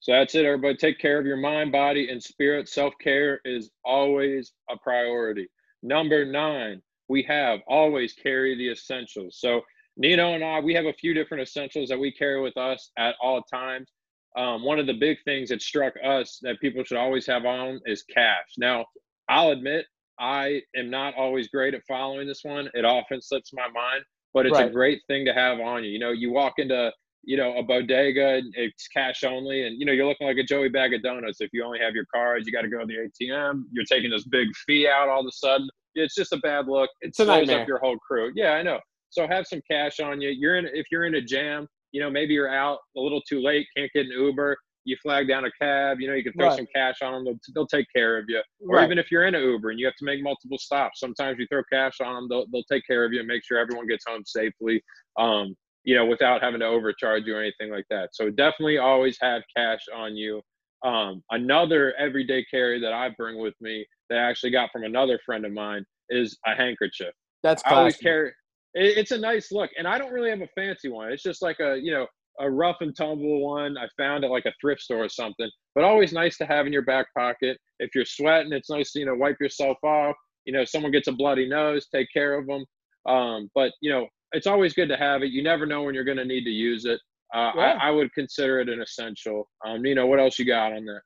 So 0.00 0.12
that's 0.12 0.34
it, 0.34 0.44
everybody. 0.44 0.76
Take 0.76 0.98
care 0.98 1.18
of 1.18 1.26
your 1.26 1.36
mind, 1.36 1.72
body, 1.72 2.10
and 2.10 2.22
spirit. 2.22 2.68
Self 2.68 2.94
care 3.00 3.40
is 3.44 3.70
always 3.84 4.52
a 4.70 4.76
priority. 4.76 5.48
Number 5.82 6.24
nine, 6.24 6.82
we 7.08 7.22
have 7.24 7.60
always 7.66 8.12
carry 8.12 8.56
the 8.56 8.70
essentials. 8.70 9.38
So 9.40 9.62
Nino 9.96 10.34
and 10.34 10.44
I, 10.44 10.60
we 10.60 10.74
have 10.74 10.86
a 10.86 10.92
few 10.92 11.14
different 11.14 11.42
essentials 11.42 11.88
that 11.88 11.98
we 11.98 12.12
carry 12.12 12.40
with 12.40 12.56
us 12.56 12.90
at 12.96 13.16
all 13.20 13.42
times. 13.42 13.90
Um, 14.36 14.62
one 14.62 14.78
of 14.78 14.86
the 14.86 14.94
big 14.94 15.18
things 15.24 15.48
that 15.48 15.60
struck 15.62 15.94
us 16.04 16.38
that 16.42 16.60
people 16.60 16.84
should 16.84 16.98
always 16.98 17.26
have 17.26 17.44
on 17.44 17.80
is 17.86 18.04
cash. 18.04 18.46
Now, 18.56 18.86
I'll 19.28 19.50
admit 19.50 19.86
I 20.20 20.62
am 20.76 20.90
not 20.90 21.14
always 21.14 21.48
great 21.48 21.74
at 21.74 21.82
following 21.88 22.28
this 22.28 22.40
one. 22.44 22.68
It 22.74 22.84
often 22.84 23.20
slips 23.20 23.52
my 23.52 23.68
mind, 23.68 24.04
but 24.32 24.46
it's 24.46 24.58
a 24.58 24.70
great 24.70 25.02
thing 25.08 25.24
to 25.24 25.32
have 25.32 25.58
on 25.58 25.82
you. 25.82 25.90
You 25.90 25.98
know, 25.98 26.12
you 26.12 26.30
walk 26.30 26.54
into 26.58 26.92
you 27.28 27.36
know, 27.36 27.54
a 27.58 27.62
bodega 27.62 28.36
and 28.36 28.54
it's 28.56 28.88
cash 28.88 29.22
only. 29.22 29.66
And, 29.66 29.78
you 29.78 29.84
know, 29.84 29.92
you're 29.92 30.06
looking 30.06 30.26
like 30.26 30.38
a 30.38 30.42
Joey 30.42 30.70
bag 30.70 30.94
of 30.94 31.02
donuts. 31.02 31.42
If 31.42 31.50
you 31.52 31.62
only 31.62 31.78
have 31.78 31.94
your 31.94 32.06
cards, 32.06 32.46
you 32.46 32.52
got 32.54 32.62
to 32.62 32.68
go 32.68 32.78
to 32.78 32.86
the 32.86 32.94
ATM. 32.94 33.64
You're 33.70 33.84
taking 33.84 34.10
this 34.10 34.24
big 34.24 34.48
fee 34.66 34.88
out 34.88 35.10
all 35.10 35.20
of 35.20 35.26
a 35.26 35.32
sudden. 35.32 35.68
It's 35.94 36.14
just 36.14 36.32
a 36.32 36.38
bad 36.38 36.68
look. 36.68 36.88
It 37.02 37.08
It's 37.08 37.20
a 37.20 37.24
slows 37.26 37.50
up 37.50 37.68
your 37.68 37.80
whole 37.80 37.98
crew. 37.98 38.32
Yeah, 38.34 38.52
I 38.52 38.62
know. 38.62 38.80
So 39.10 39.28
have 39.28 39.46
some 39.46 39.60
cash 39.70 40.00
on 40.00 40.22
you. 40.22 40.30
You're 40.30 40.56
in, 40.56 40.68
if 40.72 40.86
you're 40.90 41.04
in 41.04 41.16
a 41.16 41.20
jam, 41.20 41.68
you 41.92 42.00
know, 42.00 42.08
maybe 42.08 42.32
you're 42.32 42.48
out 42.48 42.78
a 42.96 43.00
little 43.00 43.20
too 43.28 43.42
late, 43.42 43.66
can't 43.76 43.90
get 43.94 44.06
an 44.06 44.12
Uber. 44.12 44.56
You 44.84 44.96
flag 45.02 45.28
down 45.28 45.44
a 45.44 45.50
cab, 45.60 46.00
you 46.00 46.08
know, 46.08 46.14
you 46.14 46.22
can 46.24 46.32
throw 46.32 46.46
Right. 46.48 46.56
some 46.56 46.66
cash 46.74 47.02
on 47.02 47.12
them. 47.12 47.24
They'll, 47.26 47.38
they'll 47.54 47.66
take 47.66 47.88
care 47.94 48.16
of 48.16 48.24
you. 48.28 48.40
Or 48.66 48.76
Right. 48.76 48.84
even 48.86 48.98
if 48.98 49.10
you're 49.10 49.26
in 49.26 49.34
an 49.34 49.42
Uber 49.42 49.68
and 49.68 49.78
you 49.78 49.84
have 49.84 49.96
to 49.96 50.04
make 50.06 50.22
multiple 50.22 50.56
stops, 50.56 51.00
sometimes 51.00 51.38
you 51.38 51.46
throw 51.52 51.60
cash 51.70 52.00
on 52.00 52.14
them. 52.14 52.26
They'll, 52.30 52.46
they'll 52.50 52.64
take 52.72 52.86
care 52.86 53.04
of 53.04 53.12
you 53.12 53.18
and 53.18 53.28
make 53.28 53.44
sure 53.44 53.58
everyone 53.58 53.86
gets 53.86 54.06
home 54.08 54.22
safely. 54.24 54.82
Um, 55.18 55.54
you 55.88 55.94
know, 55.94 56.04
without 56.04 56.42
having 56.42 56.60
to 56.60 56.66
overcharge 56.66 57.24
you 57.24 57.34
or 57.34 57.40
anything 57.40 57.70
like 57.70 57.86
that. 57.88 58.10
So 58.12 58.28
definitely 58.28 58.76
always 58.76 59.16
have 59.22 59.40
cash 59.56 59.80
on 59.96 60.18
you. 60.18 60.42
Um, 60.84 61.22
another 61.30 61.94
everyday 61.98 62.44
carry 62.44 62.78
that 62.82 62.92
I 62.92 63.08
bring 63.16 63.38
with 63.38 63.54
me 63.62 63.86
that 64.10 64.18
I 64.18 64.28
actually 64.28 64.50
got 64.50 64.68
from 64.70 64.84
another 64.84 65.18
friend 65.24 65.46
of 65.46 65.52
mine 65.52 65.86
is 66.10 66.36
a 66.46 66.54
handkerchief. 66.54 67.14
That's 67.42 67.62
I 67.64 67.70
always 67.70 67.96
carry. 67.96 68.28
It, 68.74 68.98
it's 68.98 69.12
a 69.12 69.18
nice 69.18 69.50
look, 69.50 69.70
and 69.78 69.88
I 69.88 69.96
don't 69.96 70.12
really 70.12 70.28
have 70.28 70.42
a 70.42 70.48
fancy 70.54 70.90
one. 70.90 71.10
It's 71.10 71.22
just 71.22 71.40
like 71.40 71.58
a 71.58 71.78
you 71.82 71.90
know 71.90 72.06
a 72.38 72.50
rough 72.50 72.76
and 72.82 72.94
tumble 72.94 73.40
one 73.40 73.78
I 73.78 73.88
found 73.96 74.24
at 74.24 74.30
like 74.30 74.44
a 74.44 74.52
thrift 74.60 74.82
store 74.82 75.04
or 75.04 75.08
something. 75.08 75.50
But 75.74 75.84
always 75.84 76.12
nice 76.12 76.36
to 76.36 76.44
have 76.44 76.66
in 76.66 76.72
your 76.72 76.84
back 76.84 77.06
pocket. 77.16 77.56
If 77.78 77.94
you're 77.94 78.04
sweating, 78.04 78.52
it's 78.52 78.68
nice 78.68 78.92
to 78.92 78.98
you 78.98 79.06
know 79.06 79.14
wipe 79.14 79.40
yourself 79.40 79.78
off. 79.82 80.16
You 80.44 80.52
know, 80.52 80.66
someone 80.66 80.92
gets 80.92 81.08
a 81.08 81.12
bloody 81.12 81.48
nose, 81.48 81.86
take 81.86 82.08
care 82.12 82.38
of 82.38 82.46
them. 82.46 82.66
Um, 83.06 83.48
but 83.54 83.72
you 83.80 83.90
know, 83.90 84.06
it's 84.32 84.46
always 84.46 84.74
good 84.74 84.88
to 84.88 84.96
have 84.96 85.22
it. 85.22 85.30
You 85.30 85.42
never 85.42 85.66
know 85.66 85.82
when 85.82 85.94
you're 85.94 86.04
going 86.04 86.18
to 86.18 86.24
need 86.24 86.44
to 86.44 86.50
use 86.50 86.84
it. 86.84 87.00
Uh, 87.34 87.52
Yeah. 87.54 87.78
I, 87.80 87.88
I 87.88 87.90
would 87.90 88.12
consider 88.12 88.60
it 88.60 88.68
an 88.68 88.80
essential. 88.80 89.48
Um, 89.64 89.82
Nino, 89.82 90.06
what 90.06 90.20
else 90.20 90.38
you 90.38 90.44
got 90.44 90.72
on 90.72 90.84
there? 90.84 91.04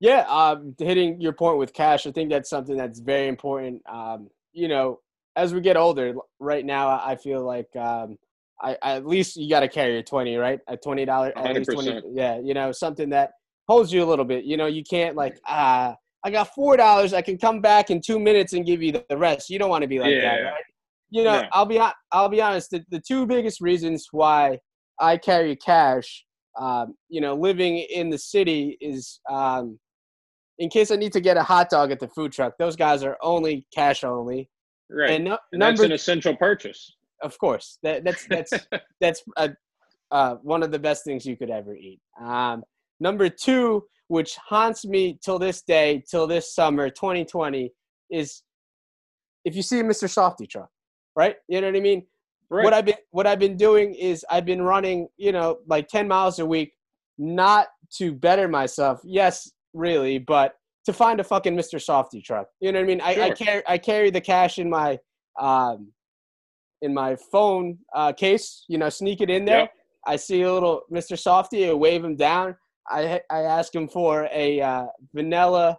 Yeah, 0.00 0.26
um, 0.28 0.74
hitting 0.78 1.20
your 1.20 1.32
point 1.32 1.58
with 1.58 1.72
cash, 1.72 2.06
I 2.06 2.12
think 2.12 2.28
that's 2.30 2.50
something 2.50 2.76
that's 2.76 3.00
very 3.00 3.28
important. 3.28 3.80
Um, 3.88 4.28
you 4.52 4.68
know, 4.68 5.00
as 5.36 5.54
we 5.54 5.60
get 5.60 5.76
older, 5.76 6.14
right 6.38 6.64
now, 6.64 6.88
I 6.88 7.16
feel 7.16 7.42
like 7.42 7.74
um, 7.76 8.18
I, 8.60 8.76
at 8.82 9.06
least 9.06 9.36
you 9.36 9.48
got 9.48 9.60
to 9.60 9.68
carry 9.68 9.98
a 9.98 10.02
twenty, 10.02 10.36
right? 10.36 10.60
A 10.68 10.76
twenty 10.76 11.04
dollar, 11.04 11.32
at 11.36 11.54
least 11.54 11.70
twenty. 11.70 12.00
Yeah, 12.12 12.38
you 12.42 12.52
know, 12.52 12.72
something 12.72 13.08
that 13.10 13.32
holds 13.68 13.92
you 13.92 14.02
a 14.02 14.06
little 14.06 14.24
bit. 14.24 14.44
You 14.44 14.56
know, 14.58 14.66
you 14.66 14.82
can't 14.82 15.16
like 15.16 15.38
ah, 15.46 15.96
I 16.24 16.30
got 16.30 16.54
four 16.54 16.76
dollars. 16.76 17.12
I 17.12 17.22
can 17.22 17.38
come 17.38 17.60
back 17.60 17.90
in 17.90 18.00
two 18.00 18.18
minutes 18.18 18.52
and 18.52 18.66
give 18.66 18.82
you 18.82 18.92
the 18.92 19.04
the 19.08 19.16
rest. 19.16 19.48
You 19.48 19.58
don't 19.58 19.70
want 19.70 19.82
to 19.82 19.88
be 19.88 19.98
like 19.98 20.10
that, 20.20 20.40
right? 20.40 20.64
You 21.10 21.24
know, 21.24 21.42
No. 21.42 21.48
I'll 21.52 21.66
be 21.66 21.80
I'll 22.12 22.28
be 22.28 22.40
honest. 22.40 22.70
The, 22.70 22.84
the 22.90 23.00
two 23.00 23.26
biggest 23.26 23.60
reasons 23.60 24.08
why 24.10 24.58
I 25.00 25.16
carry 25.16 25.56
cash, 25.56 26.24
um, 26.58 26.94
you 27.08 27.20
know, 27.20 27.34
living 27.34 27.78
in 27.78 28.10
the 28.10 28.18
city 28.18 28.76
is 28.80 29.20
um, 29.30 29.78
in 30.58 30.68
case 30.70 30.90
I 30.90 30.96
need 30.96 31.12
to 31.12 31.20
get 31.20 31.36
a 31.36 31.42
hot 31.42 31.68
dog 31.70 31.90
at 31.92 32.00
the 32.00 32.08
food 32.08 32.32
truck. 32.32 32.54
Those 32.58 32.76
guys 32.76 33.02
are 33.02 33.16
only 33.22 33.66
cash 33.74 34.04
only, 34.04 34.48
Right. 34.90 35.10
and, 35.10 35.24
no, 35.24 35.38
And 35.52 35.60
that's 35.62 35.78
number 35.80 35.84
an 35.84 35.92
essential 35.92 36.34
purchase. 36.36 36.96
of 37.22 37.36
course 37.38 37.78
that, 37.82 38.04
that's 38.04 38.26
that's 38.26 38.52
that's 39.00 39.22
uh 39.36 39.48
uh, 40.12 40.36
one 40.42 40.62
of 40.62 40.70
the 40.70 40.78
best 40.78 41.04
things 41.04 41.26
you 41.26 41.36
could 41.36 41.50
ever 41.50 41.74
eat. 41.74 42.00
Um, 42.20 42.62
number 43.00 43.28
two, 43.28 43.84
which 44.06 44.36
haunts 44.36 44.84
me 44.86 45.18
till 45.20 45.36
this 45.40 45.62
day, 45.62 46.04
till 46.08 46.28
this 46.28 46.54
summer, 46.54 46.88
2020, 46.88 47.72
is 48.10 48.44
if 49.44 49.56
you 49.56 49.62
see 49.62 49.80
a 49.80 49.82
Mr. 49.82 50.08
Softee 50.08 50.48
truck, 50.48 50.70
right? 51.16 51.36
You 51.48 51.60
know 51.60 51.68
what 51.68 51.76
I 51.76 51.80
mean? 51.80 52.06
Right. 52.48 52.62
What 52.62 52.74
I've 52.74 52.84
been 52.84 52.94
what 53.10 53.26
I've 53.26 53.40
been 53.40 53.56
doing 53.56 53.94
is 53.94 54.24
I've 54.30 54.44
been 54.44 54.62
running, 54.62 55.08
you 55.16 55.32
know, 55.32 55.58
like 55.66 55.88
10 55.88 56.06
miles 56.06 56.38
a 56.38 56.46
week, 56.46 56.74
not 57.18 57.66
to 57.98 58.12
better 58.12 58.46
myself. 58.46 59.00
Yes, 59.02 59.50
really, 59.74 60.18
but 60.18 60.54
to 60.84 60.92
find 60.92 61.18
a 61.18 61.24
fucking 61.24 61.56
Mr. 61.56 61.80
Softee 61.84 62.22
truck. 62.22 62.46
You 62.60 62.70
know 62.70 62.78
what 62.78 62.84
I 62.84 62.86
mean? 62.86 63.00
I, 63.00 63.10
I 63.10 63.14
Sure. 63.14 63.34
carry 63.34 63.62
I 63.66 63.78
carry 63.78 64.10
the 64.10 64.20
cash 64.20 64.58
in 64.60 64.70
my 64.70 64.98
um 65.40 65.90
in 66.82 66.94
my 66.94 67.16
phone 67.32 67.78
uh, 67.94 68.12
case. 68.12 68.64
You 68.68 68.78
know, 68.78 68.88
sneak 68.90 69.20
it 69.20 69.30
in 69.30 69.44
there. 69.44 69.60
Yep. 69.60 69.72
I 70.06 70.14
see 70.16 70.42
a 70.42 70.52
little 70.52 70.82
Mr. 70.92 71.16
Softee. 71.16 71.68
I 71.68 71.72
wave 71.74 72.04
him 72.04 72.14
down. 72.14 72.54
I 72.88 73.20
I 73.28 73.40
ask 73.40 73.74
him 73.74 73.88
for 73.88 74.28
a 74.32 74.60
uh, 74.60 74.86
vanilla 75.12 75.78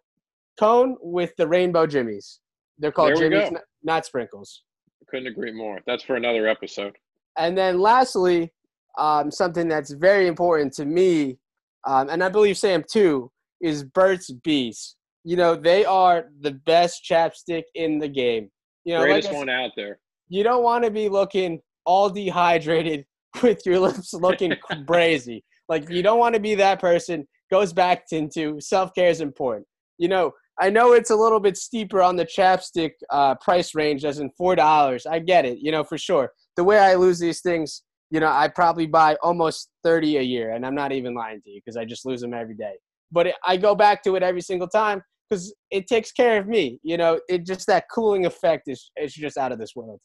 cone 0.59 0.97
with 0.99 1.33
the 1.37 1.47
rainbow 1.47 1.87
jimmies. 1.87 2.41
They're 2.77 2.91
called 2.91 3.15
jimmies, 3.15 3.49
go. 3.51 3.55
n- 3.55 3.61
not 3.83 4.05
sprinkles. 4.05 4.63
Couldn't 5.09 5.27
agree 5.27 5.51
more. 5.51 5.79
That's 5.87 6.03
for 6.03 6.15
another 6.15 6.47
episode. 6.47 6.95
And 7.37 7.57
then 7.57 7.79
lastly, 7.79 8.51
um, 8.97 9.31
something 9.31 9.67
that's 9.67 9.91
very 9.91 10.27
important 10.27 10.73
to 10.73 10.85
me, 10.85 11.37
um, 11.85 12.09
and 12.09 12.23
I 12.23 12.29
believe 12.29 12.57
Sam 12.57 12.83
too, 12.89 13.31
is 13.61 13.83
Burt's 13.83 14.31
Bees. 14.31 14.95
You 15.23 15.37
know, 15.37 15.55
they 15.55 15.85
are 15.85 16.25
the 16.41 16.51
best 16.51 17.05
chapstick 17.09 17.63
in 17.75 17.99
the 17.99 18.07
game. 18.07 18.49
You 18.85 18.93
know, 18.93 19.01
like 19.01 19.09
Greatest 19.09 19.33
one 19.33 19.49
out 19.49 19.71
there. 19.75 19.99
you 20.29 20.43
don't 20.43 20.63
want 20.63 20.83
to 20.83 20.91
be 20.91 21.09
looking 21.09 21.61
all 21.85 22.09
dehydrated 22.09 23.05
with 23.43 23.65
your 23.65 23.79
lips 23.79 24.13
looking 24.13 24.53
crazy. 24.87 25.43
Like 25.69 25.89
you 25.89 26.01
don't 26.01 26.19
want 26.19 26.35
to 26.35 26.41
be 26.41 26.55
that 26.55 26.79
person. 26.79 27.27
Goes 27.51 27.71
back 27.71 28.05
into 28.11 28.59
self 28.59 28.93
care 28.93 29.09
is 29.09 29.21
important. 29.21 29.67
You 29.97 30.09
know, 30.09 30.33
I 30.59 30.69
know 30.69 30.93
it's 30.93 31.11
a 31.11 31.15
little 31.15 31.39
bit 31.39 31.57
steeper 31.57 32.01
on 32.01 32.15
the 32.15 32.25
chapstick 32.25 32.91
uh, 33.09 33.35
price 33.35 33.75
range, 33.75 34.05
as 34.05 34.19
in 34.19 34.29
four 34.31 34.55
dollars. 34.55 35.05
I 35.05 35.19
get 35.19 35.45
it. 35.45 35.59
You 35.59 35.71
know, 35.71 35.83
for 35.83 35.97
sure. 35.97 36.31
The 36.55 36.63
way 36.63 36.79
I 36.79 36.95
lose 36.95 37.19
these 37.19 37.41
things, 37.41 37.83
you 38.09 38.19
know, 38.19 38.29
I 38.29 38.47
probably 38.47 38.87
buy 38.87 39.15
almost 39.21 39.69
thirty 39.83 40.17
a 40.17 40.21
year, 40.21 40.53
and 40.53 40.65
I'm 40.65 40.75
not 40.75 40.91
even 40.91 41.13
lying 41.13 41.41
to 41.41 41.49
you 41.49 41.61
because 41.63 41.77
I 41.77 41.85
just 41.85 42.05
lose 42.05 42.21
them 42.21 42.33
every 42.33 42.55
day. 42.55 42.73
But 43.11 43.27
it, 43.27 43.35
I 43.45 43.57
go 43.57 43.75
back 43.75 44.03
to 44.03 44.15
it 44.15 44.23
every 44.23 44.41
single 44.41 44.67
time 44.67 45.01
because 45.29 45.53
it 45.71 45.87
takes 45.87 46.11
care 46.11 46.39
of 46.39 46.47
me. 46.47 46.79
You 46.83 46.97
know, 46.97 47.19
it 47.29 47.45
just 47.45 47.67
that 47.67 47.85
cooling 47.93 48.25
effect 48.25 48.67
is 48.67 48.91
is 48.97 49.13
just 49.13 49.37
out 49.37 49.51
of 49.51 49.59
this 49.59 49.75
world. 49.75 49.99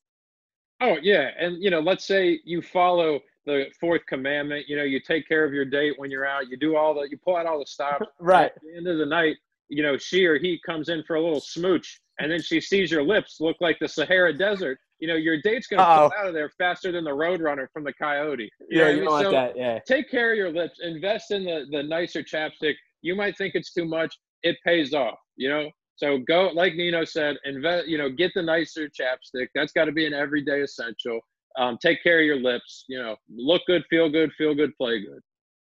Oh 0.83 0.97
yeah, 1.03 1.31
and 1.39 1.63
you 1.63 1.71
know, 1.71 1.81
let's 1.81 2.07
say 2.07 2.41
you 2.45 2.61
follow 2.61 3.21
the 3.47 3.67
fourth 3.81 4.03
commandment. 4.09 4.67
You 4.69 4.77
know, 4.77 4.83
you 4.83 5.01
take 5.01 5.27
care 5.27 5.45
of 5.45 5.53
your 5.53 5.65
date 5.65 5.95
when 5.97 6.11
you're 6.11 6.27
out. 6.27 6.49
You 6.49 6.57
do 6.57 6.77
all 6.77 6.95
the, 6.95 7.03
you 7.03 7.19
pull 7.25 7.37
out 7.37 7.47
all 7.47 7.59
the 7.59 7.67
stops. 7.67 8.07
Right. 8.21 8.47
At 8.47 8.61
the 8.63 8.77
end 8.77 8.89
of 8.89 8.99
the 8.99 9.07
night, 9.07 9.37
you 9.73 9.83
know, 9.83 9.97
she 9.97 10.25
or 10.27 10.39
he 10.39 10.61
comes 10.67 10.89
in 10.89 11.03
for 11.07 11.17
a 11.17 11.21
little 11.23 11.41
smooch, 11.41 12.01
and 12.19 12.31
then 12.31 12.41
she 12.41 12.61
sees 12.61 12.91
your 12.91 13.03
lips 13.03 13.39
look 13.41 13.57
like 13.61 13.79
the 13.81 13.89
Sahara 13.89 14.33
Desert. 14.37 14.79
You 15.01 15.09
know, 15.09 15.15
your 15.17 15.41
date's 15.43 15.67
gonna 15.67 15.83
Uh-oh. 15.83 16.11
pull 16.11 16.19
out 16.19 16.29
of 16.29 16.35
there 16.35 16.51
faster 16.59 16.93
than 16.93 17.05
the 17.05 17.11
Roadrunner 17.11 17.67
from 17.73 17.83
the 17.85 17.93
Coyote. 17.95 18.45
You 18.71 18.79
Yeah, 18.79 18.85
know 18.85 18.91
you 18.91 18.97
don't 19.01 19.07
want 19.13 19.25
So- 19.27 19.31
that. 19.33 19.57
Yeah. 19.57 19.79
take 19.87 20.11
care 20.11 20.31
of 20.33 20.37
your 20.37 20.51
lips 20.53 20.79
invest 20.81 21.31
in 21.33 21.45
the 21.45 21.67
the 21.71 21.83
nicer 21.83 22.23
chapstick 22.23 22.75
you 23.01 23.15
might 23.17 23.37
think 23.37 23.55
it's 23.57 23.73
too 23.73 23.85
much 23.85 24.17
it 24.45 24.57
pays 24.65 24.95
off 24.95 25.19
you 25.37 25.49
know 25.49 25.69
so 25.97 26.19
go 26.19 26.51
like 26.55 26.75
nino 26.77 27.05
said 27.05 27.37
invest 27.45 27.89
you 27.89 27.99
know 27.99 28.09
get 28.09 28.31
the 28.37 28.43
nicer 28.43 28.89
chapstick 28.89 29.49
that's 29.57 29.73
got 29.73 29.87
to 29.87 29.93
be 29.93 30.07
an 30.07 30.15
everyday 30.15 30.61
essential 30.61 31.19
um, 31.59 31.77
take 31.83 32.01
care 32.03 32.21
of 32.21 32.27
your 32.27 32.37
lips 32.51 32.85
you 32.89 32.97
know 33.03 33.17
look 33.29 33.63
good 33.67 33.83
feel 33.91 34.09
good 34.09 34.31
feel 34.39 34.55
good 34.55 34.73
play 34.77 35.01
good 35.01 35.21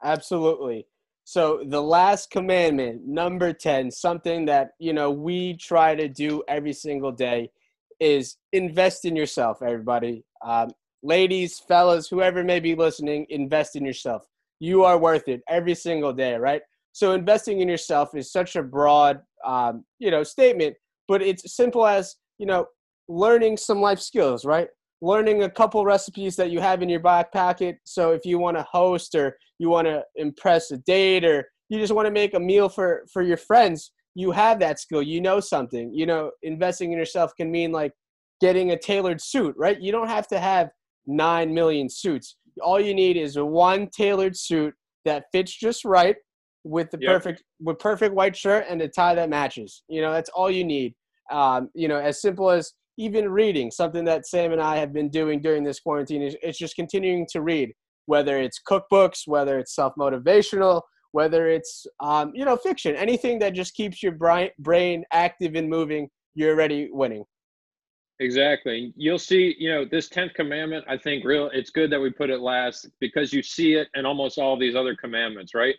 Absolutely. 0.03 0.87
So 1.29 1.61
the 1.63 1.79
last 1.79 2.31
commandment, 2.31 3.05
number 3.05 3.53
10, 3.53 3.91
something 3.91 4.45
that, 4.45 4.71
you 4.79 4.93
know, 4.93 5.11
we 5.11 5.57
try 5.57 5.93
to 5.93 6.07
do 6.07 6.41
every 6.47 6.73
single 6.73 7.11
day 7.11 7.51
is 7.99 8.37
invest 8.51 9.05
in 9.05 9.15
yourself, 9.15 9.61
everybody. 9.61 10.23
Um, 10.43 10.71
ladies, 11.03 11.59
fellas, 11.59 12.07
whoever 12.07 12.43
may 12.43 12.59
be 12.59 12.73
listening, 12.73 13.27
invest 13.29 13.75
in 13.75 13.85
yourself. 13.85 14.25
You 14.59 14.83
are 14.85 14.97
worth 14.97 15.27
it 15.27 15.43
every 15.47 15.75
single 15.75 16.13
day, 16.13 16.33
right? 16.33 16.63
So 16.93 17.11
investing 17.11 17.61
in 17.61 17.69
yourself 17.69 18.15
is 18.15 18.31
such 18.31 18.55
a 18.55 18.63
broad, 18.63 19.21
um, 19.45 19.85
you 19.99 20.09
know, 20.09 20.23
statement, 20.23 20.77
but 21.07 21.21
it's 21.21 21.55
simple 21.55 21.85
as, 21.85 22.15
you 22.39 22.47
know, 22.47 22.65
learning 23.07 23.57
some 23.57 23.81
life 23.81 23.99
skills, 23.99 24.45
right? 24.45 24.69
Learning 25.01 25.43
a 25.43 25.49
couple 25.49 25.83
recipes 25.85 26.35
that 26.35 26.51
you 26.51 26.59
have 26.59 26.81
in 26.81 26.89
your 26.89 26.99
back 26.99 27.31
pocket. 27.31 27.77
So 27.85 28.11
if 28.11 28.25
you 28.25 28.37
want 28.37 28.57
to 28.57 28.63
host 28.63 29.15
or 29.15 29.37
you 29.57 29.69
want 29.69 29.87
to 29.87 30.03
impress 30.15 30.71
a 30.71 30.77
date 30.77 31.23
or 31.23 31.47
you 31.69 31.79
just 31.79 31.93
want 31.93 32.05
to 32.07 32.11
make 32.11 32.33
a 32.33 32.39
meal 32.39 32.67
for 32.69 33.05
for 33.13 33.21
your 33.21 33.37
friends 33.37 33.91
you 34.15 34.31
have 34.31 34.59
that 34.59 34.79
skill 34.79 35.01
you 35.03 35.21
know 35.21 35.39
something. 35.39 35.91
You 35.93 36.05
know 36.05 36.31
investing 36.43 36.91
in 36.91 36.97
yourself 36.97 37.31
can 37.37 37.51
mean 37.51 37.71
like 37.71 37.93
getting 38.41 38.71
a 38.71 38.77
tailored 38.77 39.21
suit 39.21 39.55
right? 39.57 39.79
You 39.79 39.91
don't 39.91 40.07
have 40.09 40.27
to 40.29 40.39
have 40.39 40.69
9 41.07 41.53
million 41.53 41.89
suits. 41.89 42.37
All 42.61 42.79
you 42.79 42.93
need 42.93 43.15
is 43.17 43.37
one 43.37 43.87
tailored 43.95 44.35
suit 44.37 44.73
that 45.05 45.25
fits 45.31 45.55
just 45.57 45.85
right 45.85 46.15
with 46.65 46.91
the 46.91 46.97
Yep. 46.99 47.11
perfect 47.11 47.43
with 47.61 47.79
perfect 47.79 48.13
white 48.15 48.35
shirt 48.35 48.65
and 48.69 48.81
a 48.81 48.87
tie 48.89 49.15
that 49.15 49.29
matches. 49.29 49.83
You 49.87 50.01
know 50.01 50.11
that's 50.11 50.29
all 50.29 50.51
you 50.51 50.65
need. 50.65 50.93
Um, 51.31 51.69
you 51.73 51.87
know 51.87 51.99
as 51.99 52.21
simple 52.21 52.49
as 52.49 52.73
even 52.99 53.29
reading 53.29 53.71
something 53.71 54.05
that 54.05 54.27
sam 54.27 54.51
and 54.51 54.61
i 54.61 54.75
have 54.75 54.93
been 54.93 55.09
doing 55.09 55.41
during 55.41 55.63
this 55.63 55.79
quarantine 55.79 56.21
is 56.21 56.35
it's 56.43 56.59
just 56.59 56.75
continuing 56.75 57.25
to 57.31 57.41
read 57.41 57.73
whether 58.09 58.39
it's 58.39 58.59
cookbooks, 58.67 59.27
whether 59.27 59.59
it's 59.59 59.75
self 59.75 59.93
motivational, 59.95 60.81
whether 61.11 61.47
it's 61.47 61.85
um, 61.99 62.31
you 62.33 62.43
know 62.43 62.57
fiction, 62.57 62.95
anything 62.95 63.37
that 63.39 63.53
just 63.53 63.75
keeps 63.75 64.01
your 64.01 64.13
brain 64.13 64.49
brain 64.57 65.05
active 65.13 65.53
and 65.53 65.69
moving, 65.69 66.09
you're 66.33 66.53
already 66.53 66.89
winning. 66.91 67.23
Exactly. 68.19 68.91
You'll 68.97 69.19
see, 69.19 69.55
you 69.59 69.71
know, 69.71 69.85
this 69.89 70.09
10th 70.09 70.33
commandment, 70.33 70.83
I 70.89 70.97
think 70.97 71.23
real 71.23 71.49
it's 71.53 71.69
good 71.69 71.89
that 71.91 72.01
we 72.01 72.09
put 72.09 72.29
it 72.29 72.41
last 72.41 72.89
because 72.99 73.31
you 73.31 73.41
see 73.41 73.75
it 73.75 73.87
in 73.93 74.05
almost 74.05 74.37
all 74.37 74.59
these 74.59 74.75
other 74.75 74.93
commandments, 74.95 75.53
right? 75.53 75.75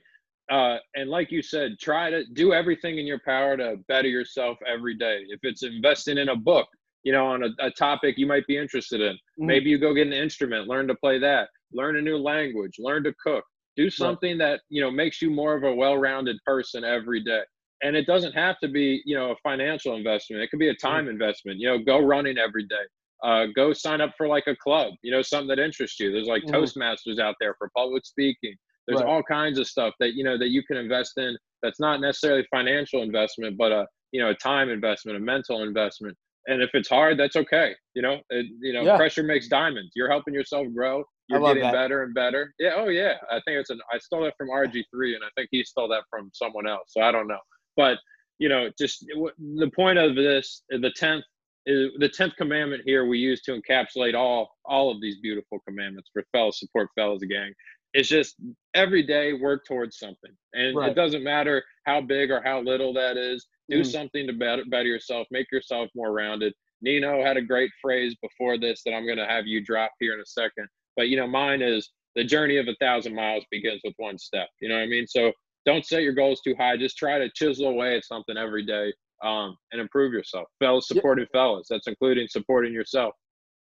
Uh, 0.50 0.78
and 0.94 1.10
like 1.10 1.30
you 1.30 1.42
said, 1.42 1.78
try 1.78 2.10
to 2.10 2.24
do 2.32 2.54
everything 2.54 2.98
in 2.98 3.06
your 3.06 3.20
power 3.26 3.58
to 3.58 3.76
better 3.88 4.08
yourself 4.08 4.56
every 4.66 4.96
day. 4.96 5.24
If 5.28 5.40
it's 5.42 5.64
investing 5.64 6.16
in 6.16 6.30
a 6.30 6.36
book, 6.36 6.66
you 7.04 7.12
know, 7.12 7.26
on 7.26 7.42
a, 7.44 7.48
a 7.60 7.70
topic 7.70 8.16
you 8.18 8.26
might 8.26 8.46
be 8.46 8.56
interested 8.56 9.00
in, 9.00 9.18
Mhm. 9.38 9.46
maybe 9.46 9.70
you 9.70 9.78
go 9.78 9.94
get 9.94 10.06
an 10.06 10.12
instrument, 10.12 10.68
learn 10.68 10.86
to 10.88 10.94
play 10.94 11.18
that, 11.18 11.48
learn 11.72 11.96
a 11.96 12.00
new 12.02 12.18
language, 12.18 12.76
learn 12.78 13.02
to 13.04 13.14
cook, 13.22 13.44
do 13.76 13.88
something 13.90 14.36
that, 14.38 14.60
you 14.68 14.80
know, 14.80 14.90
makes 14.90 15.22
you 15.22 15.30
more 15.30 15.54
of 15.54 15.62
a 15.64 15.74
well-rounded 15.74 16.36
person 16.44 16.84
every 16.84 17.22
day. 17.22 17.42
And 17.82 17.96
it 17.96 18.06
doesn't 18.06 18.32
have 18.32 18.58
to 18.58 18.68
be, 18.68 19.00
you 19.06 19.16
know, 19.16 19.30
a 19.30 19.36
financial 19.42 19.96
investment. 19.96 20.42
It 20.42 20.50
could 20.50 20.58
be 20.58 20.68
a 20.68 20.74
time 20.74 21.08
investment. 21.08 21.58
You 21.58 21.68
know, 21.68 21.78
go 21.78 21.98
running 21.98 22.36
every 22.36 22.64
day. 22.66 22.84
Uh, 23.22 23.46
go 23.54 23.72
sign 23.72 24.00
up 24.00 24.12
for 24.18 24.28
like 24.28 24.46
a 24.48 24.56
club. 24.56 24.92
You 25.02 25.12
know, 25.12 25.22
something 25.22 25.48
that 25.48 25.58
interests 25.58 25.98
you. 25.98 26.12
There's 26.12 26.26
like 26.26 26.44
Mhm. 26.44 26.52
Toastmasters 26.52 27.18
out 27.18 27.36
there 27.40 27.54
for 27.54 27.70
public 27.74 28.04
speaking. 28.04 28.54
There's 28.86 29.00
Right. 29.00 29.08
all 29.08 29.22
kinds 29.22 29.58
of 29.58 29.66
stuff 29.66 29.94
that 30.00 30.14
you 30.14 30.24
know 30.24 30.36
that 30.36 30.48
you 30.48 30.62
can 30.62 30.76
invest 30.76 31.16
in. 31.16 31.38
That's 31.62 31.80
not 31.80 32.00
necessarily 32.00 32.44
financial 32.50 33.02
investment, 33.02 33.56
but 33.56 33.72
a 33.72 33.86
you 34.12 34.20
know 34.20 34.30
a 34.30 34.34
time 34.34 34.68
investment, 34.68 35.16
a 35.16 35.20
mental 35.20 35.62
investment. 35.62 36.16
And 36.46 36.62
if 36.62 36.70
it's 36.74 36.88
hard, 36.88 37.18
that's 37.18 37.36
okay. 37.36 37.74
You 37.94 38.02
know, 38.02 38.20
it, 38.30 38.46
you 38.60 38.72
know, 38.72 38.82
Yeah. 38.82 38.96
pressure 38.96 39.22
makes 39.22 39.48
diamonds. 39.48 39.92
You're 39.94 40.08
helping 40.10 40.34
yourself 40.34 40.66
grow. 40.74 41.04
You're 41.28 41.40
getting 41.40 41.62
that. 41.62 41.72
better 41.72 42.02
and 42.02 42.12
better. 42.14 42.52
Yeah. 42.58 42.72
Oh 42.76 42.88
yeah. 42.88 43.14
I 43.30 43.34
think 43.44 43.58
it's 43.60 43.70
an. 43.70 43.80
I 43.92 43.98
stole 43.98 44.24
that 44.24 44.34
from 44.36 44.48
RG3, 44.48 45.14
and 45.14 45.22
I 45.24 45.28
think 45.36 45.48
he 45.52 45.62
stole 45.62 45.88
that 45.88 46.02
from 46.10 46.30
someone 46.34 46.66
else. 46.66 46.88
So 46.88 47.02
I 47.02 47.12
don't 47.12 47.28
know. 47.28 47.38
But 47.76 47.98
you 48.38 48.48
know, 48.48 48.70
just 48.78 49.04
the 49.06 49.70
point 49.76 49.98
of 49.98 50.16
this, 50.16 50.62
the 50.70 50.90
tenth 50.96 51.24
the 51.66 52.10
tenth 52.12 52.34
commandment 52.36 52.82
here 52.86 53.04
we 53.06 53.18
use 53.18 53.42
to 53.42 53.52
encapsulate 53.60 54.14
all 54.14 54.50
all 54.64 54.90
of 54.90 55.00
these 55.00 55.18
beautiful 55.20 55.58
commandments 55.68 56.10
for 56.12 56.24
fellow 56.32 56.50
support 56.50 56.88
fellows 56.96 57.22
gang. 57.28 57.52
It's 57.92 58.08
just 58.08 58.36
every 58.74 59.02
day 59.04 59.34
work 59.34 59.64
towards 59.66 59.98
something, 59.98 60.32
and 60.54 60.76
Right. 60.76 60.90
it 60.90 60.94
doesn't 60.94 61.22
matter 61.22 61.62
how 61.84 62.00
big 62.00 62.30
or 62.30 62.40
how 62.40 62.60
little 62.60 62.92
that 62.94 63.16
is. 63.16 63.46
Do 63.70 63.80
Mm. 63.80 63.86
something 63.86 64.26
to 64.26 64.32
better 64.32 64.64
better 64.66 64.88
yourself, 64.88 65.26
make 65.30 65.50
yourself 65.52 65.88
more 65.94 66.12
rounded. 66.12 66.52
Nino 66.82 67.22
had 67.22 67.36
a 67.36 67.42
great 67.42 67.70
phrase 67.80 68.16
before 68.22 68.58
this 68.58 68.82
that 68.84 68.92
I'm 68.94 69.04
going 69.06 69.18
to 69.18 69.26
have 69.26 69.46
you 69.46 69.62
drop 69.62 69.92
here 70.00 70.14
in 70.14 70.20
a 70.20 70.26
second. 70.26 70.66
But 70.96 71.08
you 71.08 71.16
know, 71.16 71.26
mine 71.26 71.62
is 71.62 71.90
the 72.16 72.24
journey 72.24 72.56
of 72.56 72.66
a 72.68 72.74
thousand 72.80 73.14
miles 73.14 73.44
begins 73.50 73.80
with 73.84 73.94
one 73.98 74.18
step. 74.18 74.48
You 74.60 74.68
know 74.68 74.74
what 74.76 74.82
I 74.82 74.86
mean? 74.86 75.06
So 75.06 75.32
don't 75.66 75.84
set 75.86 76.02
your 76.02 76.14
goals 76.14 76.40
too 76.40 76.54
high. 76.58 76.76
Just 76.76 76.96
try 76.96 77.18
to 77.18 77.30
chisel 77.34 77.68
away 77.68 77.96
at 77.96 78.04
something 78.04 78.36
every 78.36 78.64
day 78.64 78.92
um, 79.22 79.56
and 79.72 79.80
improve 79.80 80.12
yourself. 80.12 80.48
Fellas 80.58 80.88
supporting 80.88 81.26
fellas. 81.32 81.66
That's 81.70 81.86
including 81.86 82.26
supporting 82.28 82.72
yourself. 82.72 83.14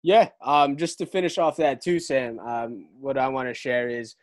Yeah. 0.04 0.28
Um, 0.44 0.76
just 0.76 0.98
to 0.98 1.06
finish 1.06 1.38
off 1.38 1.56
that 1.56 1.82
too, 1.82 1.98
Sam. 1.98 2.38
Um, 2.38 2.88
what 3.00 3.18
I 3.18 3.26
want 3.28 3.48
to 3.48 3.54
share 3.54 3.88
is, 3.88 4.14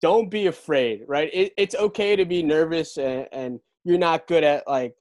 don't 0.00 0.30
be 0.30 0.46
afraid. 0.46 1.02
Right. 1.08 1.30
It, 1.32 1.52
it's 1.56 1.74
okay 1.74 2.14
to 2.14 2.24
be 2.24 2.42
nervous 2.42 2.98
and, 2.98 3.26
and 3.32 3.58
you're 3.84 3.98
not 3.98 4.28
good 4.28 4.44
at 4.44 4.68
like 4.68 4.94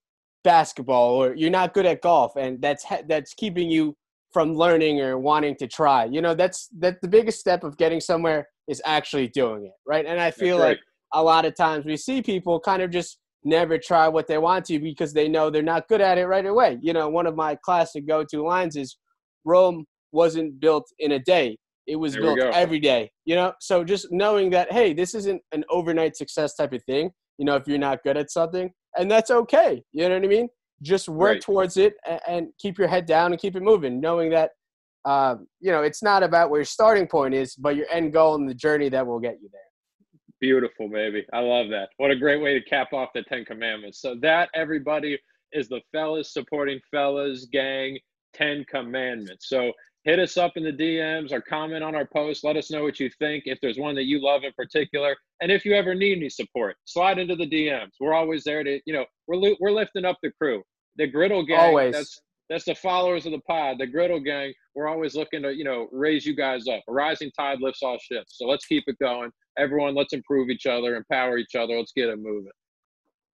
basketball 0.47 1.21
or 1.21 1.35
you're 1.35 1.49
not 1.49 1.73
good 1.73 1.85
at 1.85 2.01
golf, 2.01 2.37
and 2.37 2.61
that's 2.61 2.83
ha- 2.85 3.03
that's 3.05 3.33
keeping 3.33 3.69
you 3.69 3.95
from 4.31 4.53
learning 4.53 5.01
or 5.01 5.17
wanting 5.17 5.55
to 5.57 5.67
try. 5.67 6.05
You 6.05 6.21
know, 6.21 6.33
that's 6.33 6.69
that 6.79 7.01
the 7.01 7.07
biggest 7.07 7.39
step 7.39 7.65
of 7.65 7.77
getting 7.77 7.99
somewhere 7.99 8.47
is 8.69 8.81
actually 8.85 9.27
doing 9.27 9.65
it. 9.65 9.73
Right. 9.85 10.05
And 10.05 10.21
I 10.21 10.31
feel 10.31 10.57
right. 10.57 10.69
like 10.69 10.79
a 11.13 11.21
lot 11.21 11.43
of 11.43 11.53
times 11.55 11.85
we 11.85 11.97
see 11.97 12.21
people 12.21 12.61
kind 12.61 12.81
of 12.81 12.91
just 12.91 13.19
never 13.43 13.77
try 13.77 14.07
what 14.07 14.27
they 14.27 14.37
want 14.37 14.63
to 14.65 14.79
because 14.79 15.11
they 15.13 15.27
know 15.27 15.49
they're 15.49 15.63
not 15.63 15.87
good 15.89 16.01
at 16.01 16.17
it 16.17 16.27
right 16.27 16.45
away. 16.45 16.77
You 16.81 16.93
know, 16.93 17.09
one 17.09 17.27
of 17.27 17.35
my 17.35 17.57
classic 17.63 18.07
go-to 18.07 18.41
lines 18.41 18.75
is 18.77 18.97
Rome 19.43 19.85
wasn't 20.13 20.59
built 20.61 20.85
in 20.99 21.11
a 21.13 21.19
day. 21.19 21.57
It 21.87 21.97
was 21.97 22.13
There 22.13 22.21
built 22.21 22.39
every 22.39 22.79
day. 22.79 23.11
You 23.25 23.35
know, 23.35 23.53
so 23.59 23.83
just 23.83 24.07
knowing 24.11 24.49
that 24.51 24.71
hey, 24.71 24.93
this 24.93 25.13
isn't 25.13 25.41
an 25.51 25.65
overnight 25.69 26.15
success 26.15 26.55
type 26.55 26.73
of 26.73 26.83
thing. 26.83 27.11
You 27.37 27.45
know, 27.45 27.55
if 27.55 27.67
you're 27.67 27.77
not 27.77 28.03
good 28.03 28.17
at 28.17 28.31
something, 28.31 28.71
and 28.97 29.09
that's 29.09 29.31
okay. 29.31 29.83
You 29.93 30.09
know 30.09 30.15
what 30.15 30.25
I 30.25 30.27
mean? 30.27 30.49
Just 30.81 31.09
work 31.09 31.33
Right. 31.33 31.41
towards 31.41 31.77
it 31.77 31.95
and, 32.07 32.19
and 32.27 32.47
keep 32.59 32.77
your 32.77 32.87
head 32.87 33.05
down 33.05 33.31
and 33.31 33.41
keep 33.41 33.55
it 33.55 33.61
moving, 33.63 33.99
knowing 33.99 34.29
that 34.31 34.51
um, 35.05 35.47
you 35.61 35.71
know, 35.71 35.83
it's 35.83 36.03
not 36.03 36.21
about 36.21 36.49
where 36.49 36.59
your 36.59 36.65
starting 36.65 37.07
point 37.07 37.33
is, 37.33 37.55
but 37.55 37.77
your 37.77 37.85
end 37.89 38.11
goal 38.11 38.35
and 38.35 38.49
the 38.49 38.53
journey 38.53 38.89
that 38.89 39.07
will 39.07 39.19
get 39.19 39.37
you 39.41 39.47
there. 39.51 39.61
Beautiful, 40.41 40.89
baby. 40.89 41.25
I 41.31 41.39
love 41.39 41.69
that. 41.69 41.89
What 41.95 42.11
a 42.11 42.15
great 42.15 42.41
way 42.41 42.59
to 42.59 42.65
cap 42.69 42.91
off 42.91 43.09
the 43.15 43.23
Ten 43.23 43.45
Commandments. 43.45 44.01
So, 44.01 44.15
that, 44.21 44.49
everybody, 44.53 45.17
is 45.53 45.69
the 45.69 45.79
Fellas 45.93 46.33
Supporting 46.33 46.79
Fellas 46.91 47.45
Gang 47.45 47.97
10 48.33 48.65
Commandments. 48.69 49.47
So, 49.47 49.71
hit 50.07 50.19
us 50.19 50.37
up 50.37 50.53
in 50.55 50.63
the 50.63 50.71
DMs 50.71 51.33
or 51.33 51.41
comment 51.41 51.83
on 51.83 51.93
our 51.93 52.05
post. 52.05 52.45
Let 52.45 52.55
us 52.55 52.71
know 52.71 52.83
what 52.83 52.97
you 52.97 53.09
think. 53.19 53.43
If 53.45 53.59
there's 53.61 53.77
one 53.77 53.93
that 53.95 54.05
you 54.05 54.23
love 54.23 54.43
in 54.45 54.53
particular, 54.53 55.15
and 55.41 55.51
if 55.51 55.65
you 55.65 55.73
ever 55.73 55.93
need 55.93 56.17
any 56.17 56.29
support, 56.29 56.77
slide 56.85 57.19
into 57.19 57.35
the 57.35 57.45
DMs. 57.45 57.91
We're 57.99 58.13
always 58.13 58.45
there 58.45 58.63
to, 58.63 58.79
you 58.85 58.93
know, 58.93 59.05
we're 59.27 59.55
we're 59.59 59.71
lifting 59.71 60.05
up 60.05 60.17
the 60.23 60.31
crew, 60.31 60.63
the 60.95 61.07
Griddle 61.07 61.45
Gang. 61.45 61.59
Always. 61.59 61.93
That's 61.93 62.21
that's 62.49 62.63
the 62.63 62.75
followers 62.75 63.25
of 63.25 63.33
the 63.33 63.41
pod, 63.41 63.79
the 63.79 63.85
Griddle 63.85 64.21
Gang. 64.21 64.53
We're 64.73 64.87
always 64.87 65.13
looking 65.13 65.43
to, 65.43 65.53
you 65.53 65.65
know, 65.65 65.89
raise 65.91 66.25
you 66.25 66.33
guys 66.33 66.69
up. 66.69 66.81
A 66.87 66.93
rising 66.93 67.29
tide 67.37 67.59
lifts 67.59 67.83
all 67.83 67.97
ships. 67.99 68.37
So 68.37 68.45
let's 68.47 68.65
keep 68.65 68.85
it 68.87 68.97
going. 68.99 69.29
Everyone, 69.59 69.93
let's 69.93 70.13
improve 70.13 70.49
each 70.49 70.65
other, 70.65 70.95
empower 70.95 71.37
each 71.37 71.55
other. 71.55 71.77
Let's 71.77 71.91
get 71.91 72.07
it 72.07 72.17
moving. 72.17 72.51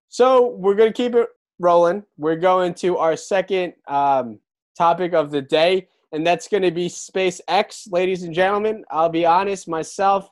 So 0.09 0.55
we're 0.55 0.73
gonna 0.73 0.91
keep 0.91 1.13
it 1.13 1.27
rolling. 1.59 2.03
We're 2.17 2.37
going 2.37 2.73
to 2.75 2.97
our 2.97 3.15
second 3.15 3.73
um, 3.87 4.39
topic 4.75 5.13
of 5.13 5.29
the 5.29 5.41
day, 5.41 5.87
and 6.13 6.25
that's 6.25 6.47
going 6.47 6.63
to 6.63 6.71
be 6.71 6.87
SpaceX, 6.87 7.91
ladies 7.91 8.23
and 8.23 8.33
gentlemen. 8.33 8.85
I'll 8.91 9.09
be 9.09 9.25
honest, 9.25 9.67
myself, 9.67 10.29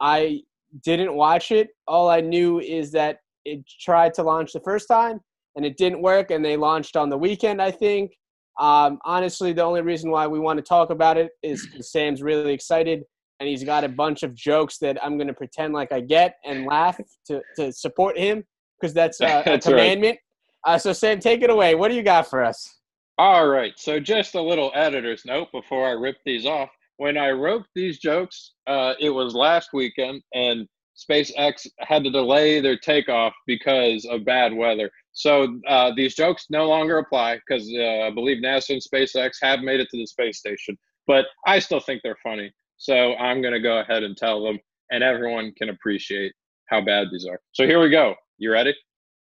I 0.00 0.42
didn't 0.84 1.14
watch 1.14 1.50
it. 1.50 1.70
All 1.88 2.08
I 2.08 2.20
knew 2.20 2.60
is 2.60 2.92
that 2.92 3.18
it 3.44 3.64
tried 3.80 4.14
to 4.14 4.22
launch 4.22 4.52
the 4.52 4.60
first 4.60 4.86
time 4.86 5.20
and 5.56 5.66
it 5.66 5.76
didn't 5.76 6.00
work, 6.00 6.30
and 6.30 6.42
they 6.42 6.56
launched 6.56 6.96
on 6.96 7.10
the 7.10 7.18
weekend, 7.18 7.60
I 7.60 7.70
think. 7.70 8.12
Um, 8.58 8.98
honestly, 9.04 9.52
the 9.52 9.62
only 9.62 9.82
reason 9.82 10.10
why 10.10 10.26
we 10.26 10.38
want 10.38 10.58
to 10.58 10.62
talk 10.62 10.90
about 10.90 11.18
it 11.18 11.32
is 11.42 11.66
Sam's 11.80 12.22
really 12.22 12.54
excited 12.54 13.02
and 13.42 13.48
he's 13.48 13.64
got 13.64 13.82
a 13.82 13.88
bunch 13.88 14.22
of 14.22 14.36
jokes 14.36 14.78
that 14.78 15.02
I'm 15.04 15.16
going 15.16 15.26
to 15.26 15.34
pretend 15.34 15.74
like 15.74 15.90
I 15.90 16.00
get 16.00 16.36
and 16.44 16.64
laugh 16.64 17.00
to, 17.26 17.42
to 17.56 17.72
support 17.72 18.16
him 18.16 18.44
because 18.80 18.94
that's, 18.94 19.18
That's 19.18 19.46
a 19.46 19.50
right. 19.50 19.62
commandment. 19.62 20.18
Uh, 20.64 20.78
so, 20.78 20.92
Sam, 20.92 21.18
take 21.18 21.42
it 21.42 21.50
away. 21.50 21.74
What 21.74 21.88
do 21.88 21.96
you 21.96 22.04
got 22.04 22.30
for 22.30 22.44
us? 22.44 22.81
All 23.18 23.46
right. 23.46 23.72
So 23.76 24.00
just 24.00 24.34
a 24.34 24.42
little 24.42 24.72
editor's 24.74 25.24
note 25.24 25.48
before 25.52 25.86
I 25.86 25.92
rip 25.92 26.16
these 26.24 26.46
off. 26.46 26.70
When 26.96 27.16
I 27.16 27.30
wrote 27.30 27.64
these 27.74 27.98
jokes, 27.98 28.52
uh, 28.66 28.94
it 29.00 29.10
was 29.10 29.34
last 29.34 29.70
weekend, 29.72 30.22
and 30.34 30.66
SpaceX 30.96 31.66
had 31.78 32.04
to 32.04 32.10
delay 32.10 32.60
their 32.60 32.78
takeoff 32.78 33.32
because 33.46 34.04
of 34.04 34.24
bad 34.24 34.54
weather. 34.54 34.90
So 35.12 35.58
uh, 35.68 35.92
these 35.96 36.14
jokes 36.14 36.46
no 36.50 36.68
longer 36.68 36.98
apply 36.98 37.36
because 37.46 37.70
uh, 37.76 38.06
I 38.06 38.10
believe 38.10 38.42
NASA 38.42 38.70
and 38.70 38.82
SpaceX 38.82 39.32
have 39.42 39.60
made 39.60 39.80
it 39.80 39.88
to 39.90 39.98
the 39.98 40.06
space 40.06 40.38
station. 40.38 40.78
But 41.06 41.26
I 41.46 41.58
still 41.58 41.80
think 41.80 42.02
they're 42.02 42.16
funny. 42.22 42.52
So 42.76 43.14
I'm 43.14 43.42
going 43.42 43.54
to 43.54 43.60
go 43.60 43.78
ahead 43.78 44.02
and 44.02 44.16
tell 44.16 44.42
them, 44.42 44.58
and 44.90 45.02
everyone 45.02 45.52
can 45.56 45.70
appreciate 45.70 46.32
how 46.66 46.80
bad 46.80 47.08
these 47.12 47.26
are. 47.26 47.40
So 47.52 47.66
here 47.66 47.80
we 47.80 47.90
go. 47.90 48.14
You 48.38 48.52
ready? 48.52 48.74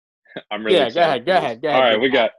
I'm 0.51 0.63
really 0.63 0.77
yeah, 0.77 0.83
go 0.83 0.87
excited 0.87 1.09
ahead, 1.09 1.25
go 1.25 1.37
ahead, 1.37 1.61
go 1.61 1.67
ahead. 1.69 1.81
All 1.81 1.89
right, 1.89 2.01
we 2.01 2.09
got. 2.09 2.31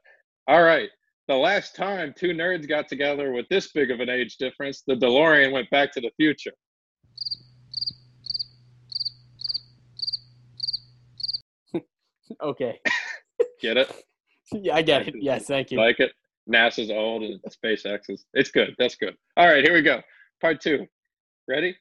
All 0.49 0.63
right. 0.63 0.89
The 1.29 1.37
last 1.37 1.77
time 1.77 2.15
two 2.17 2.29
nerds 2.29 2.69
got 2.69 2.89
together 2.89 3.33
with 3.33 3.49
this 3.49 3.71
big 3.73 3.91
of 3.91 4.01
an 4.01 4.09
age 4.09 4.37
difference, 4.39 4.83
the 4.87 4.95
DeLorean 4.95 5.53
went 5.53 5.71
back 5.71 5.93
to 5.93 6.01
the 6.01 6.11
future. 6.17 6.53
Okay. 12.41 12.81
Get 13.61 13.77
it? 13.77 13.93
Yeah, 14.55 14.75
I 14.75 14.83
get 14.83 15.09
it. 15.09 15.15
Yes, 15.19 15.47
thank 15.47 15.71
you. 15.71 15.79
Like 15.79 15.99
it? 15.99 16.13
NASA's 16.47 16.91
old 16.91 17.23
and 17.23 17.41
SpaceX 17.45 18.11
is. 18.11 18.27
It's 18.35 18.51
good. 18.51 18.75
That's 18.79 18.97
good. 18.97 19.17
All 19.37 19.47
right, 19.47 19.65
here 19.65 19.73
we 19.73 19.81
go. 19.81 20.03
Part 20.43 20.61
two. 20.61 20.87
Ready? 21.49 21.75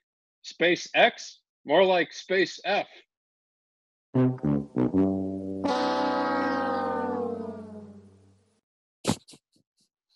SpaceX? 0.45 1.36
More 1.65 1.84
like 1.84 2.13
Space 2.13 2.62
F. 2.63 2.88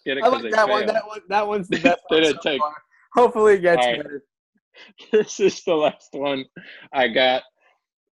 Get 0.05 0.17
it? 0.17 0.23
I 0.23 0.27
like 0.27 0.51
that 0.51 0.69
one. 0.69 0.85
That 0.85 1.07
one. 1.07 1.19
That 1.29 1.47
one's 1.47 1.67
the 1.67 1.79
best. 1.81 2.01
One 2.07 2.21
didn't 2.21 2.41
so 2.41 2.49
take- 2.49 2.59
far. 2.59 2.75
Hopefully, 3.13 3.55
it 3.55 3.61
gets 3.61 3.85
right. 3.85 3.97
better. 3.97 4.23
this 5.11 5.39
is 5.39 5.63
the 5.63 5.73
last 5.73 6.09
one 6.11 6.43
I 6.93 7.07
got, 7.07 7.43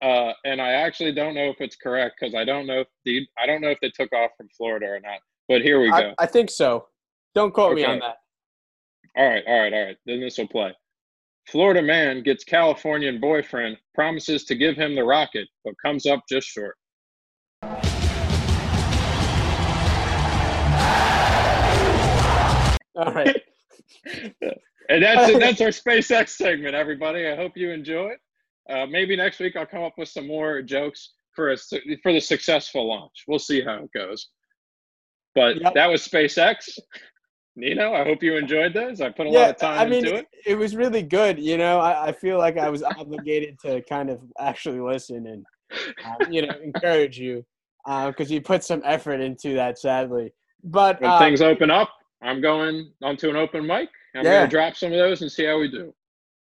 uh, 0.01 0.33
and 0.45 0.61
I 0.61 0.73
actually 0.73 1.13
don't 1.13 1.35
know 1.35 1.51
if 1.51 1.57
it's 1.61 1.77
correct 1.77 2.17
because 2.21 2.35
I 2.37 2.45
don't 2.45 2.67
know 2.67 2.81
if 2.81 2.87
the 3.05 3.27
I 3.37 3.47
don't 3.47 3.61
know 3.61 3.71
if 3.71 3.79
they 3.83 3.91
took 3.91 4.13
off 4.13 4.31
from 4.37 4.49
Florida 4.57 4.87
or 4.87 5.01
not. 5.01 5.19
But 5.49 5.63
here 5.63 5.81
we 5.81 5.91
go. 5.91 5.97
I, 5.97 6.15
I 6.21 6.27
think 6.27 6.51
so. 6.51 6.87
Don't 7.35 7.53
quote 7.53 7.75
me 7.75 7.85
on 7.85 7.99
that. 7.99 8.17
all 9.17 9.29
right, 9.29 9.43
all 9.47 9.61
right, 9.61 9.73
all 9.73 9.85
right. 9.85 9.97
Then 10.07 10.21
this 10.21 10.39
will 10.39 10.49
play. 10.49 10.73
Florida 11.49 11.83
man 11.83 12.23
gets 12.23 12.45
Californian 12.45 13.21
boyfriend, 13.21 13.77
promises 13.95 14.45
to 14.45 14.55
give 14.55 14.77
him 14.77 14.95
the 14.95 15.03
rocket, 15.03 15.49
but 15.65 15.75
comes 15.85 16.07
up 16.07 16.21
just 16.29 16.47
short. 16.47 16.77
All 22.97 23.13
right. 23.13 23.43
And 24.89 25.03
that's. 25.03 25.33
That's 25.39 25.61
our 25.61 25.69
SpaceX 25.69 26.31
segment, 26.31 26.75
everybody. 26.75 27.27
I 27.27 27.37
hope 27.37 27.57
you 27.57 27.71
enjoy 27.71 28.09
it. 28.11 28.21
Uh, 28.69 28.85
maybe 28.85 29.17
next 29.17 29.39
week 29.39 29.57
I'll 29.57 29.65
come 29.65 29.85
up 29.85 29.95
with 29.97 30.09
some 30.09 30.27
more 30.27 30.61
jokes 30.61 31.13
for 31.35 31.53
a, 31.53 31.57
for 32.03 32.13
the 32.13 32.21
successful 32.21 32.89
launch. 32.89 33.25
We'll 33.27 33.39
see 33.39 33.63
how 33.63 33.77
it 33.77 33.91
goes. 33.95 34.29
But 35.35 35.61
Yep. 35.61 35.75
that 35.75 35.87
was 35.87 36.07
SpaceX. 36.07 36.79
Nino, 37.55 37.93
I 37.95 38.05
hope 38.05 38.23
you 38.23 38.37
enjoyed 38.37 38.75
those. 38.75 39.01
I 39.01 39.11
put 39.11 39.27
a 39.27 39.31
lot 39.31 39.51
of 39.51 39.57
time 39.57 39.79
I 39.79 39.85
mean, 39.87 40.05
into 40.07 40.17
it. 40.19 40.27
it 40.47 40.55
was 40.57 40.75
really 40.75 41.03
good. 41.03 41.39
You 41.39 41.59
know, 41.59 41.81
I, 41.81 42.09
I 42.09 42.13
feel 42.13 42.39
like 42.39 42.57
I 42.57 42.69
was 42.71 42.83
obligated 42.83 43.59
to 43.61 43.83
kind 43.83 44.11
of 44.11 44.21
actually 44.39 44.81
listen 44.81 45.27
and, 45.27 45.47
um, 46.05 46.33
you 46.33 46.43
know, 46.47 46.55
encourage 46.63 47.19
you 47.19 47.45
because 47.87 48.31
you 48.31 48.41
put 48.41 48.65
some 48.65 48.83
effort 48.85 49.21
into 49.21 49.55
that, 49.55 49.79
sadly. 49.79 50.33
But 50.65 51.01
When 51.01 51.11
uh, 51.11 51.19
things 51.19 51.43
open 51.43 51.71
up, 51.71 51.91
I'm 52.23 52.41
going 52.41 52.93
onto 53.03 53.29
an 53.31 53.37
open 53.37 53.67
mic. 53.67 53.89
I'm 54.15 54.25
Yeah. 54.25 54.33
going 54.39 54.51
to 54.51 54.57
drop 54.57 54.77
some 54.77 54.93
of 54.93 54.99
those 54.99 55.23
and 55.23 55.31
see 55.33 55.45
how 55.45 55.59
we 55.59 55.69
do. 55.71 55.93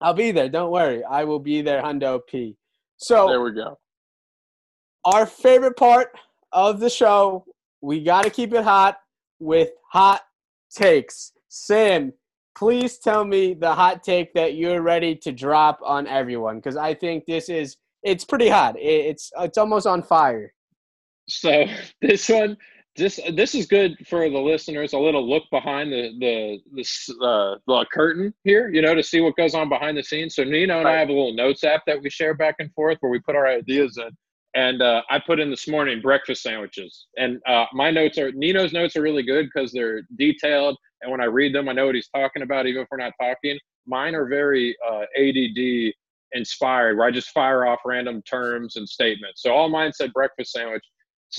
I'll 0.00 0.14
be 0.14 0.30
there. 0.30 0.48
Don't 0.48 0.70
worry. 0.70 1.02
I 1.04 1.24
will 1.24 1.38
be 1.40 1.60
there, 1.62 1.82
Hundo 1.82 2.20
P. 2.28 2.56
So, 2.98 3.28
There 3.28 3.42
we 3.42 3.52
go. 3.52 3.78
our 5.04 5.26
favorite 5.26 5.76
part 5.76 6.08
of 6.52 6.80
the 6.80 6.90
show, 6.90 7.44
we 7.80 8.02
got 8.02 8.24
to 8.24 8.30
keep 8.30 8.52
it 8.52 8.64
hot 8.64 8.98
with 9.38 9.70
hot 9.90 10.22
takes. 10.74 11.32
Sam, 11.48 12.12
please 12.56 12.98
tell 12.98 13.24
me 13.24 13.54
the 13.54 13.72
hot 13.72 14.02
take 14.02 14.34
that 14.34 14.54
you're 14.54 14.82
ready 14.82 15.14
to 15.16 15.32
drop 15.32 15.78
on 15.84 16.06
everyone 16.06 16.56
because 16.56 16.76
I 16.76 16.94
think 16.94 17.24
this 17.26 17.48
is 17.48 17.76
it's 18.02 18.24
pretty 18.24 18.48
hot. 18.48 18.76
It's 18.78 19.30
it's 19.38 19.58
almost 19.58 19.86
on 19.86 20.02
fire. 20.02 20.52
So 21.28 21.64
this 22.02 22.28
one, 22.28 22.56
this 22.98 23.20
this 23.32 23.54
is 23.54 23.66
good 23.66 23.96
for 24.06 24.28
the 24.28 24.38
listeners. 24.38 24.92
A 24.92 24.98
little 24.98 25.26
look 25.26 25.44
behind 25.50 25.92
the 25.92 26.12
the 26.18 26.58
the, 26.74 27.24
uh, 27.24 27.56
the 27.66 27.86
curtain 27.92 28.34
here, 28.44 28.68
you 28.68 28.82
know, 28.82 28.94
to 28.94 29.02
see 29.02 29.20
what 29.20 29.36
goes 29.36 29.54
on 29.54 29.68
behind 29.68 29.96
the 29.96 30.02
scenes. 30.02 30.34
So 30.34 30.44
Nino 30.44 30.80
and 30.80 30.88
I 30.88 30.98
have 30.98 31.08
a 31.08 31.12
little 31.12 31.34
notes 31.34 31.64
app 31.64 31.82
that 31.86 32.02
we 32.02 32.10
share 32.10 32.34
back 32.34 32.56
and 32.58 32.72
forth 32.74 32.98
where 33.00 33.10
we 33.10 33.20
put 33.20 33.36
our 33.36 33.46
ideas 33.46 33.96
in. 33.98 34.10
And 34.54 34.82
uh, 34.82 35.02
I 35.08 35.18
put 35.18 35.40
in 35.40 35.50
this 35.50 35.68
morning 35.68 36.00
breakfast 36.00 36.42
sandwiches, 36.42 37.06
and 37.16 37.38
uh, 37.46 37.66
my 37.72 37.90
notes 37.90 38.18
are 38.18 38.32
Nino's 38.32 38.72
notes 38.72 38.96
are 38.96 39.02
really 39.02 39.22
good 39.22 39.48
because 39.52 39.72
they're 39.72 40.02
detailed, 40.16 40.76
and 41.02 41.10
when 41.10 41.20
I 41.20 41.26
read 41.26 41.54
them, 41.54 41.68
I 41.68 41.72
know 41.72 41.86
what 41.86 41.94
he's 41.94 42.08
talking 42.08 42.42
about, 42.42 42.66
even 42.66 42.82
if 42.82 42.88
we're 42.90 42.98
not 42.98 43.12
talking. 43.20 43.58
Mine 43.86 44.14
are 44.14 44.26
very 44.26 44.76
uh, 44.86 45.04
ADD 45.16 45.92
inspired, 46.32 46.98
where 46.98 47.06
I 47.06 47.10
just 47.10 47.30
fire 47.30 47.66
off 47.66 47.80
random 47.84 48.22
terms 48.22 48.76
and 48.76 48.88
statements. 48.88 49.42
So 49.42 49.52
all 49.52 49.68
mine 49.68 49.92
said 49.92 50.12
breakfast 50.12 50.52
sandwich. 50.52 50.84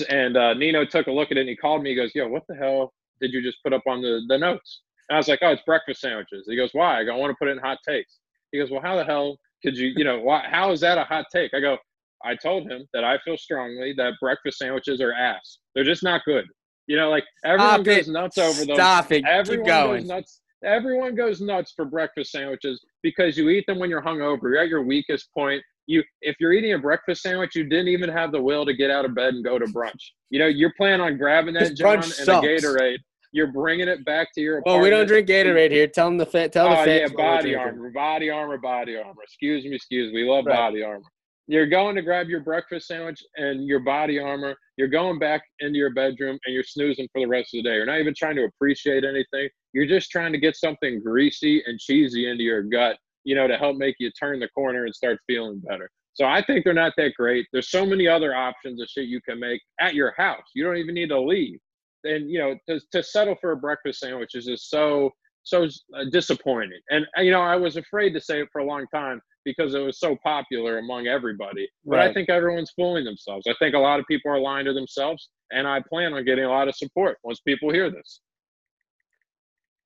And 0.08 0.36
uh, 0.36 0.54
Nino 0.54 0.84
took 0.84 1.06
a 1.06 1.12
look 1.12 1.30
at 1.30 1.36
it 1.36 1.40
and 1.40 1.48
he 1.48 1.56
called 1.56 1.82
me. 1.82 1.90
He 1.90 1.96
goes, 1.96 2.12
Yo, 2.14 2.28
what 2.28 2.42
the 2.48 2.54
hell 2.54 2.92
did 3.20 3.32
you 3.32 3.42
just 3.42 3.58
put 3.62 3.72
up 3.72 3.82
on 3.86 4.00
the, 4.02 4.20
the 4.28 4.38
notes? 4.38 4.82
And 5.08 5.16
I 5.16 5.18
was 5.18 5.28
like, 5.28 5.40
Oh, 5.42 5.50
it's 5.50 5.62
breakfast 5.62 6.00
sandwiches. 6.00 6.44
He 6.48 6.56
goes, 6.56 6.70
Why? 6.72 7.00
I 7.00 7.04
go, 7.04 7.14
I 7.14 7.18
want 7.18 7.30
to 7.30 7.36
put 7.38 7.48
it 7.48 7.52
in 7.52 7.58
hot 7.58 7.78
takes. 7.86 8.18
He 8.52 8.58
goes, 8.58 8.70
Well, 8.70 8.80
how 8.82 8.96
the 8.96 9.04
hell 9.04 9.36
could 9.64 9.76
you, 9.76 9.92
you 9.96 10.04
know, 10.04 10.20
why, 10.20 10.44
how 10.48 10.70
is 10.72 10.80
that 10.80 10.98
a 10.98 11.04
hot 11.04 11.26
take? 11.32 11.52
I 11.54 11.60
go, 11.60 11.76
I 12.24 12.36
told 12.36 12.70
him 12.70 12.86
that 12.92 13.04
I 13.04 13.18
feel 13.24 13.36
strongly 13.36 13.94
that 13.96 14.14
breakfast 14.20 14.58
sandwiches 14.58 15.00
are 15.00 15.12
ass. 15.12 15.58
They're 15.74 15.84
just 15.84 16.02
not 16.02 16.22
good. 16.24 16.44
You 16.86 16.96
know, 16.96 17.08
like 17.10 17.24
everyone 17.44 17.74
Stop 17.74 17.84
goes 17.84 18.08
it. 18.08 18.12
nuts 18.12 18.38
over 18.38 18.64
them. 18.64 18.76
Stop 18.76 19.12
it. 19.12 19.24
Everyone 19.26 19.64
Keep 19.64 19.72
going. 19.72 20.00
goes 20.00 20.08
nuts. 20.08 20.40
Everyone 20.64 21.14
goes 21.14 21.40
nuts 21.40 21.72
for 21.74 21.84
breakfast 21.86 22.32
sandwiches 22.32 22.84
because 23.02 23.38
you 23.38 23.48
eat 23.48 23.64
them 23.66 23.78
when 23.78 23.88
you're 23.88 24.02
hungover. 24.02 24.42
You're 24.42 24.58
at 24.58 24.68
your 24.68 24.82
weakest 24.82 25.32
point. 25.32 25.62
You, 25.90 26.04
if 26.22 26.36
you're 26.38 26.52
eating 26.52 26.74
a 26.74 26.78
breakfast 26.78 27.20
sandwich, 27.22 27.56
you 27.56 27.64
didn't 27.64 27.88
even 27.88 28.08
have 28.10 28.30
the 28.30 28.40
will 28.40 28.64
to 28.64 28.72
get 28.72 28.92
out 28.92 29.04
of 29.04 29.12
bed 29.12 29.34
and 29.34 29.44
go 29.44 29.58
to 29.58 29.64
brunch. 29.66 30.00
You 30.30 30.38
know, 30.38 30.46
you're 30.46 30.72
planning 30.76 31.00
on 31.00 31.18
grabbing 31.18 31.52
that 31.54 31.74
John 31.74 31.94
and 31.96 32.04
sucks. 32.12 32.46
a 32.46 32.48
Gatorade. 32.48 32.98
You're 33.32 33.50
bringing 33.50 33.88
it 33.88 34.04
back 34.04 34.28
to 34.34 34.40
your 34.40 34.62
Well, 34.64 34.80
we 34.80 34.88
don't 34.88 35.06
drink 35.06 35.28
Gatorade 35.28 35.72
here. 35.72 35.88
Tell 35.88 36.06
them 36.06 36.16
the 36.16 36.26
fa- 36.26 36.48
tell 36.48 36.68
the 36.68 36.78
Oh 36.78 36.84
yeah, 36.84 37.08
body 37.08 37.56
armor, 37.56 37.90
body 37.90 38.30
armor, 38.30 38.56
body 38.58 38.96
armor. 38.98 39.20
Excuse 39.24 39.64
me, 39.64 39.74
excuse 39.74 40.12
me. 40.12 40.22
We 40.22 40.30
love 40.30 40.46
Right. 40.46 40.54
body 40.56 40.82
armor. 40.84 41.06
You're 41.48 41.66
going 41.66 41.96
to 41.96 42.02
grab 42.02 42.28
your 42.28 42.40
breakfast 42.42 42.86
sandwich 42.86 43.20
and 43.34 43.66
your 43.66 43.80
body 43.80 44.20
armor. 44.20 44.54
You're 44.76 44.86
going 44.86 45.18
back 45.18 45.42
into 45.58 45.76
your 45.76 45.92
bedroom 45.92 46.38
and 46.44 46.54
you're 46.54 46.62
snoozing 46.62 47.08
for 47.12 47.20
the 47.20 47.26
rest 47.26 47.52
of 47.52 47.64
the 47.64 47.68
day. 47.68 47.74
You're 47.74 47.86
not 47.86 47.98
even 47.98 48.14
trying 48.16 48.36
to 48.36 48.44
appreciate 48.44 49.02
anything. 49.02 49.48
You're 49.72 49.86
just 49.86 50.08
trying 50.10 50.30
to 50.30 50.38
get 50.38 50.54
something 50.54 51.02
greasy 51.02 51.64
and 51.66 51.80
cheesy 51.80 52.28
into 52.30 52.44
your 52.44 52.62
gut, 52.62 52.96
you 53.24 53.34
know, 53.34 53.46
to 53.46 53.56
help 53.56 53.76
make 53.76 53.96
you 53.98 54.10
turn 54.12 54.40
the 54.40 54.48
corner 54.48 54.84
and 54.84 54.94
start 54.94 55.18
feeling 55.26 55.60
better. 55.60 55.90
So 56.14 56.26
I 56.26 56.42
think 56.44 56.64
they're 56.64 56.74
not 56.74 56.92
that 56.96 57.14
great. 57.16 57.46
There's 57.52 57.70
so 57.70 57.86
many 57.86 58.08
other 58.08 58.34
options 58.34 58.80
of 58.80 58.88
shit 58.88 59.06
you 59.06 59.20
can 59.22 59.38
make 59.38 59.60
at 59.80 59.94
your 59.94 60.12
house. 60.16 60.42
You 60.54 60.64
don't 60.64 60.76
even 60.76 60.94
need 60.94 61.08
to 61.10 61.20
leave. 61.20 61.58
And 62.04 62.30
you 62.30 62.38
know, 62.38 62.56
to, 62.68 62.80
to 62.92 63.02
settle 63.02 63.36
for 63.40 63.52
a 63.52 63.56
breakfast 63.56 64.00
sandwich 64.00 64.34
is 64.34 64.46
just 64.46 64.70
so 64.70 65.10
so 65.42 65.64
uh, 65.64 66.04
disappointing. 66.10 66.80
And 66.90 67.06
uh, 67.16 67.22
you 67.22 67.30
know, 67.30 67.42
I 67.42 67.56
was 67.56 67.76
afraid 67.76 68.12
to 68.14 68.20
say 68.20 68.40
it 68.40 68.48
for 68.52 68.60
a 68.60 68.64
long 68.64 68.86
time 68.92 69.20
because 69.44 69.74
it 69.74 69.78
was 69.78 69.98
so 69.98 70.16
popular 70.22 70.78
among 70.78 71.06
everybody. 71.06 71.68
But 71.84 71.96
right. 71.96 72.10
I 72.10 72.14
think 72.14 72.28
everyone's 72.28 72.72
fooling 72.72 73.04
themselves. 73.04 73.46
I 73.48 73.54
think 73.58 73.74
a 73.74 73.78
lot 73.78 74.00
of 74.00 74.06
people 74.06 74.30
are 74.30 74.40
lying 74.40 74.66
to 74.66 74.72
themselves, 74.72 75.30
and 75.50 75.66
I 75.66 75.80
plan 75.88 76.12
on 76.12 76.24
getting 76.24 76.44
a 76.44 76.50
lot 76.50 76.68
of 76.68 76.76
support 76.76 77.18
once 77.22 77.40
people 77.40 77.72
hear 77.72 77.90
this. 77.90 78.20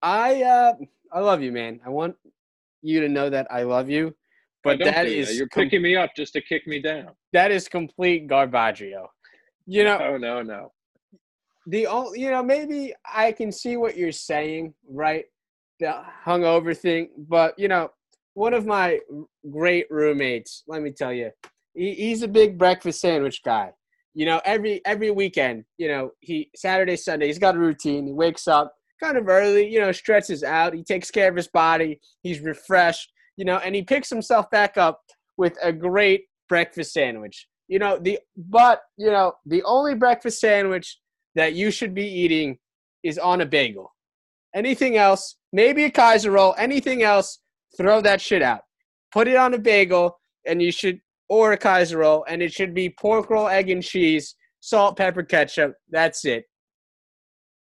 I 0.02 0.42
uh 0.42 0.72
I 1.12 1.20
love 1.20 1.42
you, 1.42 1.52
man. 1.52 1.80
I 1.84 1.90
want 1.90 2.16
you 2.84 3.00
to 3.00 3.08
know 3.08 3.30
that 3.30 3.46
I 3.50 3.62
love 3.62 3.90
you. 3.90 4.14
But 4.62 4.78
that 4.78 5.06
is 5.06 5.28
that. 5.28 5.34
you're 5.34 5.48
com- 5.48 5.64
picking 5.64 5.82
me 5.82 5.96
up 5.96 6.10
just 6.16 6.32
to 6.34 6.40
kick 6.40 6.66
me 6.66 6.80
down. 6.80 7.08
That 7.32 7.50
is 7.50 7.68
complete 7.68 8.28
garbaggio. 8.28 9.06
You 9.66 9.84
know. 9.84 9.98
Oh 10.00 10.16
no 10.16 10.42
no. 10.42 10.72
The 11.66 11.86
only 11.86 12.20
you 12.20 12.30
know 12.30 12.42
maybe 12.42 12.94
I 13.12 13.32
can 13.32 13.50
see 13.50 13.76
what 13.76 13.96
you're 13.96 14.12
saying, 14.12 14.74
right? 14.88 15.24
The 15.80 16.02
hungover 16.24 16.76
thing, 16.76 17.10
but 17.28 17.58
you 17.58 17.68
know 17.68 17.90
one 18.34 18.52
of 18.52 18.66
my 18.66 18.98
great 19.50 19.86
roommates, 19.90 20.64
let 20.66 20.82
me 20.82 20.90
tell 20.90 21.12
you, 21.12 21.30
he, 21.74 21.94
he's 21.94 22.22
a 22.22 22.28
big 22.28 22.58
breakfast 22.58 23.00
sandwich 23.00 23.42
guy. 23.44 23.70
You 24.12 24.26
know, 24.26 24.40
every 24.44 24.80
every 24.84 25.10
weekend, 25.10 25.64
you 25.78 25.88
know, 25.88 26.10
he 26.20 26.50
Saturday, 26.54 26.96
Sunday, 26.96 27.26
he's 27.26 27.38
got 27.38 27.56
a 27.56 27.58
routine. 27.58 28.06
He 28.06 28.12
wakes 28.12 28.46
up 28.46 28.74
kind 29.04 29.18
of 29.18 29.28
early, 29.28 29.68
you 29.68 29.80
know, 29.80 29.92
stretches 29.92 30.42
out, 30.42 30.72
he 30.72 30.82
takes 30.82 31.10
care 31.10 31.28
of 31.28 31.36
his 31.36 31.48
body, 31.48 32.00
he's 32.22 32.40
refreshed, 32.40 33.12
you 33.36 33.44
know, 33.44 33.58
and 33.58 33.74
he 33.74 33.82
picks 33.82 34.08
himself 34.08 34.50
back 34.50 34.78
up 34.78 35.00
with 35.36 35.56
a 35.62 35.72
great 35.72 36.24
breakfast 36.48 36.92
sandwich. 36.92 37.46
You 37.68 37.78
know, 37.78 37.98
the 37.98 38.18
but, 38.36 38.80
you 38.96 39.10
know, 39.10 39.34
the 39.46 39.62
only 39.64 39.94
breakfast 39.94 40.40
sandwich 40.40 40.98
that 41.34 41.54
you 41.54 41.70
should 41.70 41.94
be 41.94 42.06
eating 42.06 42.58
is 43.02 43.18
on 43.18 43.40
a 43.40 43.46
bagel. 43.46 43.92
Anything 44.54 44.96
else, 44.96 45.36
maybe 45.52 45.84
a 45.84 45.90
Kaiser 45.90 46.30
roll, 46.30 46.54
anything 46.56 47.02
else 47.02 47.40
throw 47.76 48.00
that 48.02 48.20
shit 48.20 48.42
out. 48.42 48.60
Put 49.12 49.28
it 49.28 49.36
on 49.36 49.54
a 49.54 49.58
bagel, 49.58 50.18
and 50.46 50.62
you 50.62 50.72
should, 50.72 51.00
or 51.28 51.52
a 51.52 51.58
Kaiser 51.58 51.98
roll, 51.98 52.24
and 52.28 52.42
it 52.42 52.52
should 52.52 52.72
be 52.72 52.88
pork 52.88 53.30
roll, 53.30 53.48
egg 53.48 53.70
and 53.70 53.82
cheese, 53.82 54.34
salt, 54.60 54.96
pepper, 54.96 55.22
ketchup. 55.22 55.74
That's 55.90 56.24
it. 56.24 56.44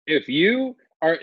If 0.05 0.27
you 0.27 0.75
are, 1.03 1.19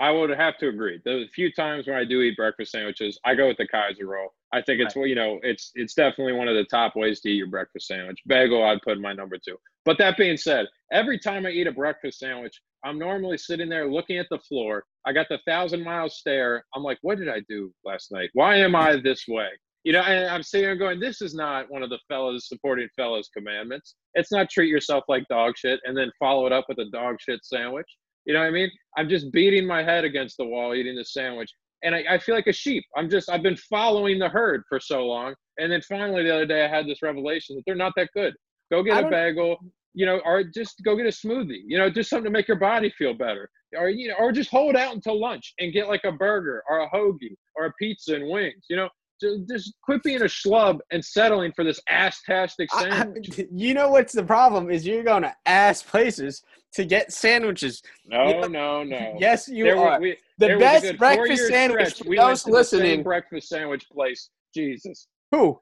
I 0.00 0.10
would 0.10 0.30
have 0.30 0.56
to 0.58 0.68
agree. 0.68 1.00
The 1.04 1.26
few 1.34 1.52
times 1.52 1.86
when 1.86 1.96
I 1.96 2.04
do 2.04 2.22
eat 2.22 2.36
breakfast 2.36 2.70
sandwiches, 2.70 3.18
I 3.24 3.34
go 3.34 3.48
with 3.48 3.56
the 3.56 3.66
Kaiser 3.66 4.06
roll. 4.06 4.32
I 4.52 4.62
think 4.62 4.80
it's 4.80 4.94
you 4.94 5.16
know 5.16 5.40
it's 5.42 5.72
it's 5.74 5.94
definitely 5.94 6.34
one 6.34 6.48
of 6.48 6.54
the 6.54 6.64
top 6.64 6.94
ways 6.94 7.20
to 7.20 7.28
eat 7.28 7.36
your 7.36 7.48
breakfast 7.48 7.88
sandwich. 7.88 8.20
Bagel, 8.26 8.64
I'd 8.64 8.80
put 8.82 9.00
my 9.00 9.12
number 9.12 9.36
two. 9.36 9.56
But 9.84 9.98
that 9.98 10.16
being 10.16 10.36
said, 10.36 10.66
every 10.92 11.18
time 11.18 11.44
I 11.44 11.50
eat 11.50 11.66
a 11.66 11.72
breakfast 11.72 12.20
sandwich, 12.20 12.60
I'm 12.84 12.98
normally 12.98 13.36
sitting 13.36 13.68
there 13.68 13.90
looking 13.90 14.18
at 14.18 14.28
the 14.30 14.38
floor. 14.38 14.84
I 15.04 15.12
got 15.12 15.26
the 15.28 15.40
thousand 15.46 15.82
mile 15.82 16.08
stare. 16.08 16.64
I'm 16.74 16.84
like, 16.84 16.98
what 17.02 17.18
did 17.18 17.28
I 17.28 17.40
do 17.48 17.72
last 17.84 18.12
night? 18.12 18.30
Why 18.34 18.56
am 18.56 18.76
I 18.76 18.96
this 18.96 19.24
way? 19.26 19.48
You 19.82 19.92
know, 19.92 20.02
and 20.02 20.28
I'm 20.28 20.42
sitting 20.42 20.66
there 20.66 20.76
going, 20.76 20.98
this 20.98 21.20
is 21.20 21.34
not 21.34 21.70
one 21.70 21.82
of 21.82 21.90
the 21.90 21.98
fellas 22.08 22.48
supporting 22.48 22.88
fellas 22.96 23.28
commandments. 23.36 23.94
It's 24.14 24.32
not 24.32 24.50
treat 24.50 24.68
yourself 24.68 25.04
like 25.08 25.28
dog 25.28 25.54
shit 25.56 25.80
and 25.84 25.96
then 25.96 26.10
follow 26.18 26.46
it 26.46 26.52
up 26.52 26.66
with 26.68 26.78
a 26.78 26.90
dog 26.90 27.16
shit 27.20 27.44
sandwich. 27.44 27.86
You 28.26 28.34
know 28.34 28.40
what 28.40 28.48
I 28.48 28.50
mean? 28.50 28.70
I'm 28.96 29.08
just 29.08 29.32
beating 29.32 29.66
my 29.66 29.82
head 29.82 30.04
against 30.04 30.36
the 30.36 30.44
wall 30.44 30.74
eating 30.74 30.96
the 30.96 31.04
sandwich. 31.04 31.50
And 31.82 31.94
I, 31.94 32.04
I 32.10 32.18
feel 32.18 32.34
like 32.34 32.48
a 32.48 32.52
sheep. 32.52 32.84
I'm 32.96 33.08
just, 33.08 33.30
I've 33.30 33.42
been 33.42 33.56
following 33.56 34.18
the 34.18 34.28
herd 34.28 34.62
for 34.68 34.80
so 34.80 35.06
long. 35.06 35.34
And 35.58 35.70
then 35.70 35.80
finally 35.82 36.24
the 36.24 36.34
other 36.34 36.46
day 36.46 36.64
I 36.64 36.68
had 36.68 36.86
this 36.86 37.02
revelation 37.02 37.56
that 37.56 37.62
they're 37.66 37.74
not 37.74 37.92
that 37.96 38.10
good. 38.14 38.34
Go 38.70 38.82
get 38.82 39.04
a 39.04 39.08
bagel, 39.08 39.56
you 39.94 40.06
know, 40.06 40.20
or 40.24 40.42
just 40.42 40.82
go 40.84 40.96
get 40.96 41.06
a 41.06 41.10
smoothie, 41.10 41.62
you 41.66 41.78
know, 41.78 41.88
just 41.88 42.10
something 42.10 42.24
to 42.24 42.30
make 42.30 42.48
your 42.48 42.58
body 42.58 42.90
feel 42.90 43.14
better. 43.14 43.48
Or, 43.76 43.88
you 43.88 44.08
know, 44.08 44.14
or 44.18 44.32
just 44.32 44.50
hold 44.50 44.74
out 44.74 44.94
until 44.94 45.20
lunch 45.20 45.54
and 45.58 45.72
get 45.72 45.88
like 45.88 46.04
a 46.04 46.12
burger 46.12 46.62
or 46.68 46.80
a 46.80 46.90
hoagie 46.90 47.36
or 47.54 47.66
a 47.66 47.72
pizza 47.80 48.14
and 48.14 48.28
wings, 48.28 48.64
you 48.68 48.76
know, 48.76 48.88
just, 49.20 49.48
just 49.48 49.74
quit 49.82 50.02
being 50.02 50.22
a 50.22 50.26
schlub 50.26 50.78
and 50.90 51.04
settling 51.04 51.52
for 51.54 51.64
this 51.64 51.80
ass-tastic 51.88 52.70
sandwich. 52.72 53.38
I, 53.38 53.46
you 53.52 53.74
know 53.74 53.90
what's 53.90 54.12
the 54.12 54.24
problem 54.24 54.70
is 54.70 54.86
you're 54.86 55.02
going 55.02 55.22
to 55.22 55.34
ass 55.46 55.82
places 55.82 56.42
to 56.74 56.84
get 56.84 57.12
sandwiches. 57.12 57.82
No, 58.06 58.28
you 58.28 58.40
know, 58.40 58.48
no, 58.48 58.84
no. 58.84 59.16
Yes, 59.18 59.48
you 59.48 59.64
there 59.64 59.78
are. 59.78 60.00
We, 60.00 60.16
the 60.38 60.56
best 60.58 60.98
breakfast 60.98 61.48
sandwich. 61.48 62.02
We 62.06 62.16
those 62.16 62.46
listening. 62.46 63.02
breakfast 63.02 63.48
sandwich 63.48 63.86
place. 63.90 64.30
Jesus. 64.54 65.08
Who? 65.32 65.60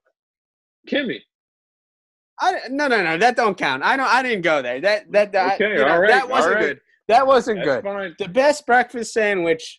Kimmy. 0.88 1.20
I, 2.40 2.60
no, 2.68 2.88
no, 2.88 3.02
no. 3.02 3.16
That 3.16 3.36
don't 3.36 3.56
count. 3.56 3.82
I 3.84 3.96
know. 3.96 4.06
I 4.06 4.22
didn't 4.22 4.42
go 4.42 4.60
there. 4.60 4.80
That 4.80 5.10
that 5.12 5.32
that, 5.32 5.54
okay, 5.54 5.70
you 5.70 5.78
know, 5.78 5.98
right, 5.98 6.08
that 6.08 6.28
wasn't 6.28 6.54
right. 6.56 6.60
good. 6.62 6.80
That 7.06 7.26
wasn't 7.26 7.58
That's 7.58 7.68
good. 7.68 7.84
Fine. 7.84 8.14
The 8.18 8.28
best 8.28 8.66
breakfast 8.66 9.12
sandwich 9.12 9.78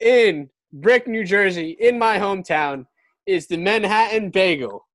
in 0.00 0.50
Brick, 0.72 1.06
New 1.06 1.24
Jersey, 1.24 1.76
in 1.80 1.98
my 1.98 2.18
hometown, 2.18 2.86
is 3.26 3.46
the 3.46 3.56
Manhattan 3.56 4.30
Bagel. 4.30 4.86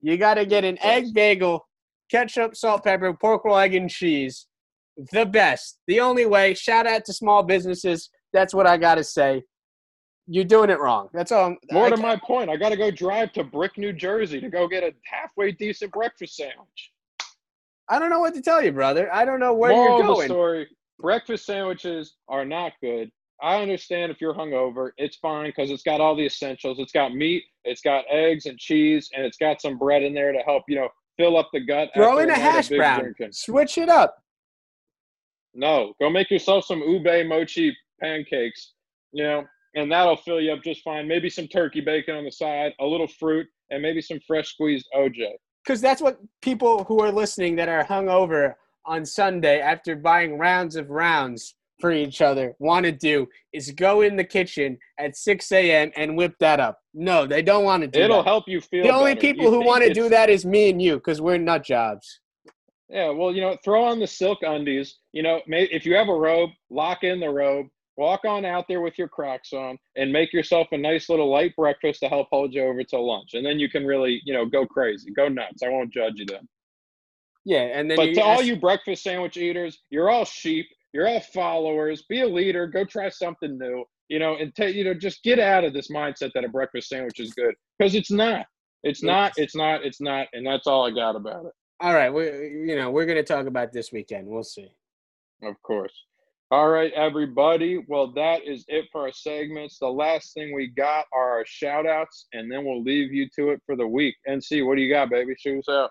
You 0.00 0.16
got 0.16 0.34
to 0.34 0.44
get 0.44 0.64
an 0.64 0.78
egg 0.82 1.14
bagel, 1.14 1.66
ketchup, 2.10 2.56
salt, 2.56 2.84
pepper, 2.84 3.14
pork 3.14 3.44
roll, 3.44 3.56
egg, 3.56 3.74
and 3.74 3.88
cheese. 3.88 4.46
The 5.12 5.24
best. 5.24 5.78
The 5.86 6.00
only 6.00 6.26
way. 6.26 6.54
Shout 6.54 6.86
out 6.86 7.04
to 7.06 7.12
small 7.12 7.42
businesses. 7.42 8.10
That's 8.32 8.54
what 8.54 8.66
I 8.66 8.76
got 8.76 8.96
to 8.96 9.04
say 9.04 9.42
you're 10.26 10.44
doing 10.44 10.70
it 10.70 10.80
wrong. 10.80 11.08
That's 11.12 11.32
all. 11.32 11.56
More 11.70 11.86
I 11.86 11.90
to 11.90 11.96
my 11.96 12.16
point, 12.16 12.50
I 12.50 12.56
got 12.56 12.70
to 12.70 12.76
go 12.76 12.90
drive 12.90 13.32
to 13.32 13.44
Brick, 13.44 13.76
New 13.76 13.92
Jersey 13.92 14.40
to 14.40 14.48
go 14.48 14.66
get 14.66 14.82
a 14.82 14.92
halfway 15.04 15.52
decent 15.52 15.92
breakfast 15.92 16.36
sandwich. 16.36 16.92
I 17.88 17.98
don't 17.98 18.10
know 18.10 18.20
what 18.20 18.34
to 18.34 18.40
tell 18.40 18.62
you, 18.62 18.72
brother. 18.72 19.12
I 19.12 19.24
don't 19.24 19.40
know 19.40 19.52
where 19.52 19.72
Moral 19.72 19.98
you're 19.98 20.06
going. 20.06 20.28
story: 20.28 20.68
breakfast 20.98 21.44
sandwiches 21.44 22.14
are 22.28 22.44
not 22.44 22.72
good. 22.82 23.10
I 23.42 23.60
understand 23.60 24.12
if 24.12 24.20
you're 24.20 24.34
hungover, 24.34 24.90
it's 24.96 25.16
fine 25.16 25.46
because 25.46 25.70
it's 25.70 25.82
got 25.82 26.00
all 26.00 26.16
the 26.16 26.24
essentials. 26.24 26.78
It's 26.78 26.92
got 26.92 27.14
meat, 27.14 27.44
it's 27.64 27.80
got 27.80 28.04
eggs 28.10 28.46
and 28.46 28.58
cheese, 28.58 29.10
and 29.14 29.24
it's 29.24 29.36
got 29.36 29.60
some 29.60 29.78
bread 29.78 30.02
in 30.02 30.14
there 30.14 30.32
to 30.32 30.38
help 30.40 30.64
you 30.68 30.76
know 30.76 30.88
fill 31.16 31.36
up 31.36 31.50
the 31.52 31.60
gut. 31.60 31.90
Throw 31.94 32.18
in 32.18 32.30
a 32.30 32.34
hash 32.34 32.68
brown. 32.68 33.00
Drinking. 33.00 33.32
Switch 33.32 33.78
it 33.78 33.88
up. 33.88 34.22
No, 35.54 35.94
go 36.00 36.10
make 36.10 36.30
yourself 36.30 36.64
some 36.64 36.80
ube 36.80 37.26
mochi 37.26 37.76
pancakes. 38.00 38.72
You 39.12 39.24
know, 39.24 39.44
and 39.74 39.90
that'll 39.90 40.16
fill 40.16 40.40
you 40.40 40.52
up 40.52 40.62
just 40.62 40.82
fine. 40.82 41.06
Maybe 41.06 41.28
some 41.30 41.48
turkey 41.48 41.80
bacon 41.80 42.16
on 42.16 42.24
the 42.24 42.32
side, 42.32 42.72
a 42.80 42.86
little 42.86 43.08
fruit, 43.08 43.46
and 43.70 43.82
maybe 43.82 44.00
some 44.00 44.20
fresh 44.26 44.52
squeezed 44.52 44.86
OJ. 44.94 45.32
Because 45.64 45.80
that's 45.80 46.02
what 46.02 46.18
people 46.42 46.84
who 46.84 47.00
are 47.00 47.10
listening 47.10 47.56
that 47.56 47.68
are 47.68 47.84
hungover 47.84 48.54
on 48.86 49.04
Sunday 49.04 49.60
after 49.60 49.96
buying 49.96 50.38
rounds 50.38 50.76
of 50.76 50.90
rounds 50.90 51.54
for 51.80 51.90
each 51.92 52.22
other 52.22 52.54
want 52.58 52.84
to 52.86 52.92
do 52.92 53.26
is 53.52 53.70
go 53.72 54.00
in 54.02 54.16
the 54.16 54.24
kitchen 54.24 54.78
at 54.98 55.16
6 55.16 55.50
a.m. 55.52 55.90
and 55.96 56.16
whip 56.16 56.34
that 56.40 56.60
up. 56.60 56.78
No, 56.94 57.26
they 57.26 57.42
don't 57.42 57.64
want 57.64 57.82
to 57.82 57.88
do 57.88 58.00
It'll 58.00 58.18
that. 58.18 58.26
help 58.28 58.44
you 58.46 58.60
feel 58.60 58.84
The 58.84 58.90
only 58.90 59.14
better. 59.14 59.20
people 59.20 59.44
you 59.46 59.50
who 59.50 59.64
want 59.64 59.82
to 59.84 59.92
do 59.92 60.08
that 60.08 60.30
is 60.30 60.44
me 60.44 60.70
and 60.70 60.80
you 60.80 60.94
because 60.96 61.20
we're 61.20 61.38
nut 61.38 61.64
jobs. 61.64 62.20
Yeah, 62.88 63.10
well, 63.10 63.34
you 63.34 63.40
know, 63.40 63.56
throw 63.64 63.84
on 63.84 63.98
the 63.98 64.06
silk 64.06 64.38
undies. 64.42 64.98
You 65.12 65.22
know, 65.22 65.40
if 65.46 65.84
you 65.84 65.94
have 65.96 66.08
a 66.08 66.14
robe, 66.14 66.50
lock 66.70 67.02
in 67.02 67.18
the 67.20 67.28
robe 67.30 67.66
walk 67.96 68.24
on 68.24 68.44
out 68.44 68.64
there 68.68 68.80
with 68.80 68.98
your 68.98 69.08
Crocs 69.08 69.52
on 69.52 69.78
and 69.96 70.12
make 70.12 70.32
yourself 70.32 70.66
a 70.72 70.76
nice 70.76 71.08
little 71.08 71.30
light 71.30 71.54
breakfast 71.56 72.00
to 72.00 72.08
help 72.08 72.26
hold 72.30 72.52
you 72.52 72.62
over 72.64 72.82
till 72.82 73.06
lunch. 73.06 73.34
And 73.34 73.46
then 73.46 73.58
you 73.58 73.68
can 73.68 73.84
really, 73.86 74.20
you 74.24 74.32
know, 74.34 74.44
go 74.46 74.66
crazy, 74.66 75.12
go 75.12 75.28
nuts. 75.28 75.62
I 75.62 75.68
won't 75.68 75.92
judge 75.92 76.14
you 76.16 76.26
then. 76.26 76.48
Yeah, 77.44 77.60
and 77.78 77.88
then 77.90 77.96
but 77.96 78.06
to 78.06 78.20
ask- 78.20 78.20
all 78.22 78.42
you 78.42 78.56
breakfast 78.56 79.02
sandwich 79.02 79.36
eaters, 79.36 79.78
you're 79.90 80.10
all 80.10 80.24
sheep. 80.24 80.66
You're 80.94 81.08
all 81.08 81.20
followers. 81.20 82.04
Be 82.08 82.20
a 82.20 82.26
leader. 82.26 82.68
Go 82.68 82.84
try 82.84 83.08
something 83.08 83.58
new. 83.58 83.84
You 84.08 84.20
know, 84.20 84.36
and 84.36 84.54
t- 84.54 84.68
you 84.68 84.84
know, 84.84 84.94
just 84.94 85.24
get 85.24 85.40
out 85.40 85.64
of 85.64 85.72
this 85.72 85.90
mindset 85.90 86.30
that 86.34 86.44
a 86.44 86.48
breakfast 86.48 86.88
sandwich 86.88 87.18
is 87.18 87.34
good 87.34 87.54
because 87.78 87.96
it's 87.96 88.12
not. 88.12 88.46
It's 88.84 89.02
not. 89.02 89.32
It's 89.36 89.56
not. 89.56 89.84
It's 89.84 90.00
not. 90.00 90.28
And 90.32 90.46
that's 90.46 90.68
all 90.68 90.86
I 90.86 90.92
got 90.92 91.16
about 91.16 91.46
it. 91.46 91.52
All 91.80 91.94
right, 91.94 92.10
we 92.10 92.24
you 92.24 92.76
know 92.76 92.90
we're 92.90 93.06
gonna 93.06 93.24
talk 93.24 93.46
about 93.46 93.72
this 93.72 93.90
weekend. 93.92 94.28
We'll 94.28 94.44
see. 94.44 94.68
Of 95.42 95.60
course. 95.62 95.92
All 96.50 96.68
right, 96.68 96.92
everybody. 96.92 97.82
Well, 97.88 98.12
that 98.12 98.44
is 98.46 98.64
it 98.68 98.84
for 98.92 99.02
our 99.02 99.12
segments. 99.12 99.78
The 99.78 99.88
last 99.88 100.34
thing 100.34 100.54
we 100.54 100.68
got 100.68 101.06
are 101.12 101.38
our 101.38 101.44
shout 101.46 101.86
outs, 101.86 102.26
and 102.32 102.52
then 102.52 102.64
we'll 102.64 102.82
leave 102.82 103.12
you 103.12 103.28
to 103.34 103.50
it 103.50 103.60
for 103.66 103.74
the 103.74 103.86
week. 103.86 104.14
NC, 104.28 104.64
what 104.64 104.76
do 104.76 104.82
you 104.82 104.92
got, 104.92 105.10
baby? 105.10 105.34
Shoot 105.36 105.58
us 105.60 105.68
out. 105.68 105.90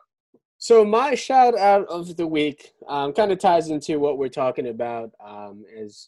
So, 0.64 0.86
my 0.86 1.14
shout 1.14 1.60
out 1.60 1.86
of 1.90 2.16
the 2.16 2.26
week 2.26 2.72
um, 2.88 3.12
kind 3.12 3.34
of 3.34 3.40
ties 3.40 3.68
into 3.68 4.00
what 4.00 4.18
we're 4.18 4.30
talking 4.30 4.70
about 4.70 5.12
um, 5.22 5.66
is 5.70 6.08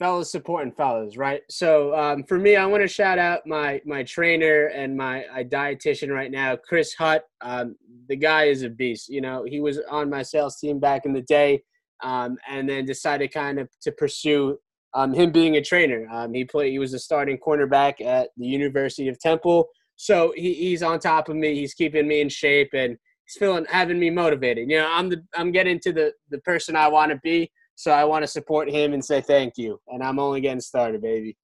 fellas 0.00 0.32
supporting 0.32 0.72
fellas, 0.72 1.16
right? 1.16 1.42
So 1.48 1.94
um, 1.94 2.24
for 2.24 2.40
me, 2.40 2.56
I 2.56 2.66
want 2.66 2.82
to 2.82 2.88
shout 2.88 3.20
out 3.20 3.46
my 3.46 3.80
my 3.86 4.02
trainer 4.02 4.66
and 4.74 4.96
my, 4.96 5.26
my 5.32 5.44
dietitian 5.44 6.12
right 6.12 6.32
now, 6.32 6.56
Chris 6.56 6.92
Hutt. 6.94 7.22
Um, 7.40 7.76
the 8.08 8.16
guy 8.16 8.46
is 8.46 8.64
a 8.64 8.68
beast. 8.68 9.08
You 9.08 9.20
know, 9.20 9.44
he 9.46 9.60
was 9.60 9.78
on 9.88 10.10
my 10.10 10.22
sales 10.22 10.58
team 10.58 10.80
back 10.80 11.06
in 11.06 11.12
the 11.12 11.22
day, 11.22 11.62
um, 12.02 12.38
and 12.48 12.68
then 12.68 12.84
decided 12.84 13.32
kind 13.32 13.60
of 13.60 13.68
to 13.82 13.92
pursue 13.92 14.58
um, 14.92 15.12
him 15.12 15.30
being 15.30 15.56
a 15.56 15.62
trainer. 15.62 16.08
He 16.34 16.44
played. 16.44 16.72
He 16.72 16.80
was 16.80 16.94
a 16.94 16.98
starting 16.98 17.38
cornerback 17.38 18.04
at 18.04 18.30
the 18.36 18.46
University 18.46 19.06
of 19.06 19.20
Temple. 19.20 19.68
So 19.94 20.32
he, 20.34 20.52
he's 20.52 20.82
on 20.82 20.98
top 20.98 21.28
of 21.28 21.36
me. 21.36 21.54
He's 21.54 21.74
keeping 21.74 22.08
me 22.08 22.20
in 22.22 22.28
shape, 22.28 22.70
and 22.72 22.98
he's 23.26 23.38
feeling 23.38 23.66
having 23.68 23.98
me 23.98 24.10
motivated. 24.10 24.70
You 24.70 24.78
know, 24.78 24.90
I'm 24.90 25.08
the 25.08 25.22
I'm 25.34 25.52
getting 25.52 25.78
to 25.80 25.92
the 25.92 26.12
the 26.30 26.38
person 26.38 26.76
I 26.76 26.88
want 26.88 27.12
to 27.12 27.18
be 27.18 27.50
so 27.76 27.92
I 27.92 28.04
want 28.04 28.22
to 28.22 28.26
support 28.26 28.70
him 28.70 28.94
and 28.94 29.04
say 29.04 29.20
thank 29.20 29.58
you. 29.58 29.78
And 29.88 30.02
I'm 30.02 30.18
only 30.18 30.40
getting 30.40 30.60
started, 30.60 31.02
baby. 31.02 31.36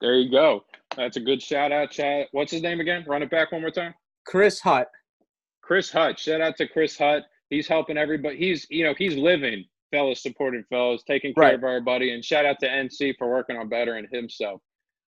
There 0.00 0.16
you 0.16 0.30
go. 0.30 0.64
That's 0.96 1.16
a 1.16 1.20
good 1.20 1.40
shout 1.40 1.72
out, 1.72 1.92
Chad. 1.92 2.26
What's 2.32 2.52
his 2.52 2.62
name 2.62 2.80
again? 2.80 3.04
Run 3.06 3.22
it 3.22 3.30
back 3.30 3.52
one 3.52 3.60
more 3.60 3.70
time. 3.70 3.94
Chris 4.26 4.60
Hutt. 4.60 4.88
Chris 5.62 5.90
Hutt. 5.90 6.18
Shout 6.18 6.40
out 6.40 6.56
to 6.56 6.66
Chris 6.66 6.98
Hutt. 6.98 7.22
He's 7.48 7.68
helping 7.68 7.96
everybody. 7.96 8.36
He's 8.36 8.66
you 8.70 8.84
know 8.84 8.94
he's 8.98 9.16
living 9.16 9.64
fellas 9.92 10.22
supporting 10.22 10.64
fellas, 10.68 11.02
taking 11.04 11.32
care 11.34 11.42
right. 11.42 11.54
of 11.54 11.64
everybody. 11.64 12.12
And 12.12 12.24
shout 12.24 12.44
out 12.44 12.56
to 12.60 12.68
NC 12.68 13.14
for 13.18 13.30
working 13.30 13.56
on 13.56 13.68
bettering 13.68 14.06
himself. 14.12 14.60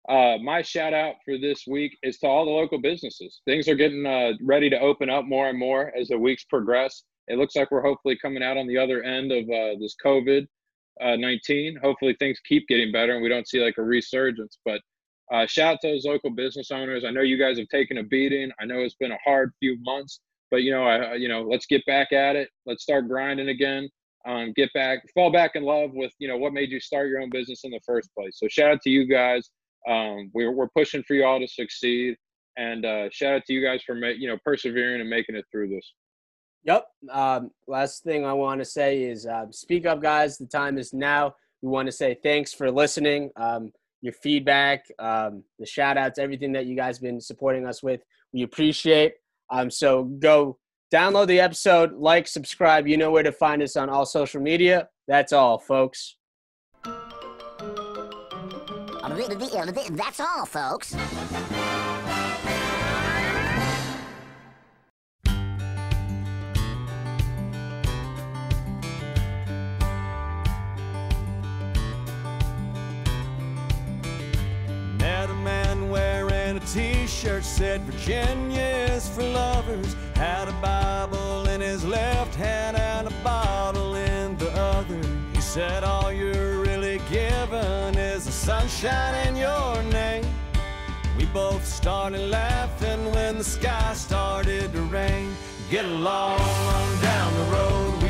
Uh, 0.09 0.37
my 0.43 0.61
shout 0.61 0.93
out 0.93 1.15
for 1.23 1.37
this 1.37 1.65
week 1.67 1.97
is 2.03 2.17
to 2.19 2.27
all 2.27 2.45
the 2.45 2.51
local 2.51 2.81
businesses. 2.81 3.41
Things 3.45 3.67
are 3.67 3.75
getting 3.75 4.05
uh, 4.05 4.31
ready 4.41 4.69
to 4.69 4.79
open 4.79 5.09
up 5.09 5.25
more 5.25 5.49
and 5.49 5.59
more 5.59 5.91
as 5.97 6.07
the 6.07 6.17
weeks 6.17 6.43
progress 6.45 7.03
it 7.31 7.37
looks 7.37 7.55
like 7.55 7.71
we're 7.71 7.81
hopefully 7.81 8.17
coming 8.21 8.43
out 8.43 8.57
on 8.57 8.67
the 8.67 8.77
other 8.77 9.03
end 9.03 9.31
of 9.31 9.43
uh, 9.45 9.79
this 9.79 9.95
COVID 10.03 10.45
uh, 11.01 11.15
19. 11.15 11.77
Hopefully 11.81 12.15
things 12.19 12.39
keep 12.45 12.67
getting 12.67 12.91
better 12.91 13.13
and 13.13 13.23
we 13.23 13.29
don't 13.29 13.47
see 13.47 13.63
like 13.63 13.77
a 13.77 13.83
resurgence. 13.83 14.57
But 14.65 14.81
uh, 15.33 15.45
shout 15.47 15.75
out 15.75 15.79
to 15.81 15.87
those 15.87 16.05
local 16.05 16.31
business 16.31 16.71
owners. 16.71 17.05
I 17.05 17.11
know 17.11 17.21
you 17.21 17.37
guys 17.37 17.57
have 17.57 17.69
taken 17.69 17.99
a 17.99 18.03
beating. 18.03 18.51
I 18.59 18.65
know 18.65 18.79
it's 18.79 18.95
been 18.95 19.13
a 19.13 19.17
hard 19.23 19.53
few 19.59 19.77
months, 19.81 20.19
but 20.49 20.63
you 20.63 20.71
know, 20.71 20.83
I, 20.83 21.13
you 21.13 21.29
know, 21.29 21.43
let's 21.43 21.65
get 21.65 21.85
back 21.85 22.11
at 22.11 22.35
it. 22.35 22.49
Let's 22.65 22.83
start 22.83 23.07
grinding 23.07 23.47
again. 23.49 23.89
Um, 24.27 24.51
get 24.55 24.71
back, 24.73 24.99
fall 25.15 25.31
back 25.31 25.51
in 25.55 25.63
love 25.63 25.91
with, 25.93 26.11
you 26.19 26.27
know, 26.27 26.37
what 26.37 26.53
made 26.53 26.69
you 26.69 26.79
start 26.79 27.07
your 27.07 27.21
own 27.21 27.29
business 27.31 27.61
in 27.63 27.71
the 27.71 27.79
first 27.85 28.09
place. 28.13 28.33
So 28.37 28.47
shout 28.49 28.71
out 28.71 28.81
to 28.83 28.89
you 28.89 29.07
guys. 29.07 29.49
Um, 29.87 30.31
we're, 30.33 30.51
we're 30.51 30.69
pushing 30.69 31.03
for 31.03 31.15
you 31.15 31.25
all 31.25 31.39
to 31.39 31.47
succeed. 31.47 32.15
And 32.57 32.85
uh, 32.85 33.09
shout 33.11 33.35
out 33.35 33.45
to 33.47 33.53
you 33.53 33.63
guys 33.65 33.81
for, 33.85 33.95
ma- 33.95 34.07
you 34.07 34.27
know, 34.27 34.37
persevering 34.43 35.01
and 35.01 35.09
making 35.09 35.35
it 35.35 35.45
through 35.51 35.69
this. 35.69 35.93
Yep. 36.63 36.85
Um, 37.11 37.51
last 37.67 38.03
thing 38.03 38.25
I 38.25 38.33
want 38.33 38.61
to 38.61 38.65
say 38.65 39.03
is 39.03 39.25
uh, 39.25 39.45
speak 39.51 39.85
up, 39.85 40.01
guys. 40.01 40.37
The 40.37 40.45
time 40.45 40.77
is 40.77 40.93
now. 40.93 41.33
We 41.61 41.69
want 41.69 41.87
to 41.87 41.91
say 41.91 42.17
thanks 42.21 42.53
for 42.53 42.69
listening. 42.69 43.31
Um, 43.35 43.71
your 44.01 44.13
feedback, 44.13 44.85
um, 44.99 45.43
the 45.59 45.65
shout 45.65 45.97
outs, 45.97 46.19
everything 46.19 46.51
that 46.53 46.65
you 46.65 46.75
guys 46.75 46.99
been 46.99 47.21
supporting 47.21 47.67
us 47.67 47.81
with, 47.81 48.01
we 48.33 48.43
appreciate. 48.43 49.13
Um, 49.51 49.69
so 49.69 50.05
go 50.05 50.57
download 50.93 51.27
the 51.27 51.39
episode, 51.39 51.93
like, 51.93 52.27
subscribe. 52.27 52.87
You 52.87 52.97
know 52.97 53.11
where 53.11 53.23
to 53.23 53.31
find 53.31 53.61
us 53.61 53.75
on 53.75 53.89
all 53.89 54.05
social 54.05 54.41
media. 54.41 54.89
That's 55.07 55.33
all, 55.33 55.59
folks. 55.59 56.17
That's 59.95 60.19
all, 60.19 60.45
folks. 60.45 60.95
t-shirt 76.73 77.43
said 77.43 77.81
Virginia 77.81 78.61
is 78.61 79.09
for 79.09 79.23
lovers. 79.23 79.95
Had 80.15 80.47
a 80.47 80.53
Bible 80.61 81.47
in 81.49 81.59
his 81.59 81.83
left 81.83 82.33
hand 82.35 82.77
and 82.77 83.07
a 83.07 83.23
bottle 83.23 83.95
in 83.95 84.37
the 84.37 84.49
other. 84.51 85.01
He 85.33 85.41
said 85.41 85.83
all 85.83 86.00
sunshine 88.41 89.27
in 89.27 89.35
your 89.35 89.83
name. 89.83 90.25
We 91.15 91.25
both 91.25 91.63
started 91.63 92.27
laughing 92.31 93.11
when 93.11 93.37
the 93.37 93.43
sky 93.43 93.93
started 93.93 94.73
to 94.73 94.81
rain. 94.81 95.31
Get 95.69 95.85
along 95.85 96.39
down 97.01 97.33
the 97.35 97.51
road. 97.55 98.00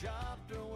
chopped 0.00 0.52
away. 0.52 0.69